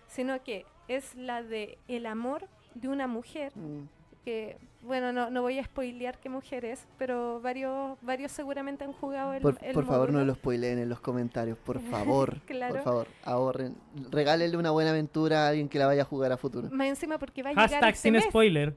sino 0.07 0.43
que 0.43 0.67
es 0.89 1.15
la 1.15 1.43
de 1.43 1.79
el 1.89 2.07
amor 2.07 2.49
de 2.75 2.89
una 2.89 3.07
mujer 3.07 3.53
mm. 3.55 3.89
que 4.25 4.57
bueno 4.83 5.13
no, 5.13 5.31
no 5.31 5.43
voy 5.43 5.59
a 5.59 5.65
spoilear 5.65 6.19
qué 6.19 6.29
mujer 6.29 6.65
es 6.65 6.87
pero 6.97 7.41
varios 7.41 7.99
varios 8.03 8.33
seguramente 8.33 8.85
han 8.85 8.93
jugado 8.93 9.35
el 9.35 9.43
por, 9.43 9.59
por 9.59 9.87
favor 9.87 10.13
no 10.13 10.25
lo 10.25 10.35
spoileen 10.35 10.79
en 10.79 10.89
los 10.89 11.01
comentarios 11.01 11.59
por 11.59 11.81
favor 11.91 12.41
por 12.71 12.83
favor 12.83 13.09
ahorren 13.25 13.77
regálenle 14.11 14.57
una 14.57 14.71
buena 14.71 14.91
aventura 14.91 15.47
a 15.47 15.49
alguien 15.49 15.69
que 15.69 15.79
la 15.79 15.87
vaya 15.87 16.03
a 16.03 16.05
jugar 16.05 16.33
a 16.33 16.37
futuro. 16.37 16.69
Más 16.71 16.89
encima 16.89 17.19
porque 17.19 17.43
va 17.43 17.51
a 17.51 17.67
llegar 17.67 17.85
este 17.93 18.11
sin 18.11 18.21
spoiler. 18.21 18.77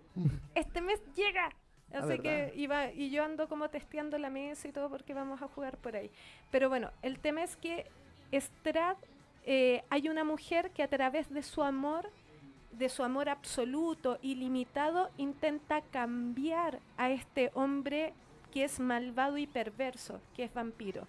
Este 0.56 0.82
mes 0.82 1.02
llega 1.16 1.49
Así 1.94 2.20
que 2.20 2.54
iba, 2.56 2.92
y 2.92 3.10
yo 3.10 3.24
ando 3.24 3.48
como 3.48 3.70
testeando 3.70 4.18
la 4.18 4.30
mesa 4.30 4.68
y 4.68 4.72
todo 4.72 4.89
porque 4.89 5.14
vamos 5.14 5.42
a 5.42 5.48
jugar 5.48 5.78
por 5.78 5.96
ahí. 5.96 6.10
Pero 6.50 6.70
bueno, 6.70 6.92
el 7.02 7.20
tema 7.20 7.44
es 7.44 7.56
que 7.56 7.86
Strad, 8.32 8.98
eh, 9.46 9.84
hay 9.89 10.08
una 10.08 10.24
mujer 10.24 10.72
que 10.72 10.84
a 10.84 10.88
través 10.88 11.30
de 11.34 11.44
su 11.44 11.64
amor, 11.64 12.10
de 12.72 12.89
su 12.89 13.04
amor 13.04 13.30
absoluto, 13.30 14.20
ilimitado, 14.22 15.10
intenta 15.18 15.82
cambiar 15.82 16.80
a 16.98 17.12
este 17.12 17.52
hombre 17.54 18.14
que 18.52 18.64
es 18.64 18.80
malvado 18.80 19.38
y 19.38 19.48
perverso, 19.48 20.22
que 20.36 20.44
es 20.44 20.54
vampiro. 20.54 21.08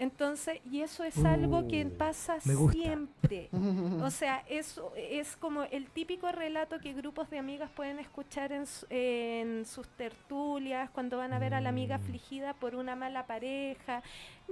Entonces, 0.00 0.60
y 0.64 0.80
eso 0.80 1.04
es 1.04 1.22
algo 1.26 1.68
que 1.68 1.84
uh, 1.84 1.90
pasa 1.90 2.40
siempre. 2.40 3.50
o 4.02 4.10
sea, 4.10 4.42
eso 4.48 4.94
es 4.96 5.36
como 5.36 5.64
el 5.64 5.90
típico 5.90 6.32
relato 6.32 6.78
que 6.78 6.94
grupos 6.94 7.28
de 7.28 7.38
amigas 7.38 7.70
pueden 7.76 7.98
escuchar 7.98 8.50
en, 8.50 8.64
en 8.88 9.66
sus 9.66 9.86
tertulias, 9.88 10.88
cuando 10.88 11.18
van 11.18 11.34
a 11.34 11.38
ver 11.38 11.52
a 11.52 11.60
la 11.60 11.68
amiga 11.68 11.98
mm. 11.98 12.00
afligida 12.00 12.54
por 12.54 12.76
una 12.76 12.96
mala 12.96 13.26
pareja. 13.26 14.02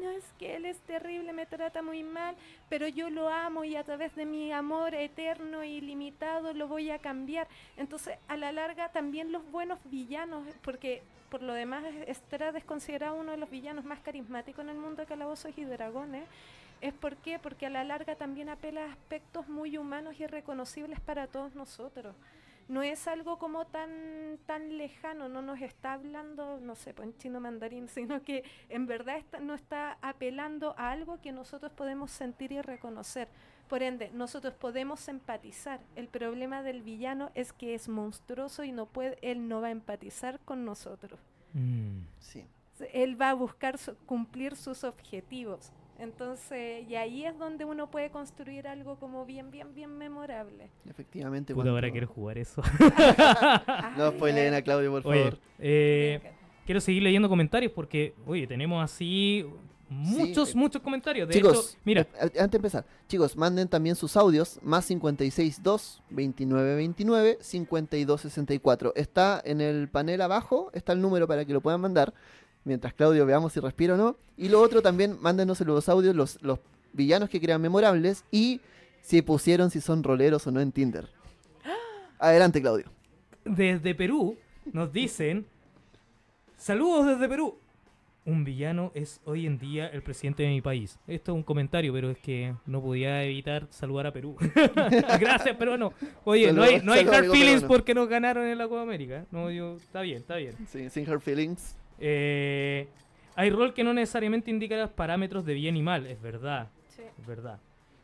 No 0.01 0.11
es 0.11 0.25
que 0.39 0.57
él 0.57 0.65
es 0.65 0.79
terrible, 0.81 1.33
me 1.33 1.47
trata 1.47 1.83
muy 1.83 2.03
mal, 2.03 2.37
pero 2.69 2.87
yo 2.89 3.11
lo 3.11 3.29
amo 3.29 3.65
y 3.65 3.77
a 3.77 3.85
través 3.85 4.15
de 4.15 4.27
mi 4.27 4.53
amor 4.53 4.95
eterno 4.95 5.65
y 5.65 5.81
limitado 5.81 6.53
lo 6.53 6.69
voy 6.69 6.91
a 6.91 6.99
cambiar. 6.99 7.49
Entonces, 7.77 8.19
a 8.29 8.37
la 8.37 8.53
larga, 8.53 8.91
también 8.91 9.33
los 9.33 9.51
buenos 9.51 9.79
villanos, 9.85 10.45
porque 10.63 11.03
por 11.31 11.43
lo 11.43 11.53
demás, 11.53 11.85
Estrada 12.07 12.59
es 12.59 12.65
considerado 12.65 13.15
uno 13.17 13.33
de 13.33 13.37
los 13.37 13.51
villanos 13.51 13.85
más 13.85 14.01
carismáticos 14.01 14.65
en 14.65 14.71
el 14.71 14.79
mundo 14.79 15.03
de 15.03 15.07
calabozos 15.07 15.57
y 15.57 15.65
dragones. 15.65 16.25
¿Es? 16.81 16.95
Porque 16.95 17.67
a 17.67 17.71
la 17.71 17.83
larga 17.85 18.15
también 18.15 18.49
apela 18.49 18.85
a 18.85 18.93
aspectos 18.93 19.49
muy 19.49 19.77
humanos 19.77 20.15
y 20.21 20.27
reconocibles 20.27 21.01
para 21.01 21.27
todos 21.27 21.55
nosotros. 21.55 22.15
No 22.69 22.83
es 22.83 23.09
algo 23.09 23.39
como 23.39 23.67
tan 23.67 24.39
tan 24.47 24.77
lejano, 24.77 25.29
no 25.29 25.43
nos 25.43 25.61
está 25.61 25.95
hablando, 25.95 26.61
no 26.61 26.75
sé, 26.75 26.95
pues 26.95 27.09
en 27.09 27.17
chino 27.17 27.41
mandarín, 27.41 27.89
sino 27.89 28.23
que 28.23 28.45
en 28.69 28.87
verdad 28.87 29.23
no 29.41 29.55
está 29.55 29.99
apelando 30.03 30.75
a 30.79 30.91
algo 30.91 31.21
que 31.21 31.33
nosotros 31.33 31.73
podemos 31.73 32.11
sentir 32.11 32.53
y 32.53 32.61
reconocer. 32.61 33.29
Por 33.69 33.83
ende, 33.83 34.11
nosotros 34.15 34.55
podemos 34.55 35.09
empatizar. 35.09 35.81
El 35.95 36.09
problema 36.09 36.63
del 36.63 36.83
villano 36.83 37.31
es 37.35 37.53
que 37.53 37.75
es 37.75 37.89
monstruoso 37.89 38.65
y 38.65 38.73
no 38.73 38.87
puede, 38.87 39.19
él 39.21 39.47
no 39.47 39.61
va 39.61 39.69
a 39.69 39.73
empatizar 39.73 40.41
con 40.41 40.65
nosotros. 40.65 41.21
Mm. 41.53 42.01
Sí. 42.19 42.47
Él 42.93 43.21
va 43.21 43.31
a 43.31 43.35
buscar 43.35 43.79
cumplir 44.07 44.57
sus 44.57 44.85
objetivos. 44.85 45.73
Entonces, 45.99 46.89
y 46.89 46.95
ahí 46.95 47.25
es 47.25 47.37
donde 47.39 47.65
uno 47.65 47.91
puede 47.91 48.11
construir 48.11 48.69
algo 48.69 48.97
como 48.97 49.27
bien, 49.27 49.51
bien, 49.51 49.75
bien 49.75 49.99
memorable. 49.99 50.71
Efectivamente. 50.89 51.55
Puta, 51.55 51.71
ahora 51.71 51.91
quiero 51.91 52.07
jugar 52.07 52.39
eso. 52.39 52.63
no 53.97 54.13
spoileen 54.13 54.55
a 54.55 54.63
Claudio, 54.63 54.93
por 54.93 55.03
favor. 55.03 55.39
Eh, 55.59 56.21
quiero 56.65 56.81
seguir 56.81 57.03
leyendo 57.03 57.29
comentarios 57.29 57.73
porque, 57.73 58.15
oye, 58.27 58.47
tenemos 58.47 58.83
así 58.83 59.45
muchos, 59.89 60.55
muchos 60.55 60.83
comentarios. 60.83 61.29
De 61.29 61.35
chicos, 61.35 61.71
hecho, 61.71 61.81
mira. 61.85 62.03
Eh, 62.03 62.31
antes 62.39 62.51
de 62.51 62.57
empezar, 62.59 62.87
chicos, 63.09 63.37
manden 63.37 63.67
también 63.69 63.97
sus 63.97 64.17
audios, 64.17 64.61
más 64.63 64.87
562 64.87 66.03
2929 66.11 67.39
5264. 67.41 68.93
Está 68.95 69.43
en 69.45 69.61
el 69.61 69.89
panel 69.89 70.21
abajo, 70.21 70.71
está 70.75 70.93
el 70.93 71.01
número 71.01 71.27
para 71.27 71.45
que 71.45 71.53
lo 71.53 71.61
puedan 71.61 71.81
mandar, 71.81 72.15
mientras 72.69 72.95
Claudio 72.95 73.27
veamos 73.27 73.53
si 73.53 73.61
respira 73.61 73.95
o 73.95 73.97
no. 73.97 74.17
Y 74.37 74.49
lo 74.49 74.61
otro 74.61 74.83
también, 74.83 75.17
mándenos 75.21 75.61
los 75.61 75.89
audios, 75.89 76.15
los, 76.15 76.41
los 76.43 76.61
villanos 76.93 77.29
que 77.29 77.41
crean 77.41 77.61
memorables 77.61 78.25
y 78.31 78.61
si 79.01 79.23
pusieron 79.23 79.71
si 79.71 79.81
son 79.81 80.05
roleros 80.05 80.47
o 80.47 80.53
no 80.53 80.61
en 80.61 80.71
Tinder. 80.71 81.09
Adelante, 82.19 82.61
Claudio. 82.61 82.87
Desde 83.45 83.95
Perú 83.95 84.37
nos 84.73 84.93
dicen, 84.93 85.47
saludos 86.57 87.07
desde 87.07 87.29
Perú 87.29 87.59
un 88.29 88.45
villano 88.45 88.93
es 88.95 89.21
hoy 89.25 89.47
en 89.47 89.59
día 89.59 89.87
el 89.87 90.03
presidente 90.03 90.43
de 90.43 90.51
mi 90.51 90.61
país. 90.61 90.99
Esto 91.07 91.33
es 91.33 91.37
un 91.37 91.43
comentario, 91.43 91.95
pero 91.95 92.11
es 92.11 92.19
que 92.19 92.55
no 92.67 92.83
podía 92.83 93.25
evitar 93.25 93.67
saludar 93.71 94.07
a 94.07 94.13
Perú. 94.13 94.37
Gracias, 95.19 95.57
pero 95.59 95.79
no. 95.79 95.95
Oye, 96.25 96.53
no 96.53 96.63
hay, 96.63 96.83
no 96.83 96.93
hay 96.93 97.07
hard 97.07 97.31
feelings 97.31 97.65
porque 97.65 97.95
nos 97.95 98.07
ganaron 98.07 98.47
en 98.47 98.59
la 98.59 98.69
Copa 98.69 98.83
América. 98.83 99.25
No, 99.31 99.51
yo, 99.51 99.77
está 99.77 100.03
bien, 100.03 100.19
está 100.19 100.37
bien. 100.37 100.55
Sí, 100.71 100.91
sin 100.91 101.09
hard 101.09 101.21
feelings. 101.21 101.78
Eh, 101.99 102.89
hay 103.35 103.51
rol 103.51 103.75
que 103.75 103.85
no 103.85 103.95
necesariamente 103.95 104.51
indica 104.51 104.77
los 104.77 104.91
parámetros 104.91 105.45
de 105.45 105.55
bien 105.55 105.77
y 105.77 105.83
mal, 105.83 106.07
es 106.07 106.21
verdad. 106.21 106.71
Sí. 106.89 107.03
Es 107.19 107.27
verdad. 107.27 107.61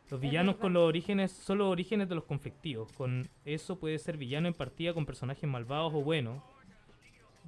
Los 0.09 0.19
villanos 0.19 0.57
con 0.57 0.73
los 0.73 0.83
orígenes 0.83 1.31
son 1.31 1.57
los 1.57 1.67
orígenes 1.67 2.07
de 2.07 2.15
los 2.15 2.25
conflictivos. 2.25 2.91
Con 2.91 3.27
eso 3.43 3.79
puede 3.79 3.97
ser 3.97 4.17
villano 4.17 4.47
en 4.47 4.53
partida 4.53 4.93
con 4.93 5.05
personajes 5.05 5.49
malvados 5.49 5.93
o 5.93 6.01
buenos 6.01 6.43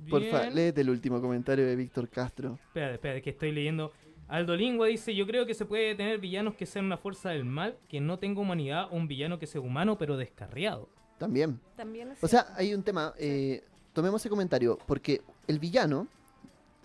Porfa, 0.10 0.50
léete 0.50 0.82
el 0.82 0.90
último 0.90 1.20
comentario 1.20 1.66
de 1.66 1.76
Víctor 1.76 2.08
Castro. 2.08 2.58
Espérate, 2.68 2.94
espérate, 2.94 3.22
que 3.22 3.30
estoy 3.32 3.52
leyendo. 3.52 3.92
Aldo 4.28 4.56
Lingua 4.56 4.88
dice, 4.88 5.16
yo 5.16 5.26
creo 5.26 5.46
que 5.46 5.54
se 5.54 5.66
puede 5.66 5.96
tener 5.96 6.20
villanos 6.20 6.56
que 6.56 6.66
sean 6.66 6.86
una 6.86 6.98
fuerza 6.98 7.30
del 7.30 7.46
mal, 7.46 7.78
que 7.88 8.00
no 8.00 8.20
tenga 8.20 8.42
humanidad, 8.42 8.88
o 8.92 8.96
un 8.96 9.08
villano 9.08 9.40
que 9.40 9.48
sea 9.48 9.62
humano 9.62 9.98
pero 9.98 10.18
descarriado. 10.18 10.90
También. 11.18 11.60
También 11.76 12.14
o 12.22 12.28
sea, 12.28 12.48
hay 12.56 12.74
un 12.74 12.84
tema, 12.84 13.14
eh, 13.18 13.64
tomemos 13.94 14.22
ese 14.22 14.30
comentario, 14.30 14.78
porque 14.86 15.22
el 15.48 15.60
villano, 15.60 16.08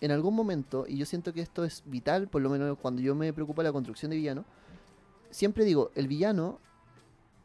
en 0.02 0.10
algún 0.10 0.34
momento, 0.34 0.84
y 0.88 0.96
yo 0.98 1.06
siento 1.06 1.32
que 1.32 1.40
esto 1.40 1.64
es 1.64 1.84
vital, 1.86 2.26
por 2.26 2.42
lo 2.42 2.50
menos 2.50 2.76
cuando 2.76 3.00
yo 3.00 3.14
me 3.14 3.32
preocupo 3.32 3.62
de 3.62 3.68
la 3.68 3.72
construcción 3.72 4.10
de 4.10 4.16
villano, 4.16 4.44
siempre 5.30 5.64
digo, 5.64 5.92
el 5.94 6.08
villano 6.08 6.58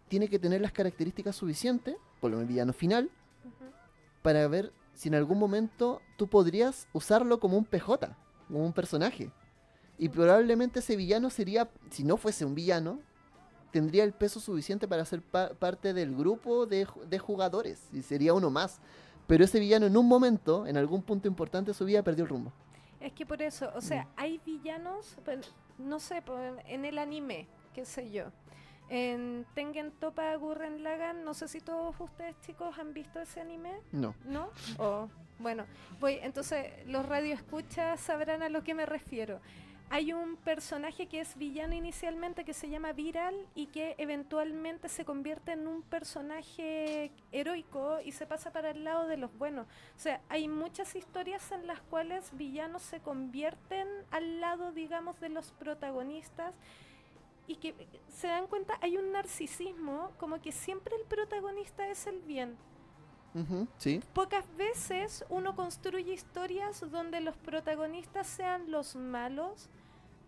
tiene 0.08 0.28
que 0.28 0.40
tener 0.40 0.60
las 0.60 0.72
características 0.72 1.36
suficientes, 1.36 1.96
por 2.20 2.32
lo 2.32 2.38
menos 2.38 2.50
el 2.50 2.54
villano 2.56 2.74
final, 2.74 3.12
para 4.24 4.48
ver 4.48 4.74
si 4.96 5.10
en 5.10 5.14
algún 5.14 5.38
momento 5.38 6.02
tú 6.18 6.28
podrías 6.28 6.88
usarlo 6.94 7.40
como 7.40 7.60
un 7.60 7.66
PJ, 7.66 8.18
como 8.48 8.66
un 8.66 8.74
personaje. 8.74 9.32
Y 10.00 10.10
probablemente 10.10 10.80
ese 10.80 10.96
villano 10.96 11.30
sería, 11.30 11.70
si 11.92 12.04
no 12.04 12.18
fuese 12.18 12.44
un 12.44 12.56
villano, 12.56 13.00
tendría 13.72 14.04
el 14.04 14.14
peso 14.14 14.40
suficiente 14.40 14.88
para 14.88 15.06
ser 15.06 15.22
parte 15.22 15.94
del 15.94 16.16
grupo 16.16 16.66
de, 16.66 16.88
de, 17.08 17.20
jugadores 17.20 17.84
y 17.94 18.02
sería 18.02 18.34
uno 18.34 18.50
más. 18.50 18.80
Pero 19.28 19.44
ese 19.44 19.60
villano 19.60 19.86
en 19.86 19.98
un 19.98 20.08
momento, 20.08 20.66
en 20.66 20.78
algún 20.78 21.02
punto 21.02 21.28
importante 21.28 21.72
de 21.72 21.76
su 21.76 21.86
vida, 21.86 22.02
perdió 22.02 22.24
el 22.24 22.30
rumbo. 22.30 22.52
Es 23.00 23.14
que 23.14 23.26
por 23.26 23.42
eso, 23.42 23.70
o 23.76 23.82
sea, 23.82 24.06
mm. 24.06 24.08
hay 24.16 24.42
villanos, 24.46 25.18
pues, 25.24 25.54
no 25.78 26.00
sé, 26.00 26.22
pues, 26.22 26.54
en 26.66 26.86
el 26.86 26.98
anime, 26.98 27.48
qué 27.74 27.86
sé 27.86 28.10
yo. 28.10 28.26
En 28.90 29.46
Tengen 29.54 29.92
Topa 29.92 30.34
Gurren 30.38 30.82
Lagan, 30.82 31.26
no 31.26 31.34
sé 31.34 31.50
si 31.50 31.60
todos 31.60 31.94
ustedes 32.00 32.40
chicos 32.42 32.80
han 32.80 32.94
visto 32.94 33.20
ese 33.20 33.42
anime. 33.42 33.74
No. 33.92 34.16
¿No? 34.26 34.50
Oh, 34.80 35.10
bueno, 35.40 35.66
voy, 36.00 36.20
entonces 36.22 36.66
los 36.88 37.06
radioescuchas 37.06 38.00
sabrán 38.00 38.42
a 38.42 38.50
lo 38.50 38.64
que 38.64 38.74
me 38.74 38.86
refiero. 38.86 39.40
Hay 39.90 40.12
un 40.12 40.36
personaje 40.36 41.08
que 41.08 41.22
es 41.22 41.38
villano 41.38 41.74
inicialmente 41.74 42.44
que 42.44 42.54
se 42.54 42.70
llama 42.70 42.92
Viral 42.92 43.48
y 43.56 43.68
que 43.68 43.96
eventualmente 43.98 44.90
se 44.90 45.06
convierte 45.06 45.54
en 45.54 45.66
un 45.66 45.82
personaje 45.82 47.12
heroico 47.32 48.02
y 48.04 48.12
se 48.12 48.26
pasa 48.26 48.52
para 48.52 48.72
el 48.72 48.84
lado 48.84 49.08
de 49.08 49.16
los 49.16 49.36
buenos. 49.38 49.66
O 49.96 50.00
sea, 50.00 50.20
hay 50.28 50.50
muchas 50.50 50.94
historias 50.94 51.54
en 51.54 51.68
las 51.68 51.80
cuales 51.80 52.30
villanos 52.34 52.82
se 52.82 53.00
convierten 53.00 53.88
al 54.12 54.42
lado, 54.42 54.74
digamos, 54.74 55.22
de 55.22 55.30
los 55.30 55.54
protagonistas 55.54 56.54
y 57.48 57.56
que 57.56 57.74
se 58.10 58.28
dan 58.28 58.48
cuenta, 58.48 58.78
hay 58.82 58.98
un 58.98 59.14
narcisismo, 59.14 60.12
como 60.18 60.42
que 60.42 60.52
siempre 60.52 60.98
el 60.98 61.06
protagonista 61.06 61.88
es 61.88 62.08
el 62.08 62.20
bien. 62.20 62.58
Sí. 63.78 64.02
Pocas 64.14 64.46
veces 64.58 65.26
uno 65.30 65.56
construye 65.56 66.14
historias 66.14 66.84
donde 66.92 67.22
los 67.22 67.36
protagonistas 67.38 68.28
sean 68.28 68.72
los 68.72 68.96
malos, 68.96 69.70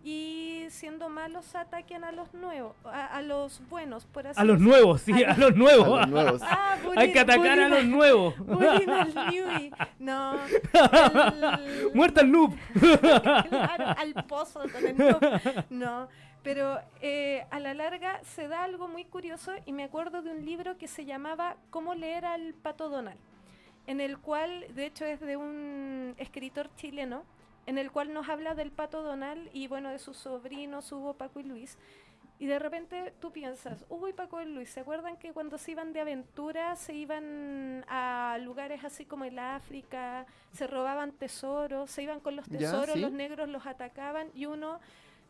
y 0.04 0.66
siendo 0.70 1.10
malos 1.10 1.56
ataquen 1.56 2.06
a 2.06 2.12
los 2.14 2.34
nuevos, 2.34 2.74
a, 2.86 3.22
los 3.22 3.62
buenos, 3.70 4.06
por 4.06 4.28
así 4.28 4.40
A 4.40 4.46
los 4.46 4.60
nuevos, 4.60 5.02
sí, 5.02 5.24
a, 5.24 5.36
los 5.36 5.56
nuevos. 5.56 6.08
Ah, 6.42 6.78
Hay 6.96 7.12
que 7.12 7.20
atacar 7.20 7.60
a 7.60 7.70
los 7.70 7.86
nuevos. 7.86 8.34
No. 10.00 10.36
Muerta 11.94 12.22
al 12.22 12.32
noob. 12.32 12.56
claro, 13.50 13.96
al 13.98 14.14
pozo 14.26 14.62
con 14.72 14.86
el 14.86 14.98
noob. 14.98 15.20
No. 15.70 16.08
Pero 16.44 16.80
eh, 17.02 17.46
a 17.52 17.60
la 17.60 17.74
larga 17.74 18.24
se 18.24 18.48
da 18.48 18.64
algo 18.64 18.88
muy 18.88 19.06
curioso 19.06 19.54
y 19.66 19.74
me 19.74 19.84
acuerdo 19.84 20.22
de 20.22 20.32
un 20.32 20.46
libro 20.46 20.78
que 20.78 20.88
se 20.88 21.06
llamaba 21.06 21.58
Cómo 21.70 21.96
leer 21.96 22.26
al 22.26 22.54
pato 22.54 22.90
Donald, 22.90 23.20
en 23.88 24.00
el 24.00 24.18
cual, 24.18 24.66
de 24.74 24.86
hecho, 24.86 25.06
es 25.06 25.20
de 25.20 25.36
un 25.36 26.16
escritor 26.18 26.70
chileno 26.76 27.24
en 27.70 27.78
el 27.78 27.92
cual 27.92 28.14
nos 28.14 28.28
habla 28.30 28.56
del 28.56 28.72
pato 28.72 29.04
Donald 29.04 29.48
y 29.54 29.68
bueno, 29.68 29.90
de 29.90 30.00
sus 30.00 30.18
sobrinos 30.18 30.92
Hugo, 30.92 31.14
Paco 31.14 31.40
y 31.40 31.44
Luis. 31.44 31.78
Y 32.40 32.48
de 32.48 32.58
repente 32.58 33.14
tú 33.20 33.32
piensas, 33.32 33.86
Hugo 33.90 34.08
y 34.08 34.14
Paco 34.14 34.42
y 34.42 34.46
Luis, 34.46 34.72
¿se 34.72 34.80
acuerdan 34.80 35.18
que 35.18 35.34
cuando 35.34 35.60
se 35.60 35.72
iban 35.72 35.94
de 35.94 36.00
aventura 36.00 36.76
se 36.78 36.96
iban 36.96 37.86
a 37.88 38.40
lugares 38.42 38.84
así 38.86 39.06
como 39.06 39.26
el 39.26 39.38
África, 39.38 40.26
se 40.54 40.66
robaban 40.66 41.12
tesoros, 41.12 41.92
se 41.92 42.02
iban 42.02 42.22
con 42.22 42.36
los 42.38 42.48
tesoros, 42.48 42.96
los 42.96 43.12
negros 43.12 43.50
los 43.50 43.68
atacaban 43.68 44.30
y 44.34 44.46
uno 44.46 44.80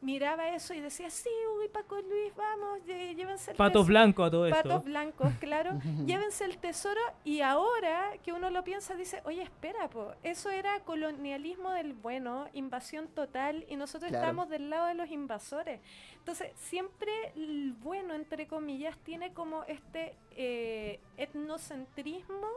miraba 0.01 0.49
eso 0.55 0.73
y 0.73 0.79
decía, 0.79 1.09
sí, 1.09 1.29
uy, 1.57 1.67
Paco 1.67 1.99
Luis, 2.01 2.33
vamos, 2.35 2.85
llévense 2.85 3.51
el 3.51 3.57
Patos 3.57 3.87
blancos 3.87 4.27
a 4.27 4.31
todo 4.31 4.47
esto. 4.47 4.63
Patos 4.63 4.83
blancos, 4.85 5.33
claro. 5.39 5.79
llévense 6.05 6.45
el 6.45 6.57
tesoro 6.57 7.01
y 7.23 7.41
ahora 7.41 8.13
que 8.23 8.31
uno 8.31 8.49
lo 8.49 8.63
piensa, 8.63 8.95
dice, 8.95 9.21
oye, 9.25 9.41
espera, 9.41 9.89
po, 9.89 10.13
eso 10.23 10.49
era 10.49 10.79
colonialismo 10.81 11.71
del 11.71 11.93
bueno, 11.93 12.47
invasión 12.53 13.07
total 13.09 13.65
y 13.67 13.75
nosotros 13.75 14.11
estamos 14.11 14.49
del 14.49 14.69
lado 14.69 14.87
de 14.87 14.93
los 14.93 15.09
invasores. 15.09 15.81
Entonces, 16.17 16.51
siempre 16.55 17.11
el 17.35 17.73
bueno, 17.73 18.13
entre 18.13 18.47
comillas, 18.47 18.97
tiene 18.99 19.33
como 19.33 19.63
este 19.65 20.15
eh, 20.35 20.99
etnocentrismo 21.17 22.47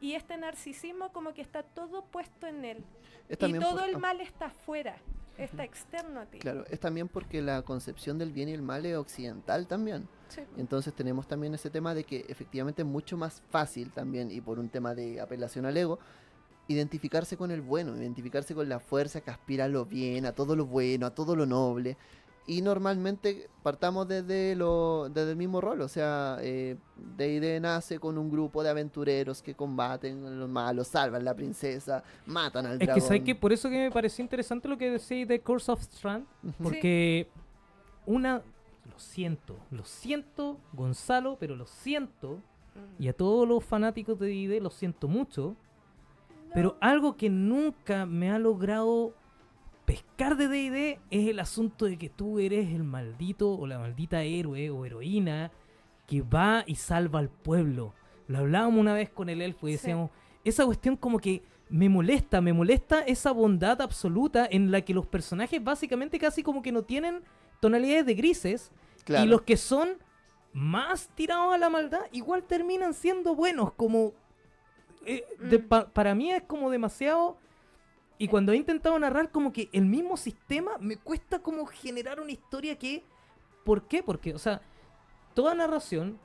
y 0.00 0.14
este 0.14 0.36
narcisismo 0.36 1.12
como 1.12 1.32
que 1.32 1.40
está 1.40 1.62
todo 1.62 2.04
puesto 2.04 2.46
en 2.46 2.64
él. 2.64 2.84
y 3.30 3.36
todo 3.36 3.84
el 3.84 3.98
mal 3.98 4.20
está 4.20 4.46
afuera 4.46 4.96
está 5.38 5.64
externo 5.64 6.20
a 6.20 6.26
ti. 6.26 6.38
Claro, 6.38 6.64
es 6.68 6.80
también 6.80 7.08
porque 7.08 7.40
la 7.40 7.62
concepción 7.62 8.18
del 8.18 8.32
bien 8.32 8.48
y 8.48 8.52
el 8.52 8.62
mal 8.62 8.84
es 8.84 8.96
occidental 8.96 9.66
también. 9.66 10.08
Entonces 10.56 10.92
tenemos 10.92 11.26
también 11.26 11.54
ese 11.54 11.70
tema 11.70 11.94
de 11.94 12.04
que 12.04 12.26
efectivamente 12.28 12.82
es 12.82 12.88
mucho 12.88 13.16
más 13.16 13.42
fácil 13.50 13.90
también, 13.92 14.30
y 14.30 14.40
por 14.40 14.58
un 14.58 14.68
tema 14.68 14.94
de 14.94 15.20
apelación 15.20 15.64
al 15.64 15.76
ego, 15.76 15.98
identificarse 16.66 17.36
con 17.36 17.50
el 17.50 17.62
bueno, 17.62 17.96
identificarse 17.96 18.54
con 18.54 18.68
la 18.68 18.78
fuerza 18.78 19.22
que 19.22 19.30
aspira 19.30 19.64
a 19.64 19.68
lo 19.68 19.86
bien, 19.86 20.26
a 20.26 20.32
todo 20.32 20.54
lo 20.54 20.66
bueno, 20.66 21.06
a 21.06 21.14
todo 21.14 21.34
lo 21.34 21.46
noble 21.46 21.96
y 22.48 22.62
normalmente 22.62 23.50
partamos 23.62 24.08
desde, 24.08 24.56
lo, 24.56 25.10
desde 25.10 25.32
el 25.32 25.36
mismo 25.36 25.60
rol, 25.60 25.82
o 25.82 25.88
sea, 25.88 26.38
eh, 26.40 26.76
D&D 26.96 27.60
nace 27.60 28.00
con 28.00 28.16
un 28.16 28.30
grupo 28.30 28.62
de 28.62 28.70
aventureros 28.70 29.42
que 29.42 29.54
combaten 29.54 30.24
a 30.24 30.30
los 30.30 30.48
malos, 30.48 30.88
salvan 30.88 31.20
a 31.20 31.24
la 31.24 31.34
princesa, 31.34 32.02
matan 32.24 32.64
al 32.64 32.78
dragón. 32.78 32.96
Es 32.96 33.02
que 33.04 33.06
sabes 33.06 33.22
que 33.22 33.34
por 33.34 33.52
eso 33.52 33.68
que 33.68 33.76
me 33.76 33.90
pareció 33.90 34.22
interesante 34.22 34.66
lo 34.66 34.78
que 34.78 34.90
decís 34.90 35.28
de 35.28 35.40
Course 35.40 35.70
of 35.70 35.82
Strand, 35.82 36.26
porque 36.62 37.28
una, 38.06 38.40
lo 38.90 38.98
siento, 38.98 39.54
lo 39.70 39.84
siento, 39.84 40.58
Gonzalo, 40.72 41.36
pero 41.38 41.54
lo 41.54 41.66
siento, 41.66 42.40
y 42.98 43.08
a 43.08 43.12
todos 43.12 43.46
los 43.46 43.62
fanáticos 43.62 44.18
de 44.18 44.26
D&D 44.28 44.60
lo 44.62 44.70
siento 44.70 45.06
mucho, 45.06 45.54
pero 46.54 46.78
algo 46.80 47.14
que 47.18 47.28
nunca 47.28 48.06
me 48.06 48.30
ha 48.30 48.38
logrado 48.38 49.12
pescar 49.88 50.36
de 50.36 50.48
D&D 50.48 51.00
es 51.10 51.28
el 51.28 51.40
asunto 51.40 51.86
de 51.86 51.96
que 51.96 52.10
tú 52.10 52.38
eres 52.38 52.68
el 52.74 52.84
maldito 52.84 53.50
o 53.50 53.66
la 53.66 53.78
maldita 53.78 54.22
héroe 54.22 54.68
o 54.68 54.84
heroína 54.84 55.50
que 56.06 56.20
va 56.20 56.62
y 56.66 56.74
salva 56.74 57.20
al 57.20 57.30
pueblo. 57.30 57.94
Lo 58.26 58.40
hablábamos 58.40 58.80
una 58.80 58.92
vez 58.92 59.08
con 59.08 59.30
el 59.30 59.40
elfo 59.40 59.66
y 59.66 59.72
decíamos, 59.72 60.10
esa 60.44 60.66
cuestión 60.66 60.94
como 60.94 61.18
que 61.18 61.42
me 61.70 61.88
molesta, 61.88 62.42
me 62.42 62.52
molesta 62.52 63.00
esa 63.00 63.32
bondad 63.32 63.80
absoluta 63.80 64.46
en 64.50 64.70
la 64.70 64.82
que 64.82 64.92
los 64.92 65.06
personajes 65.06 65.64
básicamente 65.64 66.18
casi 66.18 66.42
como 66.42 66.60
que 66.60 66.70
no 66.70 66.82
tienen 66.82 67.22
tonalidades 67.58 68.04
de 68.04 68.14
grises 68.14 68.70
y 69.08 69.24
los 69.24 69.40
que 69.40 69.56
son 69.56 69.96
más 70.52 71.08
tirados 71.14 71.54
a 71.54 71.56
la 71.56 71.70
maldad 71.70 72.02
igual 72.12 72.42
terminan 72.42 72.92
siendo 72.92 73.34
buenos, 73.34 73.72
como... 73.72 74.12
Eh, 75.06 75.24
mm. 75.40 75.92
para 75.94 76.14
mí 76.14 76.30
es 76.30 76.42
como 76.42 76.68
demasiado 76.68 77.38
y 78.18 78.26
cuando 78.28 78.52
he 78.52 78.56
intentado 78.56 78.98
narrar, 78.98 79.30
como 79.30 79.52
que 79.52 79.68
el 79.72 79.86
mismo 79.86 80.16
sistema 80.16 80.72
me 80.80 80.96
cuesta 80.96 81.38
como 81.38 81.64
generar 81.66 82.20
una 82.20 82.32
historia 82.32 82.76
que. 82.76 83.04
¿Por 83.64 83.86
qué? 83.86 84.02
Porque, 84.02 84.34
o 84.34 84.38
sea, 84.38 84.60
toda 85.34 85.54
narración, 85.54 86.18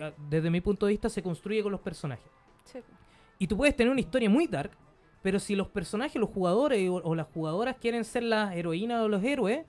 ah, 0.00 0.12
desde 0.28 0.50
mi 0.50 0.60
punto 0.60 0.86
de 0.86 0.92
vista, 0.92 1.08
se 1.08 1.22
construye 1.22 1.62
con 1.62 1.72
los 1.72 1.80
personajes. 1.80 2.30
Y 3.38 3.46
tú 3.46 3.56
puedes 3.56 3.74
tener 3.74 3.90
una 3.90 4.00
historia 4.00 4.28
muy 4.28 4.46
dark, 4.46 4.72
pero 5.22 5.38
si 5.38 5.56
los 5.56 5.68
personajes, 5.68 6.20
los 6.20 6.28
jugadores 6.28 6.90
o 6.90 7.14
las 7.14 7.26
jugadoras 7.28 7.76
quieren 7.76 8.04
ser 8.04 8.24
las 8.24 8.54
heroínas 8.54 9.02
o 9.02 9.08
los 9.08 9.24
héroes, 9.24 9.64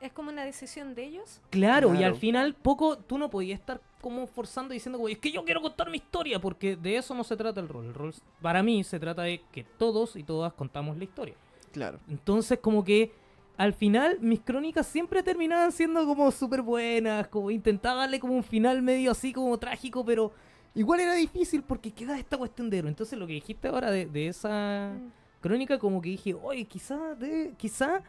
es 0.00 0.12
como 0.12 0.30
una 0.30 0.44
decisión 0.44 0.94
de 0.94 1.04
ellos. 1.04 1.40
Claro, 1.50 1.94
y 1.94 2.04
al 2.04 2.14
final 2.14 2.54
poco 2.54 2.98
tú 2.98 3.18
no 3.18 3.30
podías 3.30 3.58
estar 3.58 3.80
como 4.00 4.26
forzando 4.26 4.72
diciendo, 4.72 5.08
es 5.08 5.18
que 5.18 5.32
yo 5.32 5.44
quiero 5.44 5.60
contar 5.60 5.90
mi 5.90 5.96
historia, 5.96 6.38
porque 6.38 6.76
de 6.76 6.96
eso 6.96 7.14
no 7.14 7.24
se 7.24 7.36
trata 7.36 7.60
el 7.60 7.68
rol. 7.68 7.86
El 7.86 7.94
rol 7.94 8.14
para 8.40 8.62
mí 8.62 8.84
se 8.84 9.00
trata 9.00 9.22
de 9.22 9.42
que 9.50 9.64
todos 9.64 10.16
y 10.16 10.22
todas 10.22 10.52
contamos 10.52 10.96
la 10.96 11.04
historia. 11.04 11.34
Claro. 11.72 11.98
Entonces 12.08 12.58
como 12.60 12.84
que 12.84 13.12
al 13.56 13.72
final 13.72 14.18
mis 14.20 14.40
crónicas 14.40 14.86
siempre 14.86 15.22
terminaban 15.22 15.72
siendo 15.72 16.06
como 16.06 16.30
súper 16.30 16.62
buenas, 16.62 17.28
como 17.28 17.50
intentaba 17.50 18.02
darle 18.02 18.20
como 18.20 18.34
un 18.34 18.44
final 18.44 18.82
medio 18.82 19.10
así 19.10 19.32
como 19.32 19.56
trágico, 19.58 20.04
pero 20.04 20.32
igual 20.74 21.00
era 21.00 21.14
difícil 21.14 21.62
porque 21.62 21.90
queda 21.90 22.18
esta 22.18 22.36
cuestión 22.36 22.68
de 22.68 22.78
héroe. 22.78 22.90
Entonces 22.90 23.18
lo 23.18 23.26
que 23.26 23.32
dijiste 23.32 23.68
ahora 23.68 23.90
de, 23.90 24.06
de 24.06 24.28
esa 24.28 24.92
mm. 24.94 25.40
crónica 25.40 25.78
como 25.78 26.02
que 26.02 26.10
dije, 26.10 26.34
oye, 26.34 26.64
quizá, 26.66 27.14
de, 27.14 27.54
quizá 27.56 28.02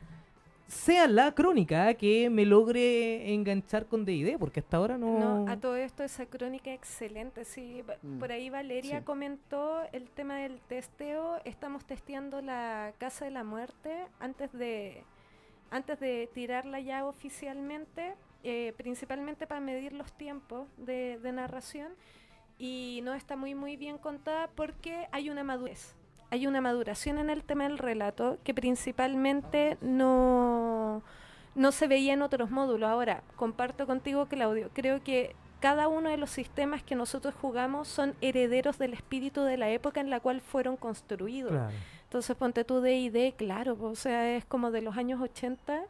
sea 0.68 1.08
la 1.08 1.34
crónica 1.34 1.94
que 1.94 2.30
me 2.30 2.46
logre 2.46 3.34
enganchar 3.34 3.86
con 3.88 4.06
D&D, 4.06 4.38
porque 4.38 4.60
hasta 4.60 4.78
ahora 4.78 4.98
no... 4.98 5.20
No, 5.20 5.52
a 5.52 5.58
todo 5.58 5.76
esto 5.76 6.04
esa 6.04 6.26
crónica 6.26 6.74
excelente, 6.74 7.46
sí. 7.46 7.84
Mm, 8.04 8.20
por 8.20 8.32
ahí 8.32 8.50
Valeria 8.50 9.04
comentó 9.04 9.82
el 9.94 10.10
tema 10.10 10.38
del 10.38 10.60
testeo. 10.62 11.40
Estamos 11.46 11.86
testeando 11.86 12.42
la 12.42 12.94
Casa 12.98 13.26
de 13.26 13.32
la 13.32 13.44
Muerte 13.44 14.08
antes 14.20 14.52
de, 14.52 15.04
antes 15.72 16.00
de 16.00 16.30
tirarla 16.34 16.80
ya 16.80 17.06
oficialmente, 17.06 18.16
eh, 18.44 18.74
principalmente 18.78 19.48
para 19.48 19.62
medir 19.62 19.94
los 19.94 20.12
tiempos 20.14 20.68
de, 20.78 21.18
de 21.20 21.32
narración. 21.32 21.94
Y 22.60 23.02
no 23.04 23.14
está 23.14 23.36
muy, 23.36 23.56
muy 23.56 23.78
bien 23.78 23.98
contada 23.98 24.50
porque 24.56 25.08
hay 25.12 25.30
una 25.30 25.44
madurez 25.44 25.97
hay 26.30 26.48
una 26.48 26.62
maduración 26.62 27.18
en 27.18 27.30
el 27.30 27.44
tema 27.44 27.64
del 27.64 27.78
relato 27.78 28.38
que 28.44 28.54
principalmente 28.54 29.78
no, 29.82 31.02
no 31.56 31.72
se 31.72 31.88
veía 31.88 32.14
en 32.14 32.22
otros 32.22 32.52
módulos. 32.52 32.90
Ahora, 32.90 33.24
comparto 33.36 33.86
contigo, 33.88 34.26
Claudio, 34.28 34.70
creo 34.74 35.04
que 35.04 35.36
cada 35.60 35.88
uno 35.88 36.10
de 36.10 36.18
los 36.18 36.30
sistemas 36.30 36.84
que 36.84 36.96
nosotros 36.96 37.34
jugamos 37.34 37.88
son 37.88 38.14
herederos 38.22 38.78
del 38.78 38.94
espíritu 38.94 39.44
de 39.44 39.58
la 39.58 39.70
época 39.70 40.02
en 40.02 40.10
la 40.10 40.20
cual 40.20 40.42
fueron 40.42 40.78
construidos. 40.78 41.54
Entonces, 42.04 42.36
ponte 42.36 42.64
tú 42.64 42.82
D&D, 42.82 43.34
claro, 43.38 43.78
o 43.82 43.96
sea, 43.96 44.36
es 44.36 44.46
como 44.46 44.72
de 44.72 44.82
los 44.82 44.98
años 44.98 45.20
80, 45.20 45.84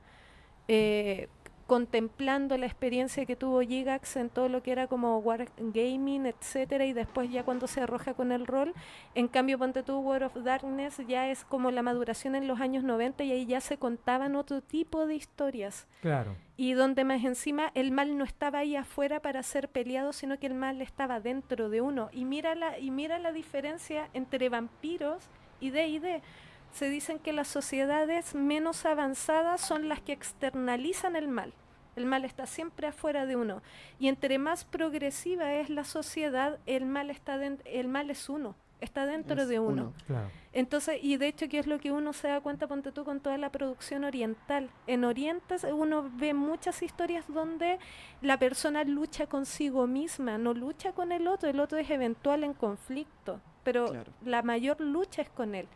eh, 0.67 1.29
contemplando 1.67 2.57
la 2.57 2.65
experiencia 2.65 3.25
que 3.25 3.35
tuvo 3.35 3.61
Gigax 3.61 4.15
en 4.15 4.29
todo 4.29 4.47
lo 4.47 4.63
que 4.63 4.71
era 4.71 4.87
como 4.87 5.19
Wargaming, 5.19 6.25
etcétera, 6.25 6.85
y 6.85 6.93
después 6.93 7.29
ya 7.29 7.43
cuando 7.43 7.67
se 7.67 7.81
arroja 7.81 8.13
con 8.13 8.31
el 8.31 8.47
rol, 8.47 8.73
en 9.13 9.27
cambio 9.27 9.59
ponte 9.59 9.83
tú 9.83 9.99
World 9.99 10.27
of 10.27 10.43
Darkness 10.43 10.97
ya 11.07 11.29
es 11.29 11.43
como 11.43 11.69
la 11.69 11.83
maduración 11.83 12.35
en 12.35 12.47
los 12.47 12.61
años 12.61 12.83
90 12.83 13.23
y 13.25 13.31
ahí 13.33 13.45
ya 13.45 13.59
se 13.59 13.77
contaban 13.77 14.35
otro 14.35 14.61
tipo 14.61 15.05
de 15.05 15.15
historias. 15.15 15.87
Claro. 16.01 16.35
Y 16.55 16.73
donde 16.73 17.03
más 17.03 17.23
encima 17.23 17.71
el 17.75 17.91
mal 17.91 18.17
no 18.17 18.23
estaba 18.23 18.59
ahí 18.59 18.75
afuera 18.75 19.19
para 19.19 19.43
ser 19.43 19.69
peleado, 19.69 20.13
sino 20.13 20.39
que 20.39 20.47
el 20.47 20.53
mal 20.53 20.81
estaba 20.81 21.19
dentro 21.19 21.69
de 21.69 21.81
uno. 21.81 22.09
Y 22.13 22.25
mira 22.25 22.55
la, 22.55 22.79
y 22.79 22.89
mira 22.89 23.19
la 23.19 23.31
diferencia 23.31 24.09
entre 24.13 24.49
vampiros 24.49 25.29
y 25.59 25.69
D&D 25.69 26.21
se 26.77 26.91
dicen 26.91 27.17
que 27.17 27.33
las 27.33 27.47
sociedades 27.47 28.35
menos 28.35 28.85
avanzadas 28.85 29.61
son 29.61 29.89
las 29.89 29.99
que 29.99 30.13
externalizan 30.13 31.15
el 31.15 31.27
mal. 31.27 31.51
El 31.95 32.05
mal 32.05 32.23
está 32.23 32.45
siempre 32.45 32.85
afuera 32.85 33.25
de 33.25 33.35
uno. 33.35 33.63
Y 33.97 34.09
entre 34.09 34.37
más 34.37 34.63
progresiva 34.63 35.53
es 35.53 35.71
la 35.71 35.83
sociedad, 35.83 36.59
el 36.67 36.85
mal, 36.85 37.09
está 37.09 37.43
el 37.43 37.87
mal 37.87 38.11
es 38.11 38.29
uno, 38.29 38.55
está 38.79 39.07
dentro 39.07 39.47
de 39.47 39.59
uno. 39.59 39.91
Entonces, 40.53 40.99
y 41.01 41.17
de 41.17 41.29
hecho, 41.29 41.49
¿qué 41.49 41.57
es 41.57 41.65
lo 41.65 41.79
que 41.79 41.91
uno 41.91 42.13
se 42.13 42.27
da 42.27 42.41
cuenta, 42.41 42.67
ponte 42.67 42.91
tú, 42.91 43.03
con 43.03 43.21
toda 43.21 43.39
la 43.39 43.51
producción 43.51 44.03
oriental? 44.03 44.69
En 44.85 45.03
Oriente 45.03 45.55
uno 45.73 46.11
ve 46.13 46.35
muchas 46.35 46.83
historias 46.83 47.25
donde 47.27 47.79
la 48.21 48.37
persona 48.37 48.83
lucha 48.83 49.25
consigo 49.25 49.87
misma, 49.87 50.37
no 50.37 50.53
lucha 50.53 50.91
con 50.91 51.11
el 51.11 51.27
otro, 51.27 51.49
el 51.49 51.59
otro 51.59 51.79
es 51.79 51.89
eventual 51.89 52.43
en 52.43 52.53
conflicto, 52.53 53.41
pero 53.63 53.91
la 54.23 54.43
mayor 54.43 54.79
lucha 54.79 55.23
es 55.23 55.29
con 55.29 55.55
él. 55.55 55.67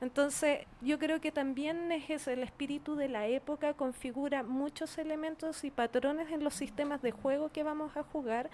Entonces, 0.00 0.60
yo 0.80 0.98
creo 0.98 1.20
que 1.20 1.30
también 1.30 1.92
es 1.92 2.08
eso, 2.08 2.30
el 2.30 2.42
espíritu 2.42 2.96
de 2.96 3.08
la 3.08 3.26
época 3.26 3.74
configura 3.74 4.42
muchos 4.42 4.96
elementos 4.96 5.62
y 5.62 5.70
patrones 5.70 6.30
en 6.30 6.42
los 6.42 6.54
sistemas 6.54 7.02
de 7.02 7.10
juego 7.10 7.50
que 7.50 7.62
vamos 7.62 7.96
a 7.96 8.02
jugar 8.02 8.48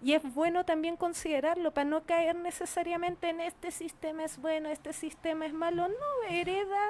y 0.00 0.12
es 0.12 0.34
bueno 0.34 0.64
también 0.64 0.96
considerarlo 0.96 1.72
para 1.72 1.88
no 1.88 2.02
caer 2.04 2.36
necesariamente 2.36 3.30
en 3.30 3.40
este 3.40 3.70
sistema 3.70 4.24
es 4.24 4.38
bueno, 4.40 4.68
este 4.68 4.92
sistema 4.92 5.46
es 5.46 5.52
malo, 5.52 5.88
no, 5.88 6.28
hereda 6.30 6.88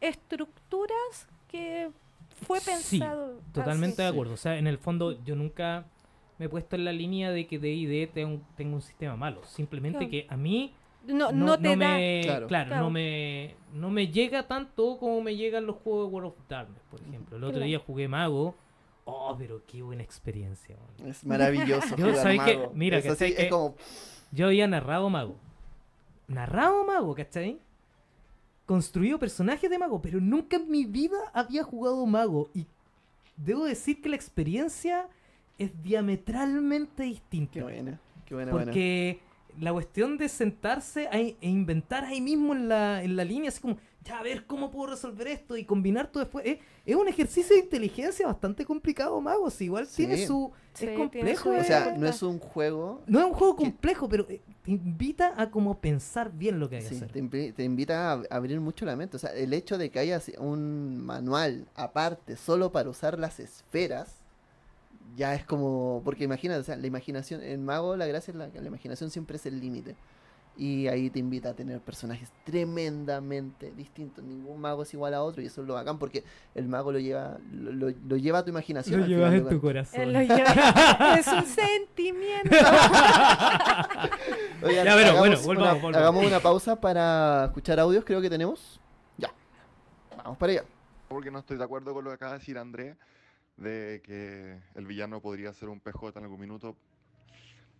estructuras 0.00 1.28
que 1.48 1.90
fue 2.46 2.60
pensado. 2.60 3.38
Sí, 3.38 3.52
totalmente 3.52 4.02
de 4.02 4.08
acuerdo. 4.08 4.34
O 4.34 4.36
sea, 4.36 4.56
en 4.58 4.66
el 4.66 4.78
fondo 4.78 5.22
yo 5.24 5.36
nunca 5.36 5.86
me 6.38 6.46
he 6.46 6.48
puesto 6.48 6.76
en 6.76 6.84
la 6.84 6.92
línea 6.92 7.30
de 7.30 7.46
que 7.46 7.58
D&D 7.58 8.10
tenga 8.12 8.74
un, 8.74 8.82
sistema 8.82 9.16
malo. 9.16 9.42
Simplemente 9.44 10.08
que 10.08 10.26
a 10.28 10.36
mí 10.36 10.74
no, 11.06 11.32
no, 11.32 11.58
te 11.58 11.76
me, 11.76 12.22
claro, 12.48 12.76
no 12.76 12.90
me 12.90 13.56
no 13.72 13.90
me 13.90 14.08
llega 14.08 14.46
tanto 14.46 14.96
como 14.98 15.20
me 15.20 15.36
llegan 15.36 15.66
los 15.66 15.76
juegos 15.76 16.08
de 16.08 16.14
World 16.14 16.28
of 16.28 16.48
Darkness, 16.48 16.82
por 16.90 17.00
ejemplo. 17.00 17.36
El 17.36 17.44
otro 17.44 17.60
día 17.60 17.78
jugué 17.78 18.08
Mago. 18.08 18.54
Oh, 19.04 19.36
pero 19.38 19.62
qué 19.66 19.82
buena 19.82 20.02
experiencia. 20.02 20.76
Es 21.04 21.24
maravilloso. 21.24 21.94
yo, 21.96 22.06
Que, 22.44 22.70
mira, 22.72 23.02
que, 23.02 23.50
yo 24.32 24.46
había 24.46 24.66
narrado 24.66 25.10
Mago. 25.10 25.36
Narrado 26.26 26.84
Mago, 26.84 27.14
¿cachai? 27.14 27.60
construido 28.66 29.18
personajes 29.18 29.68
de 29.68 29.78
mago, 29.78 30.00
pero 30.00 30.20
nunca 30.20 30.56
en 30.56 30.70
mi 30.70 30.84
vida 30.84 31.16
había 31.32 31.62
jugado 31.62 32.04
mago. 32.06 32.50
Y 32.54 32.66
debo 33.36 33.64
decir 33.64 34.00
que 34.00 34.08
la 34.08 34.16
experiencia 34.16 35.08
es 35.58 35.70
diametralmente 35.82 37.04
distinta. 37.04 37.52
Qué 37.52 37.62
buena, 37.62 38.00
qué 38.26 38.34
buena. 38.34 38.52
Porque 38.52 39.20
la 39.60 39.72
cuestión 39.72 40.18
de 40.18 40.28
sentarse 40.28 41.08
e 41.12 41.36
inventar 41.40 42.04
ahí 42.04 42.20
mismo 42.20 42.54
en 42.54 42.68
la, 42.68 43.02
en 43.02 43.16
la 43.16 43.24
línea, 43.24 43.48
así 43.48 43.60
como, 43.60 43.76
ya 44.04 44.18
a 44.18 44.22
ver 44.22 44.46
cómo 44.46 44.70
puedo 44.70 44.90
resolver 44.90 45.26
esto 45.28 45.56
y 45.56 45.64
combinar 45.64 46.08
todo 46.08 46.22
después. 46.22 46.44
Es, 46.84 46.94
un 46.94 47.08
ejercicio 47.08 47.56
de 47.56 47.62
inteligencia 47.62 48.26
bastante 48.26 48.64
complicado, 48.64 49.18
Magos. 49.20 49.60
Igual 49.60 49.88
tiene 49.88 50.26
su. 50.26 50.52
es 50.78 50.90
complejo. 50.90 51.50
o 51.50 51.64
sea, 51.64 51.94
no 51.96 52.06
es 52.06 52.22
un 52.22 52.38
juego. 52.38 53.02
No 53.06 53.20
es 53.20 53.24
un 53.26 53.32
juego 53.32 53.56
complejo, 53.56 54.08
pero 54.08 54.26
eh, 54.28 54.42
te 54.62 54.70
invita 54.70 55.34
a 55.36 55.50
como 55.50 55.78
pensar 55.80 56.32
bien 56.32 56.60
lo 56.60 56.68
que 56.68 56.76
hay 56.76 56.82
que 56.82 56.96
hacer. 56.96 57.10
Te, 57.10 57.52
te, 57.52 57.64
invita 57.64 58.12
a 58.12 58.22
abrir 58.30 58.60
mucho 58.60 58.84
la 58.84 58.96
mente. 58.96 59.16
O 59.16 59.20
sea, 59.20 59.30
el 59.30 59.54
hecho 59.54 59.78
de 59.78 59.90
que 59.90 59.98
haya 59.98 60.20
un 60.38 60.98
manual 60.98 61.66
aparte 61.74 62.36
solo 62.36 62.72
para 62.72 62.90
usar 62.90 63.18
las 63.18 63.40
esferas 63.40 64.23
ya 65.16 65.34
es 65.34 65.44
como. 65.44 66.02
Porque 66.04 66.24
imagínate, 66.24 66.60
o 66.60 66.64
sea, 66.64 66.76
la 66.76 66.86
imaginación. 66.86 67.42
En 67.42 67.64
Mago, 67.64 67.96
la 67.96 68.06
gracia 68.06 68.32
es 68.32 68.36
la, 68.36 68.48
la 68.48 68.66
imaginación 68.66 69.10
siempre 69.10 69.36
es 69.36 69.46
el 69.46 69.60
límite. 69.60 69.96
Y 70.56 70.86
ahí 70.86 71.10
te 71.10 71.18
invita 71.18 71.48
a 71.48 71.54
tener 71.54 71.80
personajes 71.80 72.30
tremendamente 72.44 73.72
distintos. 73.72 74.22
Ningún 74.24 74.60
mago 74.60 74.84
es 74.84 74.94
igual 74.94 75.12
a 75.12 75.20
otro 75.20 75.42
y 75.42 75.46
eso 75.46 75.62
es 75.62 75.66
lo 75.66 75.74
bacán 75.74 75.98
porque 75.98 76.22
el 76.54 76.68
mago 76.68 76.92
lo 76.92 77.00
lleva 77.00 77.38
lo, 77.50 77.90
lleva 78.16 78.38
a 78.38 78.44
tu 78.44 78.50
imaginación. 78.50 79.00
Lo 79.00 79.06
llevas 79.06 79.34
en 79.34 79.48
tu 79.48 79.60
corazón. 79.60 80.12
Lo 80.12 80.22
lleva, 80.22 81.16
es 81.18 81.26
un 81.26 81.44
sentimiento. 81.44 82.50
ya, 82.54 84.08
pero 84.62 85.18
bueno, 85.18 85.36
volvamos, 85.44 85.82
una, 85.82 85.98
Hagamos 85.98 86.24
una 86.24 86.38
pausa 86.38 86.80
para 86.80 87.46
escuchar 87.46 87.80
audios, 87.80 88.04
creo 88.04 88.20
que 88.20 88.30
tenemos. 88.30 88.80
Ya. 89.18 89.32
Vamos 90.18 90.38
para 90.38 90.52
allá. 90.52 90.64
Porque 91.08 91.32
no 91.32 91.40
estoy 91.40 91.56
de 91.56 91.64
acuerdo 91.64 91.92
con 91.92 92.04
lo 92.04 92.10
que 92.10 92.14
acaba 92.14 92.34
de 92.34 92.38
decir 92.38 92.58
Andrés 92.58 92.94
de 93.56 94.02
que 94.04 94.60
el 94.74 94.86
villano 94.86 95.20
podría 95.20 95.52
ser 95.52 95.68
un 95.68 95.80
PJ 95.80 96.18
en 96.18 96.24
algún 96.24 96.40
minuto 96.40 96.76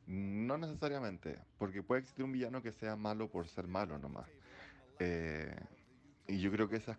no 0.07 0.59
necesariamente, 0.59 1.39
porque 1.59 1.83
puede 1.83 2.01
existir 2.01 2.25
un 2.25 2.33
villano 2.33 2.62
que 2.62 2.72
sea 2.72 2.97
malo 2.97 3.29
por 3.29 3.49
ser 3.49 3.66
malo 3.66 3.99
nomás. 3.99 4.29
Eh, 4.99 5.55
y 6.29 6.41
yo 6.41 6.51
creo 6.51 6.68
que 6.68 6.77
esa 6.77 6.99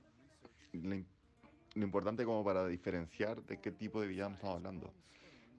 es 0.73 0.81
lo, 0.81 0.95
importante 1.83 2.25
como 2.25 2.43
para 2.43 2.67
diferenciar 2.67 3.43
de 3.43 3.59
qué 3.59 3.71
tipo 3.71 4.01
de 4.01 4.07
villano 4.07 4.35
estamos 4.35 4.55
hablando. 4.55 4.93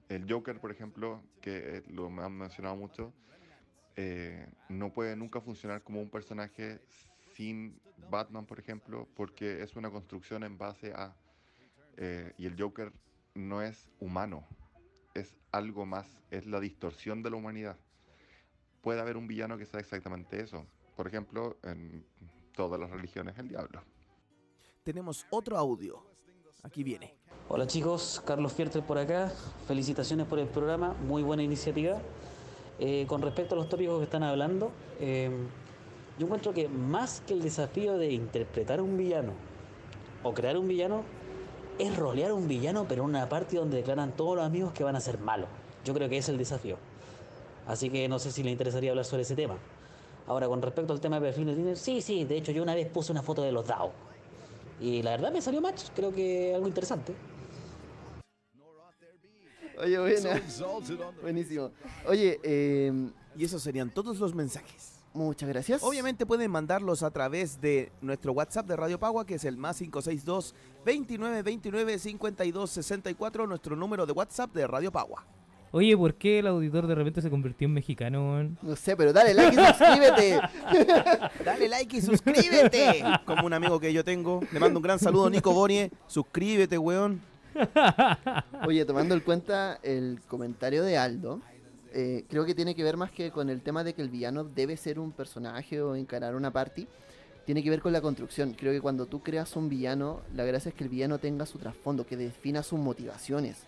El 0.09 0.31
Joker, 0.31 0.59
por 0.59 0.71
ejemplo, 0.71 1.21
que 1.41 1.77
eh, 1.77 1.83
lo 1.89 2.07
han 2.21 2.37
mencionado 2.37 2.75
mucho, 2.75 3.13
eh, 3.95 4.47
no 4.69 4.93
puede 4.93 5.15
nunca 5.15 5.41
funcionar 5.41 5.83
como 5.83 6.01
un 6.01 6.09
personaje 6.09 6.81
sin 7.33 7.79
Batman, 8.09 8.45
por 8.45 8.59
ejemplo, 8.59 9.07
porque 9.15 9.61
es 9.63 9.75
una 9.75 9.89
construcción 9.89 10.43
en 10.43 10.57
base 10.57 10.93
a... 10.93 11.15
y 12.37 12.45
el 12.45 12.55
Joker 12.57 12.91
no 13.37 13.61
es 13.61 13.89
humano, 13.99 14.45
es 15.13 15.37
algo 15.51 15.85
más, 15.85 16.07
es 16.31 16.45
la 16.45 16.59
distorsión 16.59 17.23
de 17.23 17.29
la 17.29 17.37
humanidad. 17.37 17.77
Puede 18.81 18.99
haber 18.99 19.17
un 19.17 19.27
villano 19.27 19.57
que 19.57 19.65
sea 19.65 19.79
exactamente 19.79 20.41
eso. 20.41 20.65
Por 20.95 21.07
ejemplo, 21.07 21.57
en 21.63 22.05
todas 22.53 22.79
las 22.79 22.89
religiones, 22.89 23.37
el 23.37 23.49
diablo. 23.49 23.83
Tenemos 24.83 25.25
otro 25.29 25.57
audio. 25.57 26.03
Aquí 26.63 26.83
viene. 26.83 27.15
Hola 27.49 27.67
chicos, 27.67 28.21
Carlos 28.25 28.53
Fierter 28.53 28.83
por 28.83 28.97
acá. 28.97 29.31
Felicitaciones 29.67 30.25
por 30.27 30.39
el 30.39 30.47
programa, 30.47 30.93
muy 30.93 31.23
buena 31.23 31.43
iniciativa. 31.43 32.01
Eh, 32.79 33.05
con 33.07 33.21
respecto 33.21 33.55
a 33.55 33.57
los 33.57 33.69
tópicos 33.69 33.97
que 33.99 34.03
están 34.03 34.23
hablando, 34.23 34.71
eh, 34.99 35.31
yo 36.17 36.25
encuentro 36.25 36.53
que 36.53 36.67
más 36.67 37.21
que 37.21 37.33
el 37.33 37.41
desafío 37.41 37.97
de 37.97 38.11
interpretar 38.11 38.81
un 38.81 38.97
villano 38.97 39.33
o 40.23 40.33
crear 40.33 40.57
un 40.57 40.67
villano, 40.67 41.03
es 41.79 41.95
rolear 41.95 42.33
un 42.33 42.47
villano, 42.47 42.85
pero 42.87 43.03
en 43.03 43.09
una 43.09 43.29
parte 43.29 43.57
donde 43.57 43.77
declaran 43.77 44.11
todos 44.15 44.35
los 44.35 44.45
amigos 44.45 44.73
que 44.73 44.83
van 44.83 44.95
a 44.95 45.01
ser 45.01 45.19
malos. 45.19 45.49
Yo 45.85 45.93
creo 45.93 46.09
que 46.09 46.17
es 46.17 46.29
el 46.29 46.37
desafío. 46.37 46.77
Así 47.67 47.89
que 47.89 48.07
no 48.07 48.19
sé 48.19 48.31
si 48.31 48.43
le 48.43 48.51
interesaría 48.51 48.91
hablar 48.91 49.05
sobre 49.05 49.23
ese 49.23 49.35
tema. 49.35 49.57
Ahora, 50.27 50.47
con 50.47 50.61
respecto 50.61 50.93
al 50.93 50.99
tema 50.99 51.19
de 51.19 51.27
perfil 51.27 51.45
de 51.47 51.55
Tinder, 51.55 51.77
sí, 51.77 52.01
sí, 52.01 52.25
de 52.25 52.37
hecho 52.37 52.51
yo 52.51 52.63
una 52.63 52.75
vez 52.75 52.87
puse 52.89 53.11
una 53.11 53.21
foto 53.21 53.43
de 53.43 53.51
los 53.51 53.65
DAO. 53.65 53.91
Y 54.79 55.01
la 55.01 55.11
verdad 55.11 55.31
me 55.31 55.41
salió 55.41 55.61
match, 55.61 55.83
creo 55.95 56.13
que 56.13 56.53
algo 56.53 56.67
interesante. 56.67 57.13
Oye, 59.79 59.99
buena. 59.99 60.41
Buenísimo. 61.21 61.71
Oye, 62.07 62.39
eh, 62.43 62.91
y 63.35 63.45
esos 63.45 63.61
serían 63.61 63.91
todos 63.91 64.19
los 64.19 64.33
mensajes. 64.33 64.96
Muchas 65.17 65.49
gracias. 65.49 65.81
Obviamente 65.81 66.27
pueden 66.27 66.51
mandarlos 66.51 67.01
a 67.01 67.09
través 67.09 67.59
de 67.59 67.91
nuestro 68.01 68.33
WhatsApp 68.33 68.67
de 68.67 68.75
Radio 68.75 68.99
Pagua, 68.99 69.25
que 69.25 69.33
es 69.35 69.45
el 69.45 69.57
más 69.57 69.79
562 69.79 70.53
29 70.85 71.41
29 71.41 71.97
52 71.97 72.69
64, 72.69 73.47
nuestro 73.47 73.75
número 73.75 74.05
de 74.05 74.13
WhatsApp 74.13 74.53
de 74.53 74.67
Radio 74.67 74.91
Pagua. 74.91 75.25
Oye, 75.71 75.97
¿por 75.97 76.13
qué 76.13 76.39
el 76.39 76.47
auditor 76.47 76.85
de 76.85 76.93
repente 76.93 77.23
se 77.23 77.31
convirtió 77.31 77.65
en 77.65 77.73
mexicano? 77.73 78.43
No 78.61 78.75
sé, 78.75 78.95
pero 78.95 79.11
dale 79.11 79.33
like 79.33 79.59
y 79.59 79.65
suscríbete. 79.65 80.39
dale 81.43 81.67
like 81.67 81.97
y 81.97 82.01
suscríbete. 82.01 83.03
Como 83.25 83.47
un 83.47 83.53
amigo 83.53 83.79
que 83.79 83.91
yo 83.91 84.03
tengo. 84.03 84.41
Le 84.51 84.59
mando 84.59 84.77
un 84.77 84.83
gran 84.83 84.99
saludo, 84.99 85.31
Nico 85.31 85.51
Bonie. 85.51 85.89
Suscríbete, 86.05 86.77
weón. 86.77 87.19
Oye, 88.67 88.85
tomando 88.85 89.15
en 89.15 89.21
cuenta 89.21 89.79
el 89.81 90.21
comentario 90.27 90.83
de 90.83 90.99
Aldo, 90.99 91.41
eh, 91.93 92.25
creo 92.29 92.45
que 92.45 92.55
tiene 92.55 92.75
que 92.75 92.83
ver 92.83 92.97
más 92.97 93.11
que 93.11 93.31
con 93.31 93.49
el 93.49 93.61
tema 93.61 93.83
de 93.83 93.93
que 93.93 94.01
el 94.01 94.09
villano 94.09 94.43
debe 94.43 94.77
ser 94.77 94.99
un 94.99 95.11
personaje 95.11 95.81
o 95.81 95.95
encarar 95.95 96.35
una 96.35 96.51
party. 96.51 96.87
Tiene 97.45 97.63
que 97.63 97.69
ver 97.69 97.81
con 97.81 97.93
la 97.93 98.01
construcción. 98.01 98.53
Creo 98.53 98.73
que 98.73 98.81
cuando 98.81 99.05
tú 99.05 99.21
creas 99.21 99.55
un 99.55 99.69
villano, 99.69 100.21
la 100.35 100.43
gracia 100.43 100.69
es 100.69 100.75
que 100.75 100.83
el 100.83 100.89
villano 100.89 101.17
tenga 101.17 101.45
su 101.45 101.57
trasfondo, 101.57 102.05
que 102.05 102.17
defina 102.17 102.61
sus 102.61 102.79
motivaciones. 102.79 103.63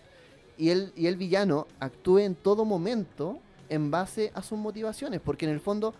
Y 0.58 0.68
el, 0.68 0.92
y 0.94 1.06
el 1.06 1.16
villano 1.16 1.66
actúe 1.78 2.18
en 2.18 2.34
todo 2.34 2.66
momento 2.66 3.38
en 3.70 3.90
base 3.90 4.32
a 4.34 4.42
sus 4.42 4.58
motivaciones. 4.58 5.20
Porque 5.20 5.46
en 5.46 5.52
el 5.52 5.60
fondo, 5.60 5.94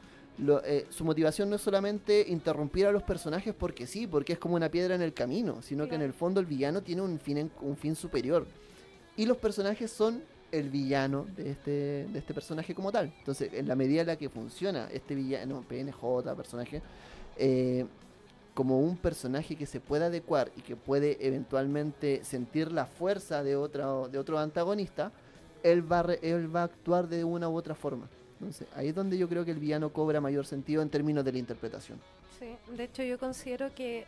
eh, 0.65 0.87
su 0.91 1.05
motivación 1.05 1.49
no 1.49 1.57
es 1.57 1.63
solamente 1.63 2.27
interrumpir 2.29 2.87
a 2.87 2.93
los 2.93 3.03
personajes 3.03 3.55
porque 3.55 3.87
sí, 3.87 4.07
porque 4.07 4.35
es 4.35 4.39
como 4.39 4.57
una 4.57 4.69
piedra 4.69 4.95
en 4.95 5.03
el 5.03 5.15
camino, 5.15 5.63
sino 5.63 5.89
que 5.89 5.95
en 5.95 6.03
el 6.03 6.13
fondo 6.13 6.41
el 6.41 6.47
villano 6.47 6.83
tiene 6.83 7.01
un 7.01 7.19
fin, 7.19 7.51
un 7.63 7.77
fin 7.79 7.97
superior. 7.97 8.47
Y 9.17 9.25
los 9.25 9.39
personajes 9.39 9.91
son 9.91 10.23
el 10.53 10.71
villano 10.71 11.27
de 11.37 11.51
este, 11.51 11.71
de 12.09 12.19
este 12.19 12.35
personaje 12.35 12.75
como 12.75 12.93
tal. 12.93 13.13
Entonces, 13.19 13.53
en 13.53 13.69
la 13.69 13.77
medida 13.77 14.03
en 14.03 14.07
la 14.09 14.17
que 14.17 14.29
funciona 14.29 14.89
este 14.93 15.15
villano, 15.15 15.65
PNJ, 15.69 16.35
personaje, 16.37 16.83
eh, 17.37 17.87
como 18.55 18.81
un 18.81 18.97
personaje 18.97 19.57
que 19.57 19.67
se 19.67 19.81
pueda 19.81 20.07
adecuar 20.07 20.51
y 20.57 20.63
que 20.63 20.77
puede 20.77 21.17
eventualmente 21.27 22.25
sentir 22.25 22.73
la 22.73 22.87
fuerza 22.87 23.43
de, 23.43 23.57
otra, 23.57 24.09
de 24.09 24.19
otro 24.19 24.39
antagonista, 24.39 25.13
él 25.63 25.91
va, 25.91 26.05
él 26.23 26.55
va 26.55 26.63
a 26.63 26.65
actuar 26.65 27.09
de 27.09 27.25
una 27.25 27.49
u 27.49 27.57
otra 27.57 27.75
forma. 27.75 28.09
Entonces, 28.41 28.67
ahí 28.75 28.89
es 28.89 28.95
donde 28.95 29.19
yo 29.19 29.29
creo 29.29 29.45
que 29.45 29.51
el 29.51 29.59
villano 29.59 29.93
cobra 29.93 30.21
mayor 30.21 30.47
sentido 30.47 30.83
en 30.83 30.89
términos 30.89 31.25
de 31.25 31.33
la 31.33 31.39
interpretación. 31.39 32.01
Sí, 32.39 32.57
de 32.75 32.85
hecho 32.85 33.03
yo 33.03 33.19
considero 33.19 33.75
que 33.75 34.07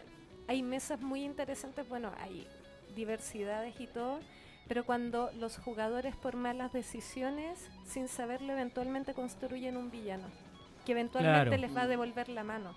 hay 0.48 0.62
mesas 0.62 1.00
muy 1.00 1.22
interesantes, 1.22 1.86
bueno, 1.88 2.10
hay 2.18 2.46
diversidades 2.96 3.78
y 3.78 3.86
todo, 3.86 4.20
pero 4.72 4.86
cuando 4.86 5.30
los 5.38 5.58
jugadores 5.58 6.16
por 6.16 6.34
malas 6.34 6.72
decisiones, 6.72 7.68
sin 7.84 8.08
saberlo, 8.08 8.54
eventualmente 8.54 9.12
construyen 9.12 9.76
un 9.76 9.90
villano, 9.90 10.26
que 10.86 10.92
eventualmente 10.92 11.58
les 11.58 11.76
va 11.76 11.82
a 11.82 11.86
devolver 11.86 12.30
la 12.30 12.42
mano. 12.42 12.74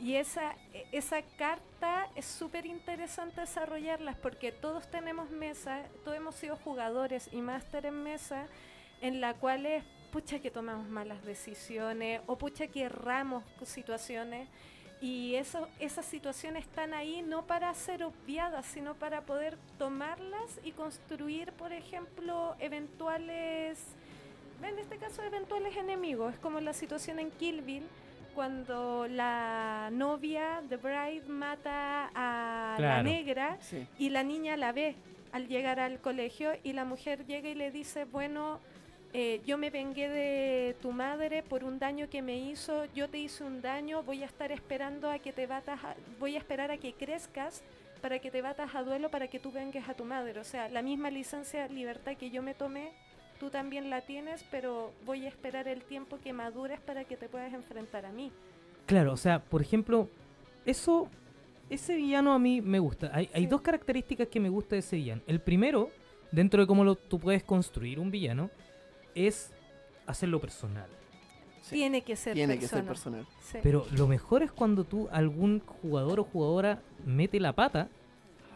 Y 0.00 0.14
esa, 0.14 0.56
esa 0.92 1.20
carta 1.36 2.08
es 2.14 2.24
súper 2.24 2.64
interesante 2.64 3.42
desarrollarlas 3.42 4.16
porque 4.16 4.50
todos 4.50 4.90
tenemos 4.90 5.28
mesa, 5.28 5.82
todos 6.04 6.16
hemos 6.16 6.36
sido 6.36 6.56
jugadores 6.56 7.28
y 7.30 7.42
máster 7.42 7.84
en 7.84 8.02
mesa 8.02 8.46
en 9.02 9.20
la 9.20 9.34
cual 9.34 9.66
es 9.66 9.84
pucha 10.12 10.38
que 10.38 10.50
tomamos 10.50 10.88
malas 10.88 11.22
decisiones 11.22 12.22
o 12.24 12.38
pucha 12.38 12.68
que 12.68 12.84
erramos 12.84 13.44
situaciones 13.62 14.48
Y 15.00 15.34
eso, 15.34 15.68
esas 15.78 16.06
situaciones 16.06 16.64
están 16.64 16.94
ahí 16.94 17.22
no 17.22 17.46
para 17.46 17.72
ser 17.74 18.02
obviadas, 18.02 18.64
sino 18.66 18.94
para 18.94 19.20
poder 19.22 19.58
tomarlas 19.78 20.58
y 20.64 20.72
construir, 20.72 21.52
por 21.52 21.72
ejemplo, 21.72 22.56
eventuales, 22.60 23.78
en 24.62 24.78
este 24.78 24.96
caso, 24.96 25.22
eventuales 25.22 25.76
enemigos. 25.76 26.32
Es 26.34 26.40
como 26.40 26.60
la 26.60 26.72
situación 26.72 27.18
en 27.18 27.30
Kill 27.32 27.60
Bill, 27.60 27.86
cuando 28.34 29.06
la 29.08 29.90
novia 29.92 30.62
de 30.68 30.76
Bride 30.76 31.24
mata 31.28 32.10
a 32.14 32.76
la 32.78 33.02
negra 33.02 33.56
Sí. 33.60 33.86
y 33.98 34.10
la 34.10 34.22
niña 34.22 34.56
la 34.56 34.72
ve 34.72 34.94
al 35.32 35.48
llegar 35.48 35.80
al 35.80 36.00
colegio 36.00 36.52
y 36.62 36.72
la 36.72 36.84
mujer 36.84 37.26
llega 37.26 37.48
y 37.48 37.54
le 37.54 37.70
dice, 37.70 38.04
bueno, 38.06 38.60
eh, 39.18 39.40
yo 39.46 39.56
me 39.56 39.70
vengué 39.70 40.10
de 40.10 40.76
tu 40.82 40.92
madre 40.92 41.42
por 41.42 41.64
un 41.64 41.78
daño 41.78 42.06
que 42.10 42.20
me 42.20 42.36
hizo, 42.36 42.84
yo 42.94 43.08
te 43.08 43.16
hice 43.16 43.44
un 43.44 43.62
daño, 43.62 44.02
voy 44.02 44.22
a 44.22 44.26
estar 44.26 44.52
esperando 44.52 45.08
a 45.10 45.18
que 45.18 45.32
te 45.32 45.46
batas, 45.46 45.82
a- 45.82 45.96
voy 46.20 46.34
a 46.34 46.38
esperar 46.38 46.70
a 46.70 46.76
que 46.76 46.92
crezcas 46.92 47.62
para 48.02 48.18
que 48.18 48.30
te 48.30 48.42
batas 48.42 48.74
a 48.74 48.82
duelo 48.82 49.08
para 49.08 49.26
que 49.28 49.38
tú 49.38 49.50
vengues 49.50 49.88
a 49.88 49.94
tu 49.94 50.04
madre. 50.04 50.38
O 50.38 50.44
sea, 50.44 50.68
la 50.68 50.82
misma 50.82 51.08
licencia 51.10 51.66
libertad 51.68 52.14
que 52.18 52.28
yo 52.30 52.42
me 52.42 52.52
tomé, 52.52 52.90
tú 53.40 53.48
también 53.48 53.88
la 53.88 54.02
tienes, 54.02 54.44
pero 54.50 54.92
voy 55.06 55.24
a 55.24 55.28
esperar 55.28 55.66
el 55.66 55.80
tiempo 55.82 56.18
que 56.22 56.34
madures 56.34 56.78
para 56.80 57.04
que 57.04 57.16
te 57.16 57.28
puedas 57.30 57.54
enfrentar 57.54 58.04
a 58.04 58.12
mí. 58.12 58.30
Claro, 58.84 59.14
o 59.14 59.16
sea, 59.16 59.38
por 59.38 59.62
ejemplo, 59.62 60.10
eso, 60.66 61.08
ese 61.70 61.96
villano 61.96 62.34
a 62.34 62.38
mí 62.38 62.60
me 62.60 62.78
gusta. 62.80 63.10
Hay, 63.14 63.30
hay 63.32 63.44
Sí. 63.44 63.48
dos 63.48 63.62
características 63.62 64.28
que 64.28 64.40
me 64.40 64.50
gusta 64.50 64.74
de 64.76 64.80
ese 64.80 64.96
villano. 64.96 65.22
El 65.26 65.40
primero, 65.40 65.90
dentro 66.32 66.60
de 66.60 66.66
cómo 66.66 66.84
lo, 66.84 66.96
tú 66.96 67.18
puedes 67.18 67.42
construir 67.44 67.98
un 67.98 68.10
villano, 68.10 68.50
es 69.16 69.52
hacerlo 70.06 70.40
personal. 70.40 70.86
Sí. 71.62 71.74
Tiene 71.74 72.02
que 72.02 72.14
ser 72.14 72.34
Tiene 72.34 72.58
que 72.58 72.68
ser 72.68 72.84
personal. 72.84 73.26
Sí. 73.40 73.58
Pero 73.62 73.86
lo 73.90 74.06
mejor 74.06 74.44
es 74.44 74.52
cuando 74.52 74.84
tú, 74.84 75.08
algún 75.10 75.60
jugador 75.60 76.20
o 76.20 76.24
jugadora 76.24 76.80
mete 77.04 77.40
la 77.40 77.52
pata, 77.54 77.88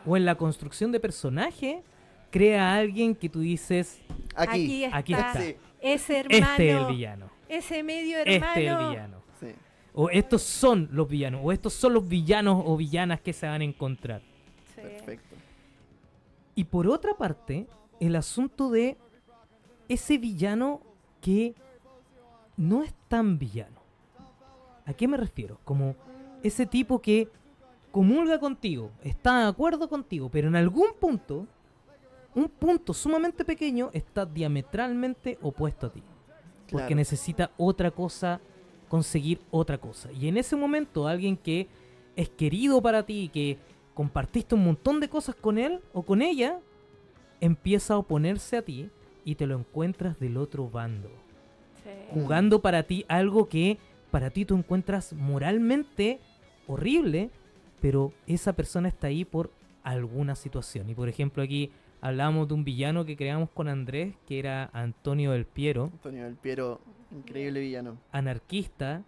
o 0.06 0.16
en 0.16 0.24
la 0.24 0.36
construcción 0.36 0.92
de 0.92 1.00
personaje, 1.00 1.82
crea 2.30 2.72
a 2.72 2.76
alguien 2.76 3.14
que 3.16 3.28
tú 3.28 3.40
dices, 3.40 4.00
Aquí. 4.36 4.84
está, 4.84 4.96
Aquí 4.96 5.12
está. 5.12 5.40
Sí, 5.40 5.56
ese 5.80 6.18
hermano, 6.20 6.46
este 6.52 6.70
es 6.70 6.80
el 6.80 6.86
villano, 6.86 7.30
ese 7.48 7.82
medio 7.82 8.18
hermano. 8.18 8.46
este 8.46 8.66
es 8.66 8.70
el 8.70 8.88
villano. 8.88 9.22
sí. 9.40 9.46
O 9.92 10.08
estos 10.08 10.42
son 10.42 10.88
los 10.92 11.08
villanos, 11.08 11.40
o 11.42 11.50
estos 11.50 11.72
son 11.72 11.94
los 11.94 12.06
villanos 12.06 12.62
o 12.64 12.76
villanas 12.76 13.20
que 13.20 13.32
se 13.32 13.46
van 13.46 13.61
a 13.61 13.64
encontrar. 13.64 14.22
Sí. 14.76 14.82
Perfecto. 14.82 15.36
Y 16.54 16.64
por 16.64 16.86
otra 16.86 17.14
parte, 17.14 17.66
el 17.98 18.14
asunto 18.14 18.70
de 18.70 18.96
ese 19.91 20.18
villano 20.18 20.80
que 21.20 21.55
no 22.57 22.84
es 22.84 22.95
tan 23.09 23.38
villano. 23.41 23.80
¿A 24.86 24.93
qué 24.95 25.09
me 25.09 25.16
refiero? 25.16 25.59
Como 25.64 25.97
ese 26.45 26.64
tipo 26.64 27.01
que 27.03 27.28
comulga 27.91 28.38
contigo, 28.38 28.93
está 29.03 29.41
de 29.41 29.49
acuerdo 29.49 29.88
contigo, 29.88 30.28
pero 30.30 30.47
en 30.47 30.55
algún 30.55 30.93
punto, 30.99 31.45
un 32.36 32.49
punto 32.49 32.95
sumamente 32.95 33.45
pequeño, 33.45 33.91
está 33.93 34.24
diametralmente 34.24 35.38
opuesto 35.43 35.88
a 35.88 35.91
ti. 35.93 36.03
Porque 36.70 36.86
Claro. 36.86 36.95
necesita 36.97 37.51
otra 37.57 37.91
cosa, 37.91 38.41
conseguir 38.88 39.41
otra 39.51 39.76
cosa. 39.78 40.12
Y 40.12 40.28
en 40.28 40.36
ese 40.36 40.55
momento, 40.55 41.09
alguien 41.09 41.36
que 41.36 41.66
es 42.14 42.28
querido 42.28 42.80
para 42.80 43.05
ti, 43.05 43.28
que 43.32 43.59
compartiste 43.95 44.55
un 44.55 44.64
montón 44.64 45.01
de 45.01 45.09
cosas 45.09 45.34
con 45.34 45.59
él 45.59 45.80
o 45.93 46.03
con 46.03 46.22
ella, 46.22 46.61
empieza 47.41 47.95
a 47.95 47.99
oponerse 47.99 48.57
a 48.57 48.62
ti 48.62 48.88
y 49.25 49.35
te 49.37 49.47
lo 49.47 49.57
encuentras 49.59 50.18
del 50.21 50.37
otro 50.37 50.68
bando. 50.68 51.09
Sí. 51.83 51.91
Jugando 52.12 52.61
para 52.61 52.83
ti 52.85 53.05
algo 53.09 53.49
que 53.49 53.79
para 54.11 54.31
ti 54.31 54.45
tú 54.45 54.57
encuentras 54.57 55.12
moralmente 55.12 56.18
horrible, 56.66 57.31
pero 57.81 58.12
esa 58.27 58.53
persona 58.55 58.89
está 58.89 59.07
ahí 59.07 59.25
por 59.25 59.51
alguna 59.83 60.35
situación. 60.35 60.91
Y 60.91 60.95
por 60.95 61.09
ejemplo 61.09 61.43
aquí 61.43 61.71
hablamos 62.01 62.49
de 62.49 62.55
un 62.55 62.64
villano 62.64 63.05
que 63.05 63.16
creamos 63.16 63.51
con 63.51 63.68
Andrés, 63.68 64.14
que 64.27 64.39
era 64.39 64.68
Antonio 64.73 65.33
del 65.33 65.45
Piero, 65.47 65.85
Antonio 65.93 66.25
del 66.25 66.35
Piero, 66.35 66.81
increíble 67.12 67.61
villano. 67.61 67.97
anarquista, 68.12 69.03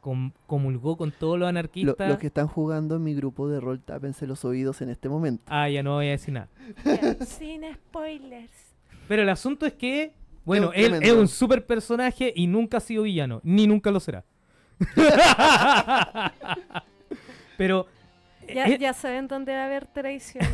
com- 0.00 0.32
comulgó 0.46 0.96
con 0.96 1.12
todos 1.12 1.34
los 1.38 1.46
Lo- 1.46 1.48
anarquistas. 1.48 2.08
los 2.08 2.18
que 2.18 2.26
están 2.28 2.48
jugando 2.48 2.96
en 2.96 3.04
mi 3.04 3.14
grupo 3.14 3.48
de 3.48 3.60
rol, 3.60 3.80
tápense 3.80 4.26
los 4.26 4.44
oídos 4.44 4.80
en 4.82 4.88
este 4.90 5.08
momento. 5.08 5.44
Ah, 5.46 5.68
ya 5.68 5.82
no 5.82 5.94
voy 5.94 6.08
a 6.08 6.10
decir 6.10 6.34
nada. 6.34 6.48
Sin 7.26 7.62
spoilers. 7.74 8.67
Pero 9.08 9.22
el 9.22 9.28
asunto 9.30 9.66
es 9.66 9.72
que, 9.72 10.12
bueno, 10.44 10.70
él 10.74 10.94
es 11.02 11.12
un 11.12 11.26
super 11.28 11.64
personaje 11.66 12.32
y 12.36 12.46
nunca 12.46 12.76
ha 12.76 12.80
sido 12.80 13.02
villano, 13.04 13.40
ni 13.42 13.66
nunca 13.66 13.90
lo 13.90 14.00
será. 14.00 14.24
Pero... 17.56 17.86
Ya, 18.54 18.64
eh, 18.66 18.78
ya 18.78 18.94
saben 18.94 19.28
dónde 19.28 19.52
va 19.52 19.62
a 19.62 19.66
haber 19.66 19.86
traición. 19.86 20.44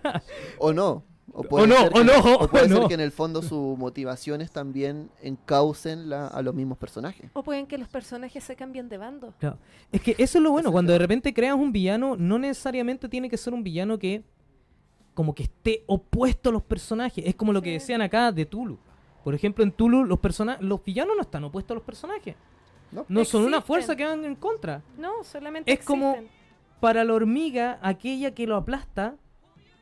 O 0.58 0.72
no. 0.72 1.04
O, 1.36 1.40
O 1.40 1.42
puede 1.42 1.66
no, 1.66 1.76
ser 1.76 1.88
o 1.88 1.92
que, 1.92 2.04
no, 2.04 2.12
o 2.36 2.48
puede 2.48 2.64
o 2.64 2.68
ser 2.68 2.78
no. 2.80 2.88
que 2.88 2.94
en 2.94 3.00
el 3.00 3.10
fondo 3.10 3.42
sus 3.42 3.76
motivaciones 3.76 4.50
también 4.52 5.10
encaucen 5.20 6.08
la- 6.08 6.28
a 6.28 6.40
los 6.42 6.54
mismos 6.54 6.78
personajes. 6.78 7.28
o 7.34 7.42
pueden 7.42 7.66
que 7.66 7.76
los 7.76 7.88
personajes 7.88 8.44
se 8.44 8.54
cambien 8.56 8.88
de 8.88 8.98
bando. 8.98 9.34
Claro. 9.40 9.58
Es 9.90 10.00
que 10.00 10.12
eso 10.16 10.38
es 10.38 10.44
lo 10.44 10.52
bueno, 10.52 10.70
cuando 10.70 10.92
de 10.92 10.98
repente 11.00 11.34
creas 11.34 11.56
un 11.56 11.72
villano, 11.72 12.14
no 12.16 12.38
necesariamente 12.38 13.08
tiene 13.08 13.28
que 13.28 13.36
ser 13.36 13.52
un 13.52 13.64
villano 13.64 13.98
que 13.98 14.22
como 15.14 15.34
que 15.34 15.44
esté 15.44 15.84
opuesto 15.86 16.50
a 16.50 16.52
los 16.52 16.62
personajes. 16.62 17.24
Es 17.26 17.34
como 17.34 17.52
lo 17.52 17.62
que 17.62 17.72
decían 17.72 18.02
acá 18.02 18.32
de 18.32 18.44
Tulu. 18.46 18.78
Por 19.22 19.34
ejemplo, 19.34 19.64
en 19.64 19.72
Tulu 19.72 20.04
los 20.04 20.18
persona 20.18 20.58
los 20.60 20.84
villanos 20.84 21.14
no 21.16 21.22
están 21.22 21.44
opuestos 21.44 21.74
a 21.74 21.76
los 21.76 21.84
personajes. 21.84 22.34
¿no? 22.92 23.06
No 23.08 23.24
son 23.24 23.44
una 23.44 23.60
fuerza 23.60 23.96
que 23.96 24.04
van 24.04 24.24
en 24.24 24.34
contra. 24.36 24.82
No, 24.98 25.24
solamente 25.24 25.72
Es 25.72 25.84
como- 25.84 26.10
existen. 26.12 26.34
Para 26.80 27.02
la 27.04 27.14
hormiga, 27.14 27.78
aquella 27.80 28.34
que 28.34 28.46
lo 28.46 28.56
aplasta 28.56 29.14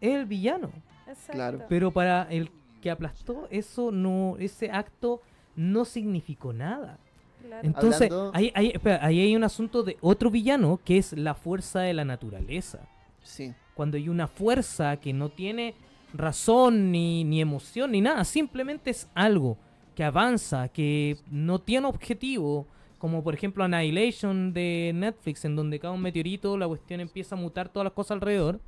es 0.00 0.14
el 0.14 0.24
villano. 0.26 0.70
Exacto. 1.08 1.32
Claro. 1.32 1.60
Pero 1.68 1.90
para 1.90 2.22
el 2.30 2.50
que 2.80 2.90
aplastó, 2.90 3.48
eso 3.50 3.90
no, 3.90 4.36
ese 4.38 4.70
acto 4.70 5.20
no 5.56 5.84
significó 5.84 6.52
nada. 6.52 6.98
Claro. 7.44 7.66
Entonces, 7.66 8.10
Hablando- 8.10 8.30
ahí, 8.34 8.52
ahí- 8.54 8.70
espera, 8.74 9.04
ahí 9.04 9.20
hay 9.20 9.34
un 9.34 9.42
asunto 9.44 9.82
de 9.82 9.96
otro 10.00 10.30
villano 10.30 10.78
que 10.84 10.96
es 10.98 11.12
la 11.12 11.34
fuerza 11.34 11.80
de 11.80 11.92
la 11.94 12.04
naturaleza. 12.04 12.78
Sí. 13.22 13.52
Cuando 13.74 13.96
hay 13.96 14.08
una 14.08 14.28
fuerza 14.28 14.96
que 14.98 15.12
no 15.12 15.28
tiene 15.30 15.74
razón, 16.14 16.90
ni, 16.92 17.24
ni 17.24 17.40
emoción, 17.40 17.92
ni 17.92 18.00
nada, 18.00 18.24
simplemente 18.24 18.90
es 18.90 19.08
algo 19.14 19.56
que 19.94 20.04
avanza, 20.04 20.68
que 20.68 21.16
no 21.30 21.58
tiene 21.58 21.86
objetivo, 21.86 22.66
como 22.98 23.22
por 23.24 23.34
ejemplo 23.34 23.64
Annihilation 23.64 24.52
de 24.52 24.92
Netflix, 24.94 25.44
en 25.44 25.56
donde 25.56 25.78
cada 25.80 25.92
un 25.94 26.02
meteorito, 26.02 26.56
la 26.56 26.68
cuestión 26.68 27.00
empieza 27.00 27.34
a 27.34 27.38
mutar 27.38 27.68
todas 27.68 27.84
las 27.84 27.92
cosas 27.92 28.12
alrededor. 28.12 28.60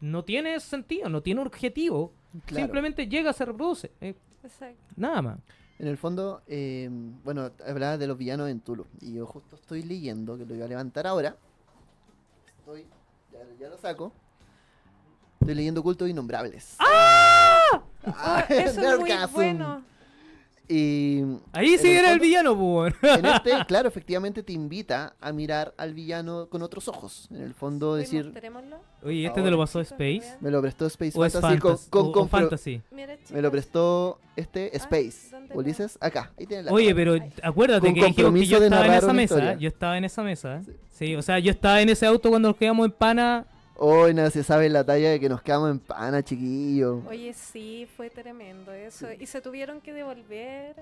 No 0.00 0.24
tiene 0.24 0.60
sentido, 0.60 1.08
no 1.08 1.22
tiene 1.22 1.40
objetivo, 1.40 2.12
Claro. 2.46 2.66
simplemente 2.66 3.08
llega, 3.08 3.32
se 3.32 3.44
reproduce, 3.44 3.90
eh, 4.00 4.14
nada 4.96 5.22
más. 5.22 5.38
En 5.78 5.86
el 5.88 5.96
fondo, 5.96 6.42
eh, 6.46 6.88
bueno, 7.24 7.50
hablaba 7.66 7.96
de 7.98 8.06
los 8.06 8.18
villanos 8.18 8.48
en 8.48 8.60
Tulu. 8.60 8.84
Y 9.00 9.14
yo 9.14 9.26
justo 9.26 9.56
estoy 9.56 9.82
leyendo, 9.82 10.36
que 10.36 10.44
lo 10.44 10.54
iba 10.54 10.64
a 10.64 10.68
levantar 10.68 11.06
ahora. 11.06 11.36
Estoy, 12.58 12.84
ya, 13.58 13.68
lo 13.68 13.78
saco. 13.78 14.12
Estoy 15.40 15.54
leyendo 15.54 15.82
Cultos 15.82 16.08
Innombrables. 16.08 16.76
¡Ah! 16.78 17.82
Oh, 18.06 18.38
eso 18.48 18.80
es 18.80 18.98
muy 18.98 19.12
bueno. 19.32 19.82
Y 20.70 21.22
Ahí 21.52 21.78
sí 21.78 21.88
el 21.88 21.96
era 21.96 22.08
el 22.12 22.18
fondo- 22.18 22.22
villano, 22.24 22.58
pues. 22.58 22.94
en 23.02 23.24
este, 23.24 23.52
claro, 23.68 23.88
efectivamente 23.88 24.42
te 24.42 24.52
invita 24.52 25.14
a 25.20 25.32
mirar 25.32 25.72
al 25.78 25.94
villano 25.94 26.48
con 26.50 26.60
otros 26.62 26.88
ojos. 26.88 27.26
En 27.30 27.40
el 27.40 27.54
fondo, 27.54 27.94
decir. 27.94 28.32
Oye, 29.02 29.24
¿este 29.26 29.40
te 29.42 29.50
lo 29.50 29.56
pasó 29.56 29.80
Space? 29.80 30.36
me 30.40 30.50
lo 30.50 30.60
prestó 30.60 30.86
Space 30.86 31.18
¿O 31.18 31.24
es 31.24 31.32
Fantasy 31.32 31.58
con, 31.58 31.76
con 31.88 32.06
o- 32.06 32.08
o 32.10 32.12
compro- 32.12 32.28
fantasy? 32.28 32.82
Mira, 32.90 33.16
Me 33.30 33.40
lo 33.40 33.50
prestó 33.50 34.20
este 34.36 34.76
Space. 34.76 35.30
¿dónde 35.30 35.54
lo- 35.54 35.60
Ulises, 35.60 35.96
acá. 36.02 36.32
Ahí 36.38 36.46
tiene 36.46 36.64
la 36.64 36.72
Oye, 36.72 36.94
pero 36.94 37.16
acuérdate 37.42 37.86
Con 37.86 37.94
que 37.94 38.04
dijimos 38.06 38.32
que 38.34 38.46
yo 38.46 38.58
estaba 38.62 38.86
en 38.86 38.92
esa 38.92 39.12
mesa. 39.14 39.22
historia. 39.34 39.54
Yo 39.58 39.68
estaba 39.68 39.96
en 39.98 40.04
esa 40.04 40.22
mesa. 40.22 40.62
Sí. 40.64 40.72
Sí. 40.90 41.14
o 41.16 41.22
sea, 41.22 41.38
yo 41.38 41.50
estaba 41.50 41.80
en 41.80 41.88
ese 41.88 42.04
auto 42.06 42.28
cuando 42.28 42.48
nos 42.50 42.56
quedamos 42.58 42.84
en 42.86 42.92
pana. 42.92 43.46
Hoy 43.80 44.12
no 44.12 44.28
se 44.28 44.42
sabe 44.42 44.68
la 44.68 44.82
talla 44.82 45.10
de 45.10 45.20
que 45.20 45.28
nos 45.28 45.40
quedamos 45.40 45.70
en 45.70 45.78
pana, 45.78 46.20
chiquillo. 46.24 47.00
Oye, 47.08 47.32
sí, 47.32 47.86
fue 47.96 48.10
tremendo 48.10 48.72
eso. 48.72 49.06
Y 49.20 49.26
se 49.26 49.40
tuvieron 49.40 49.80
que 49.80 49.92
devolver. 49.92 50.74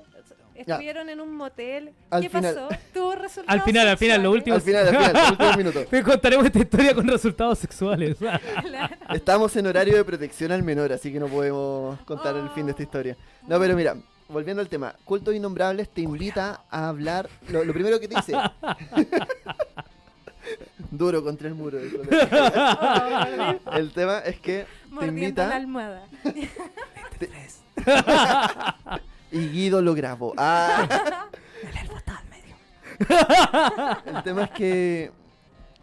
Estuvieron 0.55 1.11
en 1.11 1.21
un 1.21 1.35
motel. 1.35 1.93
Al 2.09 2.23
¿Qué 2.23 2.31
final- 2.31 2.55
pasó? 2.55 2.69
Tuvo 2.95 3.15
resultados 3.15 3.49
Al 3.49 3.61
final, 3.67 3.89
al 3.89 3.99
final, 3.99 4.23
lo 4.23 4.33
sexuales. 4.33 4.39
último. 4.39 4.57
Al 4.57 4.63
final, 4.63 4.89
al 4.89 4.97
final, 4.97 5.17
el 5.27 5.31
último 5.33 5.53
minuto. 5.59 5.85
Te 5.91 6.03
contaremos 6.03 6.47
esta 6.47 6.59
historia 6.59 6.95
con 6.95 7.07
resultados 7.07 7.59
sexuales. 7.59 8.17
Claro. 8.63 8.97
Estamos 9.15 9.55
en 9.57 9.67
horario 9.67 9.95
de 9.97 10.05
protección 10.05 10.51
al 10.53 10.63
menor, 10.63 10.91
así 10.93 11.13
que 11.13 11.21
no 11.21 11.27
podemos 11.29 12.01
contar 12.01 12.35
el 12.37 12.49
fin 12.51 12.65
de 12.65 12.71
esta 12.73 12.83
historia. 12.83 13.15
No, 13.47 13.59
pero 13.61 13.77
mira, 13.77 13.95
volviendo 14.29 14.63
al 14.63 14.69
tema, 14.71 14.95
Cultos 15.05 15.35
Innombrables 15.35 15.91
te 15.91 16.01
invita 16.01 16.63
a 16.71 16.89
hablar. 16.89 17.29
Lo, 17.51 17.63
lo 17.63 17.75
primero 17.75 18.01
que 18.01 18.09
te 18.09 18.15
dice. 18.17 18.33
Duro 20.97 21.23
contra 21.23 21.49
el 21.49 21.55
muro. 21.55 21.79
El 23.73 23.93
tema 23.93 24.21
es 24.21 24.41
que 24.41 24.65
te 24.65 24.95
mordiendo 24.95 25.45
la 25.45 25.57
invita. 25.57 25.57
almohada. 25.57 26.09
Y 29.33 29.49
Guido 29.49 29.83
lo 29.83 29.95
grabó. 29.95 30.35
Ah. 30.37 31.27
El 34.07 34.23
tema 34.23 34.45
es 34.45 34.51
que 34.51 35.11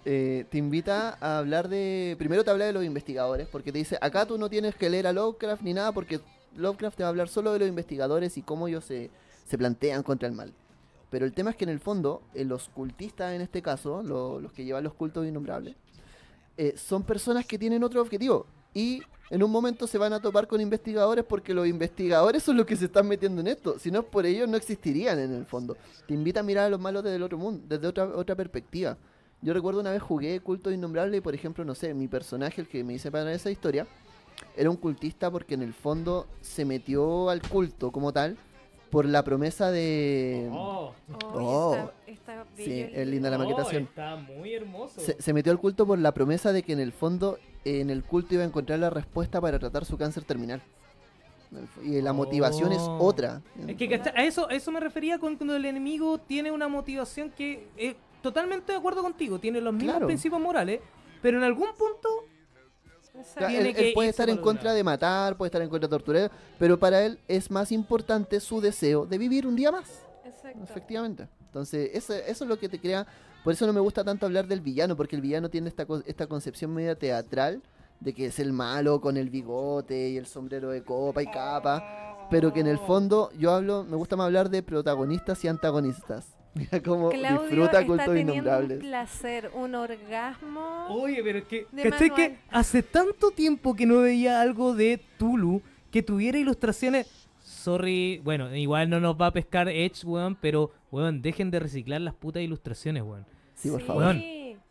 eh, 0.06 0.46
te 0.50 0.58
invita 0.58 1.18
a 1.20 1.40
hablar 1.40 1.68
de. 1.68 2.16
Primero 2.18 2.44
te 2.44 2.52
habla 2.52 2.66
de 2.66 2.74
los 2.74 2.84
investigadores, 2.84 3.48
porque 3.48 3.72
te 3.72 3.80
dice: 3.80 3.98
acá 4.02 4.26
tú 4.26 4.38
no 4.38 4.50
tienes 4.50 4.76
que 4.76 4.90
leer 4.90 5.08
a 5.08 5.14
Lovecraft 5.14 5.62
ni 5.62 5.74
nada, 5.74 5.92
porque 5.92 6.22
Lovecraft 6.56 6.98
te 6.98 7.04
va 7.04 7.08
a 7.08 7.12
hablar 7.12 7.28
solo 7.28 7.54
de 7.54 7.60
los 7.60 7.68
investigadores 7.68 8.38
y 8.38 8.42
cómo 8.42 8.68
ellos 8.68 8.86
se, 8.86 9.10
se 9.46 9.58
plantean 9.58 10.04
contra 10.04 10.28
el 10.28 10.34
mal. 10.34 10.54
Pero 11.14 11.26
el 11.28 11.34
tema 11.34 11.52
es 11.52 11.56
que 11.56 11.64
en 11.66 11.70
el 11.70 11.80
fondo, 11.80 12.24
eh, 12.34 12.44
los 12.44 12.70
cultistas 12.70 13.34
en 13.34 13.42
este 13.42 13.62
caso, 13.62 14.02
lo- 14.02 14.42
los 14.42 14.52
que 14.52 14.66
llevan 14.66 14.84
los 14.84 14.96
cultos 14.96 15.28
innombrables, 15.28 15.76
eh, 16.58 16.74
son 16.76 17.04
personas 17.04 17.46
que 17.46 17.60
tienen 17.60 17.84
otro 17.84 18.02
objetivo. 18.02 18.48
Y 18.74 19.04
en 19.30 19.44
un 19.44 19.52
momento 19.52 19.86
se 19.86 20.00
van 20.00 20.12
a 20.14 20.20
topar 20.20 20.48
con 20.48 20.60
investigadores 20.60 21.24
porque 21.24 21.54
los 21.54 21.68
investigadores 21.68 22.42
son 22.42 22.58
los 22.58 22.66
que 22.66 22.76
se 22.76 22.86
están 22.86 23.08
metiendo 23.08 23.42
en 23.42 23.48
esto. 23.48 23.78
Si 23.78 23.92
no 23.92 24.00
es 24.00 24.06
por 24.06 24.26
ellos, 24.26 24.50
no 24.50 24.58
existirían 24.58 25.20
en 25.20 25.36
el 25.36 25.46
fondo. 25.46 25.78
Te 26.08 26.16
invita 26.16 26.40
a 26.40 26.44
mirar 26.44 26.66
a 26.66 26.70
los 26.72 26.80
malos 26.80 27.04
desde 27.04 27.18
el 27.18 27.24
otro 27.24 27.38
mundo, 27.38 27.64
desde 27.70 27.86
otra, 27.86 28.06
otra 28.06 28.36
perspectiva. 28.36 28.98
Yo 29.44 29.54
recuerdo 29.54 29.82
una 29.82 29.92
vez 29.92 30.02
jugué 30.02 30.40
Culto 30.40 30.72
Innombrable 30.72 31.18
y, 31.18 31.22
por 31.22 31.36
ejemplo, 31.36 31.64
no 31.64 31.76
sé, 31.76 31.94
mi 31.94 32.08
personaje, 32.08 32.60
el 32.60 32.68
que 32.68 32.84
me 32.84 32.94
hice 32.96 33.12
para 33.12 33.32
esa 33.32 33.52
historia, 33.52 33.86
era 34.58 34.68
un 34.68 34.78
cultista 34.78 35.30
porque 35.30 35.54
en 35.54 35.62
el 35.62 35.74
fondo 35.76 36.26
se 36.42 36.66
metió 36.66 37.30
al 37.30 37.44
culto 37.48 37.92
como 37.92 38.12
tal 38.12 38.36
por 38.94 39.06
la 39.06 39.24
promesa 39.24 39.72
de... 39.72 40.48
Oh, 40.54 40.94
Oh. 41.34 41.74
Está, 42.06 42.44
está 42.44 42.46
Sí, 42.56 42.80
es 42.94 43.08
linda 43.08 43.30
la 43.32 43.38
oh, 43.38 43.40
maquetación. 43.40 43.84
Está 43.84 44.16
muy 44.18 44.54
hermoso. 44.54 45.02
Se, 45.02 45.20
se 45.20 45.34
metió 45.34 45.52
al 45.52 45.58
culto 45.60 45.86
por 45.88 45.98
la 45.98 46.12
promesa 46.14 46.54
de 46.54 46.62
que 46.62 46.74
en 46.74 46.80
el 46.80 46.92
fondo, 46.92 47.40
en 47.66 47.90
el 47.90 48.04
culto 48.04 48.36
iba 48.36 48.44
a 48.44 48.46
encontrar 48.46 48.78
la 48.78 48.92
respuesta 48.92 49.42
para 49.42 49.58
tratar 49.58 49.84
su 49.86 49.98
cáncer 49.98 50.24
terminal. 50.26 50.62
Y 51.84 52.02
la 52.02 52.14
motivación 52.14 52.72
es 52.72 52.82
Oh. 52.82 53.00
otra. 53.00 53.42
Es 53.68 53.76
que 53.78 53.96
a 54.16 54.24
eso, 54.26 54.48
a 54.48 54.54
eso 54.54 54.72
me 54.72 54.80
refería 54.80 55.18
con 55.18 55.38
cuando 55.38 55.56
el 55.56 55.66
enemigo 55.66 56.20
tiene 56.20 56.52
una 56.52 56.68
motivación 56.68 57.32
que 57.32 57.68
es 57.78 57.96
totalmente 58.22 58.72
de 58.74 58.78
acuerdo 58.78 59.02
contigo, 59.02 59.40
tiene 59.40 59.60
los 59.60 59.74
mismos 59.74 59.94
Claro. 59.94 60.06
principios 60.08 60.40
morales, 60.40 60.82
pero 61.22 61.38
en 61.40 61.44
algún 61.44 61.70
punto 61.78 62.26
Él, 63.40 63.92
puede 63.94 64.10
estar 64.10 64.30
en 64.30 64.38
contra 64.38 64.74
de 64.74 64.84
matar, 64.84 65.38
puede 65.38 65.48
estar 65.48 65.62
en 65.62 65.70
contra 65.70 65.88
de 65.88 65.92
torturar, 65.92 66.32
pero 66.58 66.80
para 66.80 67.06
él 67.06 67.20
es 67.28 67.52
más 67.52 67.72
importante 67.72 68.40
su 68.40 68.60
deseo 68.60 69.06
de 69.06 69.18
vivir 69.18 69.46
un 69.46 69.56
día 69.56 69.72
más. 69.72 70.02
Exacto. 70.26 70.64
Efectivamente. 70.64 71.28
Entonces, 71.46 71.92
eso, 71.94 72.14
eso 72.14 72.44
es 72.44 72.50
lo 72.50 72.58
que 72.58 72.70
te 72.70 72.80
crea. 72.80 73.06
Por 73.44 73.54
eso 73.54 73.68
no 73.68 73.74
me 73.74 73.80
gusta 73.80 74.04
tanto 74.04 74.26
hablar 74.26 74.48
del 74.48 74.62
villano, 74.62 74.96
porque 74.96 75.16
el 75.16 75.22
villano 75.22 75.50
tiene 75.50 75.70
esta, 75.70 75.86
esta 76.06 76.28
concepción 76.28 76.74
media 76.74 76.96
teatral 76.96 77.62
de 78.00 78.14
que 78.14 78.26
es 78.26 78.40
el 78.40 78.52
malo 78.52 79.00
con 79.00 79.18
el 79.18 79.30
bigote 79.30 80.10
y 80.10 80.18
el 80.18 80.26
sombrero 80.26 80.70
de 80.70 80.84
copa 80.84 81.22
y 81.22 81.28
capa. 81.28 82.28
Pero 82.32 82.52
que 82.52 82.62
en 82.62 82.68
el 82.68 82.80
fondo 82.80 83.30
yo 83.38 83.52
hablo, 83.52 83.84
me 83.84 83.96
gusta 83.96 84.16
más 84.16 84.26
hablar 84.26 84.50
de 84.50 84.64
protagonistas 84.64 85.44
y 85.44 85.48
antagonistas. 85.48 86.36
Mira 86.56 86.82
cómo 86.84 87.10
Claudio 87.10 87.42
disfruta 87.42 87.80
está 87.80 87.86
cultos 87.86 88.06
teniendo 88.14 88.60
un 88.60 88.80
placer, 88.80 89.50
un 89.56 89.74
orgasmo. 89.76 90.86
Oye, 90.90 91.22
pero 91.24 91.40
es 91.40 91.46
que, 91.46 91.66
¿cachai 91.82 92.10
que 92.14 92.38
hace 92.52 92.84
tanto 92.84 93.32
tiempo 93.32 93.76
que 93.76 93.86
no 93.88 94.00
veía 94.02 94.40
algo 94.40 94.76
de 94.76 95.02
Tulu 95.18 95.62
que 95.90 96.04
tuviera 96.04 96.38
ilustraciones? 96.38 97.08
Sorry, 97.40 98.22
bueno, 98.24 98.56
igual 98.56 98.90
no 98.90 99.00
nos 99.00 99.16
va 99.20 99.28
a 99.28 99.32
pescar 99.32 99.68
Edge, 99.68 100.06
weón, 100.06 100.36
pero, 100.36 100.72
weón, 100.92 101.22
dejen 101.22 101.50
de 101.50 101.60
reciclar 101.60 102.02
las 102.02 102.14
putas 102.14 102.44
ilustraciones, 102.44 103.04
weón. 103.04 103.26
Sí, 103.56 103.70
por 103.70 103.82
Sí, 103.82 103.86
favor. 103.88 104.16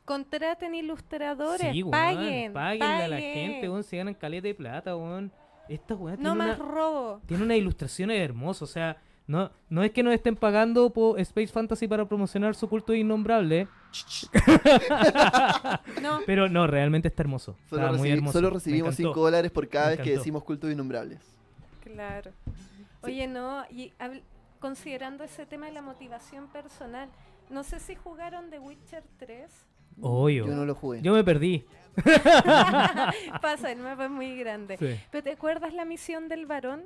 Contraten 0.04 0.74
ilustradores, 0.74 1.72
Sí, 1.72 1.82
weón, 1.82 1.90
paguen, 1.90 2.52
páguenle 2.52 2.84
a 3.04 3.08
la 3.08 3.16
paguen. 3.16 3.34
gente, 3.34 3.68
weón, 3.68 3.82
se 3.84 3.96
ganan 3.96 4.14
caleta 4.14 4.48
de 4.48 4.54
plata, 4.54 4.96
weón. 4.96 5.32
Esta 5.68 5.94
weón 5.94 6.16
No 6.22 6.32
tiene, 6.34 6.48
más 6.50 6.58
una, 6.60 6.68
robo. 6.68 7.20
tiene 7.26 7.44
unas 7.44 7.56
ilustraciones 7.56 8.20
hermosas, 8.20 8.62
o 8.62 8.66
sea, 8.72 8.96
no, 9.32 9.50
no 9.70 9.82
es 9.82 9.92
que 9.92 10.02
nos 10.02 10.12
estén 10.12 10.36
pagando 10.36 10.90
por 10.90 11.18
Space 11.20 11.48
Fantasy 11.48 11.88
para 11.88 12.06
promocionar 12.06 12.54
su 12.54 12.68
culto 12.68 12.92
innombrable, 12.94 13.66
No, 16.02 16.20
pero 16.26 16.48
no, 16.48 16.66
realmente 16.66 17.08
está 17.08 17.22
hermoso. 17.22 17.56
Solo, 17.68 17.82
está 17.86 17.98
muy 17.98 18.08
recibi- 18.08 18.12
hermoso. 18.16 18.32
solo 18.38 18.48
Me 18.48 18.54
recibimos 18.54 18.94
encantó. 18.98 19.14
5 19.14 19.20
dólares 19.20 19.50
por 19.50 19.68
cada 19.68 19.90
vez 19.90 20.00
que 20.00 20.12
decimos 20.16 20.44
cultos 20.44 20.70
innombrables. 20.70 21.20
claro. 21.82 22.30
Oye, 23.04 23.26
no, 23.26 23.64
y 23.70 23.92
considerando 24.60 25.24
ese 25.24 25.44
tema 25.44 25.66
de 25.66 25.72
la 25.72 25.82
motivación 25.82 26.46
personal, 26.48 27.08
no 27.50 27.64
sé 27.64 27.80
si 27.80 27.96
jugaron 27.96 28.48
The 28.50 28.60
Witcher 28.60 29.02
3. 29.18 29.50
Obvio. 30.00 30.46
Yo 30.46 30.54
no 30.54 30.64
lo 30.64 30.74
jugué. 30.76 31.02
Yo 31.02 31.12
me 31.12 31.24
perdí. 31.24 31.64
Pasa, 33.42 33.72
el 33.72 33.80
mapa 33.80 34.04
es 34.04 34.10
muy 34.10 34.36
grande. 34.38 34.76
Sí, 34.78 35.00
¿Pero 35.10 35.24
te 35.24 35.32
acuerdas 35.32 35.74
la 35.74 35.84
misión 35.84 36.28
del 36.28 36.46
varón? 36.46 36.82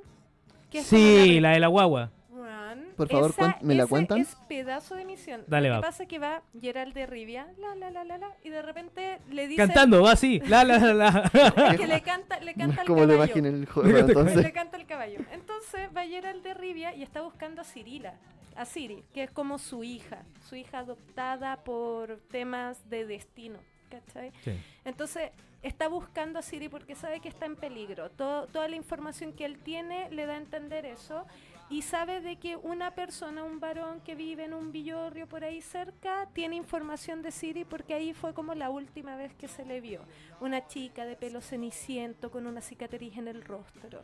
Que 0.71 0.81
Sí, 0.83 1.39
la 1.39 1.51
de 1.51 1.59
la 1.59 1.67
guagua. 1.67 2.11
Run. 2.37 2.85
Por 2.95 3.09
favor, 3.09 3.31
Esa- 3.31 3.57
¿me 3.61 3.75
la 3.75 3.83
ese 3.83 3.89
cuentan? 3.89 4.19
Es 4.19 4.35
pedazo 4.47 4.95
de 4.95 5.05
misión. 5.05 5.43
Dale, 5.47 5.69
Lo 5.69 5.75
va. 5.75 5.81
que 5.81 5.85
pasa 5.87 6.03
es 6.03 6.09
que 6.09 6.19
va 6.19 6.41
Gerald 6.61 6.93
de 6.93 7.05
Rivia, 7.05 7.47
la 7.59 7.75
la 7.75 7.89
la 7.91 8.03
la 8.03 8.17
la, 8.17 8.31
y 8.43 8.49
de 8.49 8.61
repente 8.61 9.19
le 9.31 9.47
dice 9.47 9.57
Cantando, 9.57 10.01
va 10.03 10.11
así. 10.11 10.39
La, 10.47 10.63
la, 10.63 10.77
la, 10.79 10.93
la. 10.93 11.31
que 11.77 11.87
le 11.87 12.01
canta, 12.01 12.39
le 12.39 12.53
No 12.53 12.57
canta 12.59 12.73
es 12.73 12.79
al 12.79 12.87
como 12.87 13.01
lo 13.01 13.07
caballo. 13.13 13.23
imaginé 13.25 13.49
en 13.49 13.55
el 13.55 13.65
juego, 13.65 13.97
entonces. 13.97 14.43
Le 14.43 14.51
canta 14.53 14.77
el 14.77 14.85
caballo. 14.85 15.19
Entonces 15.31 15.89
va 15.95 16.03
Gerald 16.05 16.43
de 16.43 16.53
Rivia 16.53 16.93
y 16.95 17.03
está 17.03 17.21
buscando 17.21 17.61
a 17.61 17.63
Cirila, 17.63 18.13
a 18.55 18.65
Ciri, 18.65 19.03
que 19.13 19.23
es 19.23 19.31
como 19.31 19.59
su 19.59 19.83
hija, 19.83 20.23
su 20.49 20.55
hija 20.55 20.79
adoptada 20.79 21.57
por 21.63 22.19
temas 22.31 22.89
de 22.89 23.05
destino, 23.05 23.59
¿cachai? 23.89 24.31
Sí. 24.43 24.51
Entonces 24.85 25.31
está 25.63 25.87
buscando 25.87 26.39
a 26.39 26.41
Siri 26.41 26.69
porque 26.69 26.95
sabe 26.95 27.19
que 27.19 27.27
está 27.29 27.45
en 27.45 27.55
peligro. 27.55 28.09
Todo- 28.11 28.47
toda 28.47 28.67
la 28.67 28.75
información 28.75 29.33
que 29.33 29.43
él 29.45 29.57
tiene 29.59 30.09
le 30.11 30.25
da 30.25 30.33
a 30.33 30.37
entender 30.37 30.85
eso. 30.85 31.25
Y 31.69 31.81
sabe 31.81 32.21
de 32.21 32.37
que 32.37 32.55
una 32.55 32.91
persona, 32.91 33.43
un 33.43 33.59
varón 33.59 33.99
que 33.99 34.15
vive 34.15 34.45
en 34.45 34.53
un 34.53 34.71
villorrio 34.71 35.27
por 35.27 35.43
ahí 35.43 35.61
cerca, 35.61 36.27
tiene 36.33 36.55
información 36.55 37.21
de 37.21 37.31
Siri 37.31 37.65
porque 37.65 37.93
ahí 37.93 38.13
fue 38.13 38.33
como 38.33 38.55
la 38.55 38.69
última 38.69 39.17
vez 39.17 39.33
que 39.35 39.49
se 39.49 39.65
le 39.65 39.81
vio. 39.81 40.01
Una 40.39 40.65
chica 40.67 41.05
de 41.05 41.17
pelo 41.17 41.41
ceniciento 41.41 42.31
con 42.31 42.47
una 42.47 42.61
cicatriz 42.61 43.17
en 43.17 43.27
el 43.27 43.41
rostro. 43.41 44.03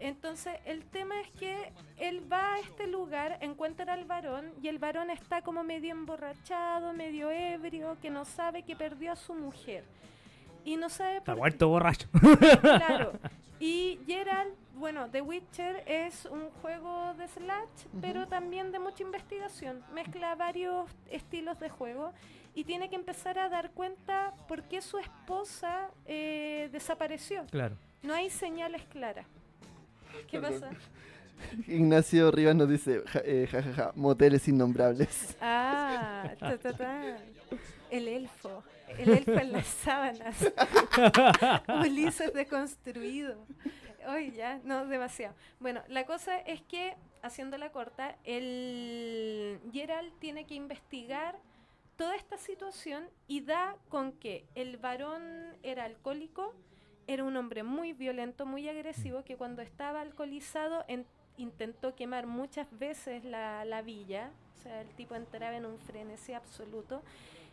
Entonces 0.00 0.54
el 0.64 0.84
tema 0.84 1.20
es 1.20 1.30
que 1.30 1.72
él 1.96 2.30
va 2.30 2.54
a 2.54 2.60
este 2.60 2.86
lugar, 2.86 3.38
encuentra 3.40 3.92
al 3.94 4.04
varón 4.04 4.52
y 4.62 4.68
el 4.68 4.78
varón 4.78 5.10
está 5.10 5.42
como 5.42 5.64
medio 5.64 5.92
emborrachado, 5.92 6.92
medio 6.92 7.30
ebrio, 7.30 7.96
que 8.00 8.10
no 8.10 8.24
sabe 8.24 8.62
que 8.62 8.76
perdió 8.76 9.12
a 9.12 9.16
su 9.16 9.34
mujer. 9.34 9.84
Y 10.68 10.76
no 10.76 10.90
sabe 10.90 11.16
Está 11.16 11.34
muerto 11.34 11.66
borracho. 11.68 12.08
Claro. 12.60 13.12
Y 13.58 13.98
Gerald, 14.06 14.52
bueno, 14.76 15.08
The 15.10 15.22
Witcher 15.22 15.82
es 15.86 16.26
un 16.26 16.50
juego 16.60 17.14
de 17.14 17.26
slash, 17.26 17.86
pero 18.02 18.28
también 18.28 18.70
de 18.70 18.78
mucha 18.78 19.02
investigación. 19.02 19.82
Mezcla 19.94 20.34
varios 20.34 20.90
estilos 21.10 21.58
de 21.58 21.70
juego 21.70 22.12
y 22.54 22.64
tiene 22.64 22.90
que 22.90 22.96
empezar 22.96 23.38
a 23.38 23.48
dar 23.48 23.70
cuenta 23.70 24.34
por 24.46 24.62
qué 24.64 24.82
su 24.82 24.98
esposa 24.98 25.88
eh, 26.04 26.68
desapareció. 26.70 27.46
Claro. 27.50 27.76
No 28.02 28.12
hay 28.12 28.28
señales 28.28 28.82
claras. 28.92 29.26
¿Qué 30.30 30.38
pasa? 30.38 30.68
Ignacio 31.66 32.30
Rivas 32.30 32.56
nos 32.56 32.68
dice, 32.68 33.02
ja, 33.06 33.22
eh, 33.24 33.48
ja, 33.50 33.62
ja, 33.62 33.72
ja, 33.72 33.92
moteles 33.94 34.46
innombrables. 34.46 35.34
Ah, 35.40 36.30
ta, 36.38 36.58
ta, 36.58 36.72
ta. 36.74 37.16
El 37.90 38.08
elfo. 38.08 38.62
El 38.98 39.10
elfo 39.10 39.32
en 39.32 39.52
las 39.52 39.66
sábanas. 39.66 40.36
Ulises 41.80 42.32
deconstruido. 42.32 43.36
Hoy 44.08 44.32
ya, 44.32 44.60
no, 44.64 44.86
demasiado. 44.86 45.34
Bueno, 45.60 45.82
la 45.88 46.06
cosa 46.06 46.38
es 46.38 46.62
que, 46.62 46.96
haciéndola 47.22 47.70
corta, 47.72 48.16
el 48.24 49.60
Gerald 49.72 50.12
tiene 50.18 50.46
que 50.46 50.54
investigar 50.54 51.36
toda 51.96 52.14
esta 52.16 52.38
situación 52.38 53.08
y 53.26 53.40
da 53.40 53.76
con 53.88 54.12
que 54.12 54.44
el 54.54 54.76
varón 54.78 55.22
era 55.62 55.84
alcohólico, 55.84 56.54
era 57.06 57.24
un 57.24 57.36
hombre 57.36 57.62
muy 57.62 57.92
violento, 57.92 58.46
muy 58.46 58.68
agresivo, 58.68 59.24
que 59.24 59.36
cuando 59.36 59.62
estaba 59.62 60.00
alcoholizado 60.00 60.84
en- 60.88 61.06
intentó 61.36 61.94
quemar 61.94 62.26
muchas 62.26 62.66
veces 62.78 63.24
la, 63.24 63.64
la 63.64 63.82
villa, 63.82 64.30
o 64.58 64.62
sea, 64.62 64.80
el 64.80 64.88
tipo 64.90 65.14
entraba 65.16 65.56
en 65.56 65.66
un 65.66 65.78
frenesí 65.78 66.32
absoluto, 66.34 67.02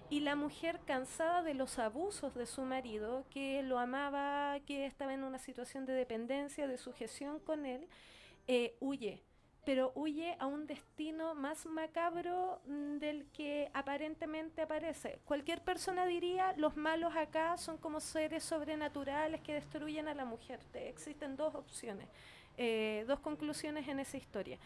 y 0.09 0.19
la 0.21 0.35
mujer 0.35 0.79
cansada 0.85 1.41
de 1.43 1.53
los 1.55 1.79
abusos 1.79 2.35
de 2.35 2.45
su 2.45 2.61
marido, 2.61 3.25
que 3.29 3.63
lo 3.63 3.79
amaba, 3.79 4.59
que 4.65 4.85
estaba 4.85 5.13
en 5.13 5.23
una 5.23 5.39
situación 5.39 5.85
de 5.85 5.93
dependencia, 5.93 6.67
de 6.67 6.77
sujeción 6.77 7.39
con 7.39 7.65
él, 7.65 7.87
eh, 8.47 8.75
huye, 8.79 9.23
pero 9.65 9.91
huye 9.95 10.35
a 10.39 10.45
un 10.45 10.67
destino 10.67 11.33
más 11.33 11.65
macabro 11.65 12.61
mm, 12.67 12.97
del 12.99 13.25
que 13.33 13.71
aparentemente 13.73 14.61
aparece. 14.61 15.17
Cualquier 15.25 15.61
persona 15.63 16.05
diría, 16.05 16.53
los 16.57 16.77
malos 16.77 17.15
acá 17.15 17.57
son 17.57 17.77
como 17.77 17.99
seres 17.99 18.43
sobrenaturales 18.43 19.41
que 19.41 19.53
destruyen 19.55 20.07
a 20.07 20.13
la 20.13 20.25
mujer. 20.25 20.59
Te- 20.71 20.87
existen 20.87 21.35
dos 21.35 21.55
opciones, 21.55 22.07
eh, 22.57 23.05
dos 23.07 23.19
conclusiones 23.21 23.87
en 23.87 23.99
esa 23.99 24.17
historia. 24.17 24.59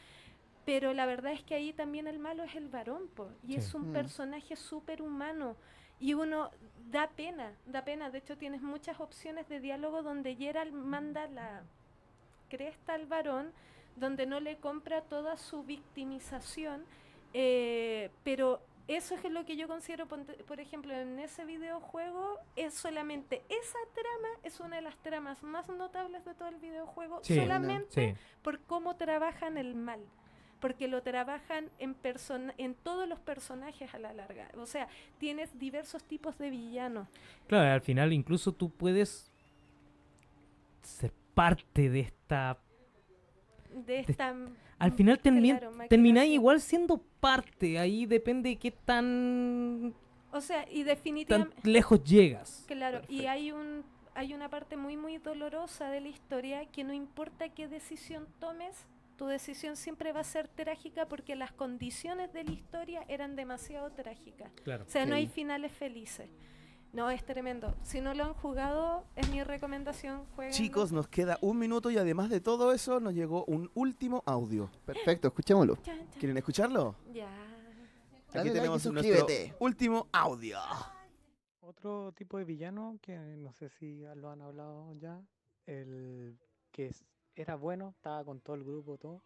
Pero 0.69 0.93
la 0.93 1.07
verdad 1.07 1.31
es 1.31 1.41
que 1.41 1.55
ahí 1.55 1.73
también 1.73 2.05
el 2.05 2.19
malo 2.19 2.43
es 2.43 2.53
el 2.53 2.67
varón, 2.67 3.07
po, 3.15 3.31
y 3.41 3.53
Sí. 3.53 3.55
es 3.55 3.73
un 3.73 3.89
Mm. 3.89 3.93
personaje 3.93 4.55
súper 4.55 5.01
humano. 5.01 5.55
Y 5.99 6.13
uno 6.13 6.51
da 6.91 7.09
pena, 7.09 7.53
da 7.65 7.83
pena. 7.83 8.11
De 8.11 8.19
hecho, 8.19 8.37
tienes 8.37 8.61
muchas 8.61 8.99
opciones 8.99 9.49
de 9.49 9.59
diálogo 9.61 10.03
donde 10.03 10.35
Gerald 10.35 10.71
manda 10.71 11.25
la 11.25 11.63
cresta 12.49 12.93
al 12.93 13.07
varón, 13.07 13.51
donde 13.95 14.27
no 14.27 14.39
le 14.39 14.57
compra 14.57 15.01
toda 15.01 15.37
su 15.37 15.63
victimización, 15.63 16.85
eh, 17.33 18.11
pero 18.23 18.61
eso 18.87 19.15
es 19.15 19.23
lo 19.31 19.45
que 19.45 19.55
yo 19.55 19.67
considero, 19.67 20.07
por 20.07 20.59
ejemplo, 20.59 20.93
en 20.93 21.17
ese 21.17 21.45
videojuego 21.45 22.37
es 22.55 22.75
solamente 22.75 23.41
esa 23.49 23.79
trama, 23.95 24.27
es 24.43 24.59
una 24.59 24.75
de 24.75 24.83
las 24.83 24.97
tramas 24.97 25.41
más 25.41 25.67
notables 25.67 26.23
de 26.25 26.35
todo 26.35 26.47
el 26.47 26.57
videojuego, 26.57 27.23
solamente 27.23 28.15
por 28.43 28.59
cómo 28.61 28.95
trabajan 28.97 29.57
el 29.57 29.73
mal 29.73 29.99
porque 30.59 30.87
lo 30.87 31.01
trabajan 31.01 31.69
en, 31.79 31.95
en 32.57 32.75
todos 32.75 33.07
los 33.07 33.19
personajes 33.19 33.93
a 33.93 33.99
la 33.99 34.13
larga. 34.13 34.49
O 34.57 34.65
sea, 34.65 34.87
tienes 35.17 35.57
diversos 35.57 36.03
tipos 36.03 36.37
de 36.37 36.49
villanos. 36.49 37.07
Claro, 37.47 37.73
al 37.73 37.81
final 37.81 38.13
incluso 38.13 38.51
tú 38.51 38.69
puedes 38.69 39.31
ser 40.81 41.11
parte 41.33 41.89
de 41.89 42.01
esta... 42.01 42.59
De 43.85 43.99
esta... 43.99 44.35
al 44.79 44.91
final 44.93 45.19
termináis 45.19 46.33
igual 46.33 46.59
siendo 46.59 46.97
parte, 47.19 47.77
ahí 47.77 48.05
depende 48.05 48.49
de 48.49 48.55
qué 48.57 48.71
tan... 48.71 49.93
O 50.31 50.41
sea, 50.41 50.69
y 50.69 50.83
definitivamente... 50.83 51.61
Tan 51.61 51.71
lejos 51.71 52.03
llegas. 52.03 52.65
Claro, 52.67 53.01
y 53.07 53.25
hay 53.25 53.51
un 53.51 53.83
hay 54.15 54.33
una 54.33 54.49
parte 54.49 54.75
muy 54.75 54.97
muy 54.97 55.17
dolorosa 55.17 55.89
de 55.89 56.01
la 56.01 56.09
historia 56.09 56.65
que 56.65 56.83
no 56.83 56.91
importa 56.91 57.47
qué 57.47 57.69
decisión 57.69 58.27
tomes, 58.39 58.85
tu 59.19 59.27
decisión 59.27 59.75
siempre 59.75 60.13
va 60.13 60.21
a 60.21 60.23
ser 60.23 60.47
trágica 60.47 61.05
porque 61.05 61.35
las 61.35 61.51
condiciones 61.51 62.31
de 62.31 62.45
la 62.45 62.51
historia 62.51 63.03
eran 63.09 63.35
demasiado 63.35 63.91
trágicas. 63.91 64.49
O 64.65 64.89
sea, 64.89 65.05
no 65.05 65.13
hay 65.13 65.27
finales 65.27 65.73
felices. 65.73 66.29
No, 66.93 67.11
es 67.11 67.25
tremendo. 67.25 67.75
Si 67.83 67.99
no 67.99 68.13
lo 68.13 68.23
han 68.23 68.33
jugado, 68.33 69.03
es 69.17 69.29
mi 69.29 69.43
recomendación. 69.43 70.23
Chicos, 70.51 70.93
nos 70.93 71.09
queda 71.09 71.37
un 71.41 71.59
minuto 71.59 71.91
y 71.91 71.97
además 71.97 72.29
de 72.29 72.39
todo 72.39 72.71
eso, 72.71 73.01
nos 73.01 73.13
llegó 73.13 73.43
un 73.43 73.69
último 73.73 74.23
audio. 74.25 74.71
Perfecto, 74.85 75.27
escuchémoslo. 75.27 75.77
¿Quieren 76.17 76.37
escucharlo? 76.37 76.95
Ya. 77.11 77.29
Aquí 78.33 78.51
tenemos 78.51 78.85
nuestro 78.85 79.27
último 79.59 80.07
audio. 80.13 80.59
Otro 81.59 82.13
tipo 82.13 82.37
de 82.37 82.45
villano 82.45 82.97
que 83.01 83.17
no 83.17 83.51
sé 83.51 83.67
si 83.67 83.99
lo 84.15 84.31
han 84.31 84.41
hablado 84.41 84.93
ya, 84.93 85.21
el 85.65 86.39
que 86.71 86.87
es 86.87 87.03
era 87.41 87.55
bueno, 87.55 87.93
estaba 87.95 88.23
con 88.25 88.41
todo 88.41 88.57
el 88.57 88.65
grupo, 88.65 88.97
todo, 88.97 89.21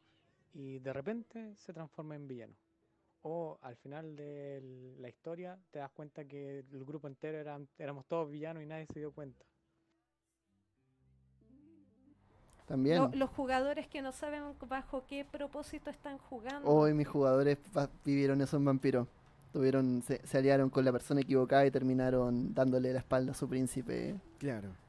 y 0.54 0.78
de 0.80 0.94
repente 0.94 1.56
se 1.56 1.74
transforma 1.74 2.16
en 2.16 2.28
villano. 2.28 2.54
O 3.24 3.58
al 3.62 3.76
final 3.78 4.16
de 4.16 4.96
la 5.00 5.10
historia 5.10 5.58
te 5.72 5.80
das 5.80 5.92
cuenta 5.92 6.26
que 6.26 6.60
el 6.60 6.86
grupo 6.86 7.08
entero 7.08 7.40
eran, 7.40 7.68
éramos 7.80 8.06
todos 8.06 8.30
villanos 8.30 8.62
y 8.62 8.68
nadie 8.68 8.86
se 8.94 9.00
dio 9.00 9.12
cuenta. 9.12 9.44
También. 12.68 13.12
los 13.16 13.30
jugadores 13.32 13.88
que 13.88 14.02
no 14.02 14.12
saben 14.12 14.44
bajo 14.68 15.06
qué 15.08 15.26
propósito 15.26 15.90
están 15.90 16.18
jugando. 16.18 16.70
Hoy 16.70 16.94
mis 16.94 17.08
jugadores 17.08 17.58
vivieron 18.06 18.42
eso 18.42 18.58
en 18.58 18.66
Vampiro. 18.66 19.08
Tuvieron, 19.52 20.02
se, 20.02 20.26
se, 20.26 20.38
aliaron 20.38 20.70
con 20.70 20.86
la 20.86 20.92
persona 20.92 21.22
equivocada 21.22 21.66
y 21.66 21.72
terminaron 21.72 22.54
dándole 22.54 22.94
la 22.94 23.00
espalda 23.00 23.34
a 23.34 23.36
su 23.36 23.48
príncipe. 23.48 24.20
Claro 24.40 24.83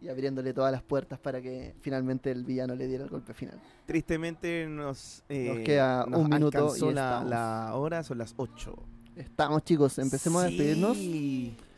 y 0.00 0.08
abriéndole 0.08 0.52
todas 0.52 0.70
las 0.70 0.82
puertas 0.82 1.18
para 1.18 1.40
que 1.40 1.74
finalmente 1.80 2.30
el 2.30 2.44
villano 2.44 2.74
le 2.74 2.86
diera 2.86 3.04
el 3.04 3.10
golpe 3.10 3.34
final. 3.34 3.60
Tristemente 3.86 4.66
nos, 4.66 5.22
eh, 5.28 5.62
queda 5.64 6.04
un 6.04 6.28
minuto 6.28 6.74
y 6.76 6.92
la, 6.92 7.24
la, 7.24 7.74
hora, 7.74 8.02
son 8.02 8.18
las 8.18 8.34
8. 8.36 8.74
Estamos 9.16 9.64
chicos, 9.64 9.98
empecemos 9.98 10.42
a 10.42 10.46
despedirnos. 10.46 10.96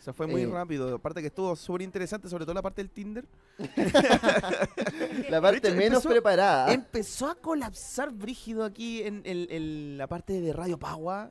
Se 0.01 0.13
fue 0.13 0.27
muy 0.27 0.43
eh, 0.43 0.47
rápido. 0.47 0.95
Aparte 0.95 1.21
que 1.21 1.29
estuvo 1.29 1.55
súper 1.55 1.83
interesante, 1.83 2.29
sobre 2.29 2.45
todo 2.45 2.55
la 2.55 2.63
parte 2.63 2.83
del 2.83 2.91
Tinder. 2.91 3.27
la 5.31 5.41
parte 5.41 5.71
menos 5.73 6.05
preparada. 6.05 6.73
Empezó 6.73 7.29
a 7.29 7.35
colapsar 7.37 8.11
brígido 8.13 8.65
aquí 8.65 9.03
en, 9.03 9.23
en 9.25 9.99
la 9.99 10.07
parte 10.07 10.41
de 10.41 10.53
Radio 10.53 10.79
Pagua. 10.79 11.31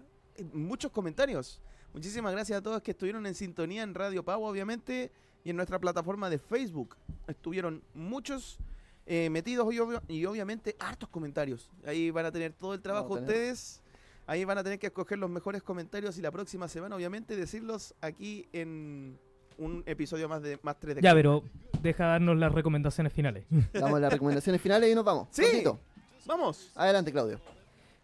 Muchos 0.54 0.92
comentarios. 0.92 1.60
Muchísimas 1.94 2.32
gracias 2.32 2.60
a 2.60 2.62
todos 2.62 2.82
que 2.82 2.92
estuvieron 2.92 3.26
en 3.26 3.36
sintonía 3.36 3.84
en 3.84 3.96
Radio 3.96 4.24
Pagua, 4.24 4.50
obviamente 4.50 5.12
y 5.48 5.50
en 5.50 5.56
nuestra 5.56 5.80
plataforma 5.80 6.30
de 6.30 6.40
Facebook. 6.40 6.98
Estuvieron 7.26 7.82
muchos 7.94 8.60
eh, 9.06 9.30
metidos 9.30 9.74
y, 10.10 10.26
obviamente 10.26 10.76
hartos 10.78 11.08
comentarios. 11.08 11.72
Ahí 11.86 12.12
van 12.12 12.26
a 12.26 12.34
tener 12.34 12.52
todo 12.52 12.74
el 12.74 12.82
trabajo 12.82 13.14
ustedes. 13.14 13.82
Ahí 14.26 14.44
van 14.44 14.58
a 14.58 14.64
tener 14.64 14.78
que 14.78 14.88
escoger 14.88 15.18
los 15.18 15.30
mejores 15.30 15.64
comentarios 15.64 16.18
y 16.18 16.22
la 16.22 16.32
próxima 16.32 16.68
semana, 16.68 16.98
obviamente, 16.98 17.38
decirlos 17.38 17.96
aquí 18.02 18.46
en 18.52 19.18
un 19.58 19.84
episodio 19.86 20.28
más 20.28 20.42
de 20.42 20.60
más 20.64 20.78
3 20.82 20.98
de 20.98 21.02
Ya, 21.02 21.14
pero 21.14 21.42
deja 21.82 22.08
darnos 22.08 22.36
las 22.36 22.52
recomendaciones 22.52 23.14
finales. 23.14 23.46
Damos 23.72 24.02
las 24.02 24.12
recomendaciones 24.12 24.62
finales 24.62 24.92
y 24.92 24.96
nos 24.96 25.06
vamos. 25.06 25.30
Sí. 25.32 25.64
Vamos. 26.26 26.74
Adelante, 26.76 27.14
Claudio. 27.14 27.40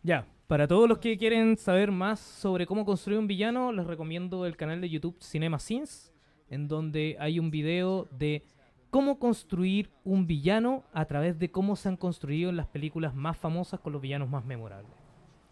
Ya, 0.01 0.25
para 0.47 0.65
todos 0.65 0.87
los 0.87 0.99
que 0.99 1.17
quieren 1.17 1.57
saber 1.57 1.91
más 1.91 2.21
sobre 2.21 2.65
cómo 2.65 2.85
construir 2.85 3.19
un 3.19 3.27
villano, 3.27 3.73
les 3.73 3.85
recomiendo 3.85 4.45
el 4.45 4.55
canal 4.55 4.79
de 4.79 4.89
YouTube 4.89 5.17
Cinema 5.19 5.59
Scenes 5.59 6.12
en 6.53 6.67
donde 6.67 7.17
hay 7.19 7.39
un 7.39 7.49
video 7.49 8.07
de 8.11 8.43
cómo 8.91 9.17
construir 9.17 9.89
un 10.03 10.27
villano 10.27 10.83
a 10.93 11.05
través 11.05 11.39
de 11.39 11.49
cómo 11.49 11.75
se 11.75 11.89
han 11.89 11.97
construido 11.97 12.51
las 12.51 12.67
películas 12.67 13.15
más 13.15 13.37
famosas 13.37 13.79
con 13.79 13.91
los 13.91 14.01
villanos 14.01 14.29
más 14.29 14.45
memorables. 14.45 14.91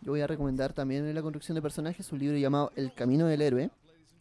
Yo 0.02 0.12
voy 0.12 0.22
a 0.22 0.28
recomendar 0.28 0.74
también 0.74 1.08
en 1.08 1.16
la 1.16 1.24
construcción 1.24 1.56
de 1.56 1.62
personajes 1.62 2.12
un 2.12 2.20
libro 2.20 2.38
llamado 2.38 2.72
El 2.76 2.93
Camino 2.93 3.26
del 3.26 3.41
Héroe, 3.41 3.72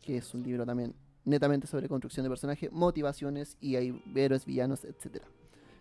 que 0.02 0.16
es 0.16 0.34
un 0.34 0.42
libro 0.42 0.64
también 0.64 0.94
netamente 1.26 1.66
sobre 1.66 1.86
construcción 1.86 2.24
de 2.24 2.30
personajes, 2.30 2.72
motivaciones 2.72 3.58
y 3.60 3.76
hay 3.76 4.02
héroes, 4.14 4.46
villanos, 4.46 4.84
etcétera. 4.84 5.26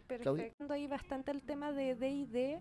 Perfecto, 0.08 0.68
hay 0.70 0.88
bastante 0.88 1.32
el 1.32 1.41
tema 1.41 1.72
de 1.72 1.95
D&D 1.95 2.60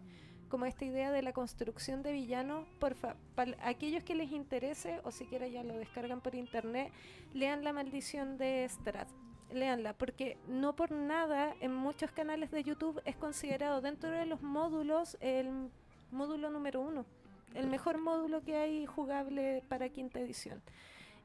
como 0.48 0.66
esta 0.66 0.84
idea 0.84 1.10
de 1.10 1.22
la 1.22 1.32
construcción 1.32 2.02
de 2.02 2.12
villanos, 2.12 2.66
por 2.78 2.96
para 2.96 3.56
aquellos 3.62 4.02
que 4.02 4.14
les 4.14 4.32
interese 4.32 5.00
o 5.04 5.10
siquiera 5.10 5.46
ya 5.46 5.62
lo 5.62 5.74
descargan 5.74 6.20
por 6.20 6.34
internet, 6.34 6.92
lean 7.34 7.64
La 7.64 7.72
maldición 7.72 8.38
de 8.38 8.66
Strat. 8.68 9.08
Leanla, 9.50 9.94
porque 9.94 10.36
no 10.46 10.76
por 10.76 10.90
nada 10.90 11.54
en 11.60 11.74
muchos 11.74 12.10
canales 12.10 12.50
de 12.50 12.62
YouTube 12.64 13.00
es 13.06 13.16
considerado 13.16 13.80
dentro 13.80 14.10
de 14.10 14.26
los 14.26 14.42
módulos 14.42 15.16
el 15.20 15.70
módulo 16.10 16.50
número 16.50 16.82
uno, 16.82 17.06
el 17.54 17.66
mejor 17.66 17.96
módulo 17.96 18.42
que 18.42 18.56
hay 18.56 18.84
jugable 18.84 19.62
para 19.68 19.88
quinta 19.88 20.20
edición. 20.20 20.60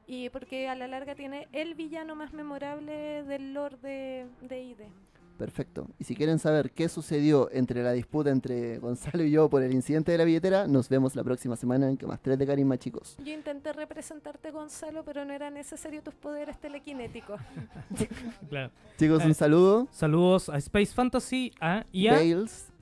Y 0.06 0.30
porque 0.30 0.68
a 0.68 0.74
la 0.74 0.86
larga 0.86 1.14
tiene 1.14 1.48
el 1.52 1.74
villano 1.74 2.14
más 2.14 2.32
memorable 2.32 3.24
del 3.24 3.52
lore 3.52 3.76
de, 3.78 4.26
de 4.40 4.62
ID. 4.62 4.80
Perfecto. 5.38 5.88
Y 5.98 6.04
si 6.04 6.14
quieren 6.14 6.38
saber 6.38 6.70
qué 6.70 6.88
sucedió 6.88 7.50
entre 7.52 7.82
la 7.82 7.92
disputa 7.92 8.30
entre 8.30 8.78
Gonzalo 8.78 9.24
y 9.24 9.30
yo 9.30 9.48
por 9.48 9.62
el 9.62 9.72
incidente 9.72 10.12
de 10.12 10.18
la 10.18 10.24
billetera, 10.24 10.66
nos 10.66 10.88
vemos 10.88 11.16
la 11.16 11.24
próxima 11.24 11.56
semana 11.56 11.88
en 11.88 11.96
que 11.96 12.06
más 12.06 12.20
tres 12.20 12.38
de 12.38 12.46
Carisma, 12.46 12.78
chicos. 12.78 13.16
Yo 13.24 13.32
intenté 13.32 13.72
representarte, 13.72 14.50
Gonzalo, 14.50 15.04
pero 15.04 15.24
no 15.24 15.32
era 15.32 15.50
necesario 15.50 16.02
tus 16.02 16.14
poderes 16.14 16.58
telequinéticos. 16.60 17.40
claro. 18.48 18.70
Chicos, 18.98 19.24
un 19.24 19.34
saludo. 19.34 19.88
Saludos 19.90 20.48
a 20.48 20.58
Space 20.58 20.94
Fantasy 20.94 21.52
a, 21.60 21.84
y 21.90 22.06
a 22.06 22.22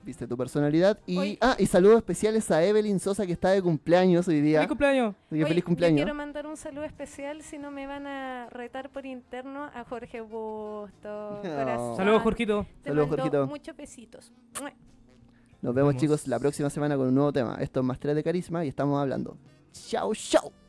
viste 0.03 0.27
tu 0.27 0.37
personalidad. 0.37 0.99
Y, 1.05 1.37
ah, 1.41 1.55
y 1.57 1.65
saludos 1.65 1.97
especiales 1.97 2.49
a 2.51 2.63
Evelyn 2.63 2.99
Sosa 2.99 3.25
que 3.25 3.33
está 3.33 3.49
de 3.49 3.61
cumpleaños 3.61 4.27
hoy 4.27 4.41
día. 4.41 4.59
¡Feliz 4.59 4.69
cumpleaños! 4.69 5.15
feliz 5.29 5.63
cumpleaños. 5.63 5.97
quiero 5.97 6.13
mandar 6.13 6.45
un 6.45 6.57
saludo 6.57 6.83
especial, 6.83 7.41
si 7.41 7.57
no 7.57 7.71
me 7.71 7.87
van 7.87 8.07
a 8.07 8.49
retar 8.49 8.89
por 8.89 9.05
interno, 9.05 9.65
a 9.73 9.83
Jorge 9.85 10.21
Busto. 10.21 11.41
Saludos, 11.95 12.21
Jorgito. 12.21 12.65
saludos, 12.83 13.09
Jorgito. 13.09 13.47
Muchos 13.47 13.75
besitos. 13.75 14.31
Nos 15.61 15.73
vemos, 15.73 15.95
chicos, 15.95 16.27
la 16.27 16.39
próxima 16.39 16.69
semana 16.69 16.97
con 16.97 17.07
un 17.07 17.15
nuevo 17.15 17.31
tema. 17.31 17.57
Esto 17.61 17.79
es 17.79 17.85
Más 17.85 17.99
3 17.99 18.15
de 18.15 18.23
Carisma 18.23 18.65
y 18.65 18.67
estamos 18.67 19.01
hablando. 19.01 19.37
¡Chao, 19.71 20.13
chao! 20.13 20.62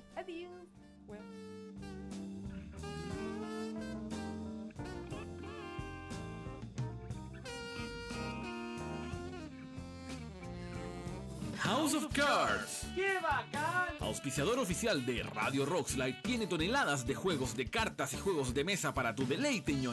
House 11.65 11.95
of 11.95 12.09
Cards. 12.15 12.87
¡Qué 12.95 13.15
bacán! 13.23 13.95
Auspiciador 14.01 14.59
oficial 14.59 15.07
de 15.07 15.23
Radio 15.23 15.65
Rockslide 15.65 16.21
tiene 16.23 16.47
toneladas 16.47 17.07
de 17.07 17.15
juegos 17.15 17.57
de 17.57 17.71
cartas 17.71 18.12
y 18.12 18.19
juegos 18.19 18.53
de 18.53 18.65
mesa 18.65 18.93
para 18.93 19.15
tu 19.15 19.27
deleite, 19.27 19.73
ñoño. 19.73 19.93